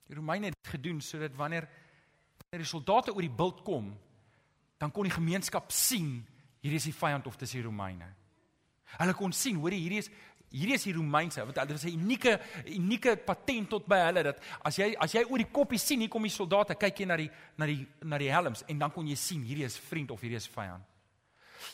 Die 0.07 0.17
Romeine 0.17 0.47
het 0.47 0.55
dit 0.63 0.73
gedoen 0.73 1.01
sodat 1.01 1.35
wanneer 1.37 1.69
wanneer 2.47 2.65
die 2.65 2.73
soldate 2.79 3.13
oor 3.15 3.21
die 3.21 3.31
bult 3.31 3.63
kom, 3.63 3.99
dan 4.79 4.93
kon 4.93 5.05
die 5.09 5.15
gemeenskap 5.15 5.73
sien 5.73 6.27
hierdie 6.61 6.81
is 6.81 6.89
die 6.89 6.97
vyand 6.97 7.27
of 7.27 7.37
dis 7.37 7.53
die 7.57 7.63
Romeine. 7.63 8.09
Hulle 8.97 9.15
kon 9.15 9.33
sien, 9.33 9.57
hoor 9.61 9.75
hierdie 9.75 10.03
is 10.03 10.11
hierdie 10.51 10.77
is 10.77 10.87
die 10.87 10.95
Romeinse 10.95 11.43
want 11.43 11.57
dit 11.57 11.73
was 11.73 11.85
'n 11.85 11.99
unieke 11.99 12.41
unieke 12.67 13.17
patent 13.17 13.69
tot 13.69 13.87
by 13.87 13.99
hulle 14.07 14.23
dat 14.23 14.39
as 14.65 14.79
jy 14.79 14.95
as 14.99 15.13
jy 15.13 15.25
oor 15.25 15.39
die 15.39 15.51
koppie 15.53 15.79
sien 15.79 16.01
hier 16.01 16.09
kom 16.09 16.23
die 16.23 16.31
soldate 16.31 16.75
kyk 16.75 17.01
jy 17.01 17.07
na 17.07 17.17
die 17.17 17.31
na 17.59 17.67
die 17.67 17.87
na 18.03 18.19
die 18.19 18.31
helms 18.31 18.63
en 18.69 18.79
dan 18.79 18.93
kon 18.93 19.07
jy 19.07 19.17
sien 19.17 19.43
hierdie 19.43 19.65
is 19.65 19.77
vriend 19.77 20.11
of 20.11 20.21
hierdie 20.21 20.37
is 20.37 20.49
vyand. 20.49 20.85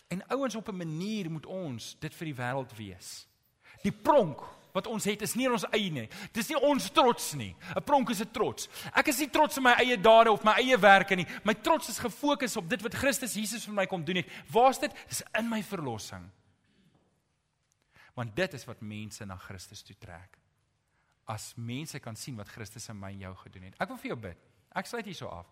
En 0.09 0.23
ouens 0.31 0.55
op 0.55 0.69
'n 0.69 0.77
manier 0.77 1.31
moet 1.31 1.47
ons 1.47 1.97
dit 2.01 2.15
vir 2.15 2.27
die 2.27 2.35
wêreld 2.35 2.77
wees. 2.77 3.27
Die 3.83 3.93
pronk 3.93 4.41
wat 4.73 4.87
ons 4.87 5.05
het 5.05 5.23
is 5.23 5.35
nie 5.37 5.49
ons 5.51 5.67
eie 5.71 5.91
nie. 5.93 6.09
Dis 6.33 6.49
nie 6.49 6.59
ons 6.59 6.91
trots 6.91 7.33
nie. 7.35 7.55
'n 7.77 7.83
Pronk 7.85 8.11
is 8.11 8.21
'n 8.21 8.31
trots. 8.33 8.69
Ek 8.95 9.09
is 9.09 9.19
nie 9.19 9.29
trots 9.29 9.59
op 9.59 9.65
my 9.65 9.75
eie 9.79 9.97
dade 9.97 10.33
of 10.33 10.45
my 10.45 10.53
eie 10.53 10.77
werke 10.79 11.17
nie. 11.17 11.27
My 11.45 11.55
trots 11.55 11.89
is 11.89 11.99
gefokus 11.99 12.57
op 12.57 12.69
dit 12.69 12.83
wat 12.83 12.95
Christus 12.95 13.35
Jesus 13.35 13.65
vir 13.65 13.75
my 13.75 13.87
kom 13.87 14.05
doen 14.05 14.17
het. 14.17 14.29
Waar's 14.51 14.79
dit? 14.79 14.93
Dis 15.09 15.23
in 15.39 15.49
my 15.49 15.63
verlossing. 15.63 16.31
Want 18.15 18.37
dit 18.37 18.55
is 18.55 18.65
wat 18.65 18.81
mense 18.81 19.25
na 19.25 19.37
Christus 19.37 19.83
toe 19.83 19.97
trek. 19.99 20.39
As 21.27 21.55
mense 21.57 21.99
kan 22.01 22.17
sien 22.17 22.37
wat 22.37 22.49
Christus 22.49 22.89
in 22.89 22.99
my 22.99 23.11
en 23.11 23.19
jou 23.19 23.35
gedoen 23.35 23.63
het. 23.63 23.75
Ek 23.81 23.89
wil 23.89 23.97
vir 23.97 24.09
jou 24.09 24.21
bid. 24.21 24.39
Ek 24.75 24.87
sluit 24.87 25.05
hierso 25.05 25.29
af. 25.29 25.47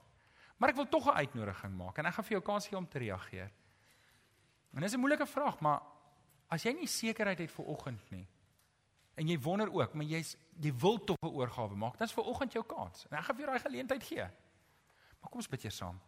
Maar 0.58 0.70
ek 0.70 0.76
wil 0.76 0.88
tog 0.88 1.06
'n 1.06 1.16
uitnodiging 1.16 1.76
maak 1.76 1.98
en 1.98 2.06
ek 2.06 2.14
gaan 2.14 2.24
vir 2.24 2.32
jou 2.32 2.42
kans 2.42 2.66
gee 2.66 2.76
om 2.76 2.88
te 2.88 2.98
reageer. 2.98 3.50
En 4.74 4.80
dis 4.80 4.92
'n 4.92 5.00
moeilike 5.00 5.26
vraag, 5.26 5.60
maar 5.60 5.82
as 6.48 6.62
jy 6.62 6.72
nie 6.72 6.86
sekerheid 6.86 7.38
het 7.38 7.50
vir 7.50 7.64
oggend 7.64 8.10
nie, 8.10 8.26
en 9.14 9.28
jy 9.28 9.38
wonder 9.38 9.72
ook, 9.72 9.94
maar 9.94 10.06
jy's 10.06 10.36
jy 10.60 10.72
wil 10.76 10.98
tog 11.04 11.16
'n 11.22 11.26
oorgawe 11.26 11.76
maak, 11.76 11.98
dan 11.98 12.06
is 12.06 12.12
ver 12.12 12.24
oggend 12.24 12.52
jou 12.52 12.64
kans. 12.64 13.06
En 13.10 13.18
ek 13.18 13.24
gaan 13.24 13.36
vir 13.36 13.44
jou 13.44 13.52
daai 13.52 13.64
geleentheid 13.70 14.02
gee. 14.02 14.28
Maar 15.20 15.30
kom 15.30 15.40
ons 15.40 15.48
bid 15.48 15.64
eers 15.64 15.76
saam. 15.76 16.00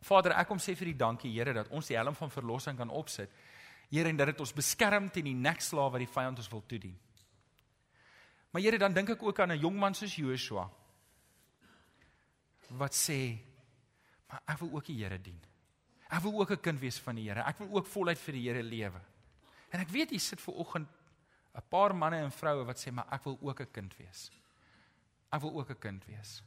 Vader, 0.00 0.32
ek 0.32 0.48
kom 0.48 0.58
sê 0.58 0.76
vir 0.76 0.88
U 0.88 0.94
dankie, 0.96 1.32
Here, 1.32 1.52
dat 1.52 1.68
ons 1.68 1.86
die 1.86 1.96
helm 1.96 2.14
van 2.14 2.30
verlossing 2.30 2.76
kan 2.76 2.90
opsit. 2.90 3.30
Here, 3.90 4.08
en 4.08 4.16
dat 4.16 4.26
dit 4.26 4.40
ons 4.40 4.52
beskerm 4.52 5.10
teen 5.10 5.24
die 5.24 5.34
nekslaaf 5.34 5.92
wat 5.92 5.98
die 5.98 6.06
vyand 6.06 6.38
ons 6.38 6.48
wil 6.48 6.62
toedien. 6.66 6.98
Maar 8.50 8.62
Here, 8.62 8.78
dan 8.78 8.94
dink 8.94 9.10
ek 9.10 9.22
ook 9.22 9.38
aan 9.40 9.52
'n 9.52 9.60
jong 9.60 9.76
man 9.78 9.94
soos 9.94 10.16
Joshua 10.16 10.70
wat 12.70 12.94
sê, 12.94 13.38
"Maar 14.28 14.42
ek 14.46 14.58
wil 14.58 14.70
ook 14.74 14.86
die 14.86 15.02
Here 15.02 15.18
dien. 15.18 15.40
Ek 16.08 16.22
wil 16.22 16.40
ook 16.40 16.50
'n 16.50 16.60
kind 16.60 16.80
wees 16.80 16.98
van 16.98 17.14
die 17.14 17.28
Here. 17.28 17.42
Ek 17.42 17.58
wil 17.58 17.76
ook 17.76 17.86
voluit 17.86 18.18
vir 18.18 18.32
die 18.32 18.48
Here 18.48 18.62
lewe." 18.62 19.00
En 19.70 19.80
ek 19.80 19.88
weet 19.88 20.10
jy 20.10 20.18
sit 20.18 20.40
ver 20.40 20.54
oggend 20.54 20.88
'n 21.54 21.62
paar 21.68 21.94
manne 21.94 22.16
en 22.16 22.30
vroue 22.30 22.64
wat 22.64 22.78
sê 22.78 22.92
maar 22.92 23.06
ek 23.10 23.24
wil 23.24 23.38
ook 23.40 23.60
'n 23.60 23.70
kind 23.72 23.96
wees. 23.96 24.30
Ek 25.32 25.40
wil 25.40 25.58
ook 25.58 25.70
'n 25.70 25.78
kind 25.78 26.04
wees. 26.04 26.42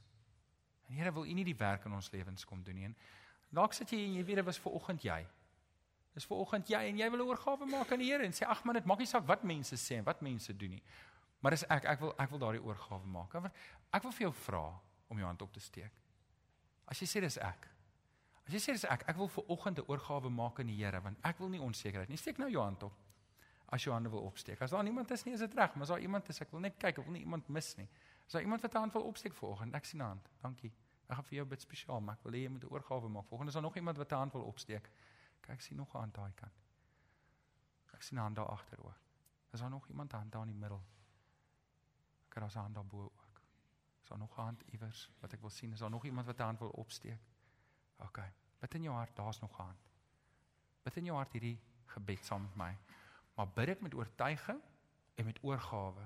En 0.87 0.95
Here 0.95 1.11
wil 1.11 1.25
U 1.25 1.33
nie 1.33 1.43
die 1.43 1.57
werk 1.57 1.85
in 1.85 1.93
ons 1.93 2.11
lewens 2.11 2.45
kom 2.45 2.63
doen 2.63 2.75
nie. 2.75 2.95
Dalk 3.49 3.73
sit 3.73 3.89
jy 3.89 3.97
en 3.97 4.13
jy 4.13 4.23
weet 4.25 4.35
dit 4.35 4.45
was 4.45 4.59
ver 4.59 4.71
oggend 4.71 5.01
jy. 5.01 5.27
Dis 6.13 6.25
ver 6.25 6.37
oggend 6.37 6.67
jy 6.67 6.89
en 6.89 6.97
jy 6.97 7.09
wil 7.09 7.19
'n 7.19 7.27
oorgawe 7.27 7.65
maak 7.65 7.91
aan 7.91 7.99
die 7.99 8.11
Here 8.11 8.23
en 8.23 8.31
sê 8.31 8.45
ag 8.47 8.63
man 8.65 8.75
dit 8.75 8.85
maak 8.85 8.99
nie 8.99 9.05
saak 9.05 9.27
wat 9.27 9.43
mense 9.43 9.75
sê 9.75 9.97
en 9.97 10.03
wat 10.03 10.21
mense 10.21 10.57
doen 10.57 10.69
nie. 10.69 10.83
Maar 11.39 11.51
dis 11.51 11.63
ek 11.63 11.85
ek 11.85 11.99
wil 11.99 12.13
ek 12.17 12.29
wil 12.29 12.39
daardie 12.39 12.63
oorgawe 12.63 13.05
maak. 13.05 13.35
Ek 13.91 14.03
wil 14.03 14.11
vir 14.11 14.21
jou 14.21 14.33
vra 14.33 14.79
om 15.09 15.17
jou 15.17 15.25
hand 15.25 15.41
op 15.41 15.53
te 15.53 15.59
steek. 15.59 15.91
As 16.87 16.99
jy 16.99 17.05
sê 17.07 17.19
dis 17.19 17.37
ek. 17.37 17.67
As 18.45 18.53
jy 18.53 18.59
sê 18.59 18.71
dis 18.71 18.85
ek, 18.85 19.03
ek 19.07 19.15
wil 19.17 19.27
ver 19.27 19.43
oggend 19.47 19.79
'n 19.79 19.85
oorgawe 19.87 20.29
maak 20.29 20.59
aan 20.59 20.67
die 20.67 20.83
Here 20.83 21.01
want 21.01 21.17
ek 21.23 21.39
wil 21.39 21.49
nie 21.49 21.59
onsekerheid 21.59 22.09
nie. 22.09 22.17
Steek 22.17 22.37
nou 22.37 22.49
jou 22.49 22.63
hand 22.63 22.83
op 22.83 23.02
as 23.73 23.85
jy 23.85 23.93
hande 23.93 24.09
wil 24.13 24.27
opsteek. 24.27 24.61
As 24.61 24.71
daar 24.73 24.83
niemand 24.85 25.11
is 25.11 25.23
nie, 25.25 25.33
is 25.33 25.41
dit 25.41 25.53
reg, 25.57 25.73
maar 25.73 25.87
as 25.87 25.91
daar 25.93 26.01
iemand 26.03 26.29
is, 26.29 26.39
ek 26.43 26.51
wil 26.53 26.61
net 26.61 26.75
kyk, 26.77 26.99
ek 26.99 27.07
wil 27.07 27.15
nie 27.15 27.23
iemand 27.25 27.47
mis 27.49 27.71
nie. 27.79 27.87
As 28.27 28.35
daar 28.35 28.45
iemand 28.45 28.61
wat 28.61 28.73
'n 28.73 28.83
hand 28.85 28.93
wil 28.93 29.07
opsteek 29.09 29.33
vanoggend, 29.33 29.73
ek 29.73 29.85
sien 29.85 30.01
'n 30.01 30.05
hand. 30.05 30.29
Dankie. 30.41 30.71
Ek 31.07 31.15
gaan 31.15 31.23
vir 31.23 31.35
jou 31.35 31.45
bid 31.45 31.61
spesiaal, 31.61 32.01
maar 32.01 32.15
ek 32.15 32.23
wil 32.23 32.33
hê 32.33 32.43
jy 32.43 32.49
moet 32.49 32.63
'n 32.63 32.73
oorgawe 32.73 33.09
maak. 33.09 33.25
Vanoggend 33.25 33.47
is 33.49 33.53
daar 33.53 33.63
nog 33.63 33.75
iemand 33.75 33.97
wat 33.97 34.11
'n 34.11 34.15
hand 34.15 34.31
wil 34.31 34.41
opsteek. 34.41 34.89
Kyk, 35.41 35.49
ek 35.49 35.61
sien 35.61 35.77
nog 35.77 35.93
'n 35.93 35.97
hand 35.97 36.13
daai 36.13 36.31
kant. 36.35 36.53
Ek 37.93 38.01
sien 38.01 38.17
'n 38.17 38.21
hand 38.21 38.35
daar 38.35 38.45
agter 38.45 38.85
ook. 38.85 38.99
Is 39.51 39.59
daar 39.59 39.69
nog 39.69 39.87
iemand 39.87 40.11
hand 40.11 40.31
daar 40.31 40.41
in 40.41 40.47
die 40.47 40.57
middel? 40.57 40.83
Ek 42.27 42.33
het 42.33 42.53
'n 42.53 42.59
hand 42.59 42.75
daar 42.75 42.85
bo 42.85 43.03
ook. 43.03 43.41
Is 44.03 44.09
daar 44.09 44.17
nog 44.17 44.37
'n 44.37 44.41
hand 44.41 44.61
iewers 44.71 45.11
wat 45.19 45.33
ek 45.33 45.41
wil 45.41 45.49
sien? 45.49 45.71
Is 45.71 45.79
daar 45.79 45.89
nog 45.89 46.05
iemand 46.05 46.25
wat 46.25 46.37
'n 46.37 46.43
hand 46.43 46.59
wil 46.59 46.69
opsteek? 46.69 47.19
OK. 47.97 48.19
Bid 48.59 48.73
in 48.73 48.81
jou 48.83 48.95
hart, 48.95 49.15
daar's 49.15 49.39
nog 49.39 49.59
'n 49.59 49.63
hand. 49.63 49.89
Bid 50.83 50.97
in 50.97 51.05
jou 51.05 51.17
hart 51.17 51.31
hierdie 51.31 51.59
gebed 51.85 52.25
saam 52.25 52.41
met 52.41 52.55
my 52.55 52.77
maar 53.35 53.49
bid 53.49 53.65
dit 53.65 53.81
met 53.81 53.93
oortuiging 53.93 54.59
en 55.15 55.25
met 55.25 55.39
oorgawe. 55.41 56.05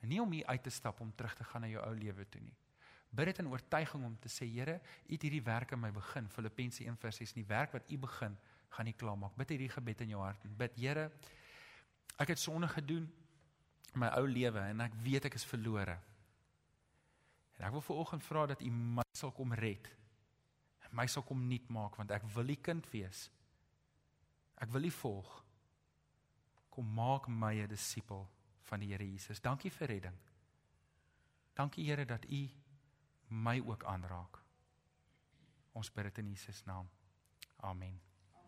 En 0.00 0.08
nie 0.08 0.20
om 0.22 0.30
hier 0.30 0.46
uit 0.46 0.62
te 0.62 0.70
stap 0.70 1.00
om 1.00 1.14
terug 1.14 1.34
te 1.34 1.44
gaan 1.44 1.60
na 1.60 1.68
jou 1.68 1.82
ou 1.86 1.94
lewe 1.96 2.28
toe 2.28 2.40
nie. 2.40 2.56
Bid 3.14 3.30
dit 3.30 3.38
in 3.38 3.48
oortuiging 3.48 4.04
om 4.04 4.16
te 4.18 4.28
sê 4.28 4.46
Here, 4.50 4.80
U 5.06 5.12
het 5.12 5.22
hierdie 5.22 5.42
werk 5.42 5.70
in 5.72 5.80
my 5.80 5.90
begin. 5.94 6.28
Filippense 6.28 6.84
1:6 6.84 7.34
nie 7.34 7.46
werk 7.46 7.72
wat 7.72 7.90
U 7.90 7.98
begin 7.98 8.36
gaan 8.68 8.84
nie 8.84 8.96
klaar 8.98 9.18
maak. 9.18 9.36
Bid 9.36 9.54
hierdie 9.54 9.70
gebed 9.70 10.00
in 10.00 10.08
jou 10.08 10.22
hart 10.22 10.44
en 10.44 10.56
bid 10.56 10.74
Here, 10.76 11.10
ek 12.18 12.34
het 12.34 12.38
sonde 12.38 12.68
gedoen 12.68 13.06
in 13.94 14.00
my 14.02 14.10
ou 14.18 14.26
lewe 14.26 14.58
en 14.58 14.80
ek 14.80 14.94
weet 15.02 15.24
ek 15.30 15.38
is 15.38 15.46
verlore. 15.46 15.98
En 17.58 17.68
ek 17.68 17.72
wil 17.72 17.86
ver 17.86 18.02
oggend 18.02 18.26
vra 18.26 18.46
dat 18.50 18.62
U 18.62 18.70
my 18.70 19.06
sal 19.14 19.30
kom 19.32 19.54
red. 19.54 19.88
My 20.94 21.06
sal 21.06 21.22
kom 21.26 21.46
nuut 21.48 21.70
maak 21.70 21.96
want 21.96 22.10
ek 22.10 22.26
wil 22.34 22.50
U 22.50 22.56
kind 22.56 22.90
wees. 22.90 23.28
Ek 24.58 24.70
wil 24.74 24.90
U 24.90 24.90
volg 24.90 25.43
kom 26.74 26.94
maak 26.94 27.28
my 27.28 27.54
'n 27.62 27.68
disipel 27.68 28.26
van 28.62 28.80
die 28.80 28.90
Here 28.90 29.04
Jesus. 29.04 29.40
Dankie 29.40 29.70
vir 29.70 29.88
redding. 29.88 30.18
Dankie 31.54 31.84
Here 31.86 32.04
dat 32.04 32.24
U 32.24 32.50
my 33.28 33.60
ook 33.66 33.84
aanraak. 33.84 34.42
Ons 35.72 35.92
bid 35.92 36.04
dit 36.04 36.18
in 36.18 36.28
Jesus 36.34 36.64
naam. 36.64 36.90
Amen. 37.56 38.03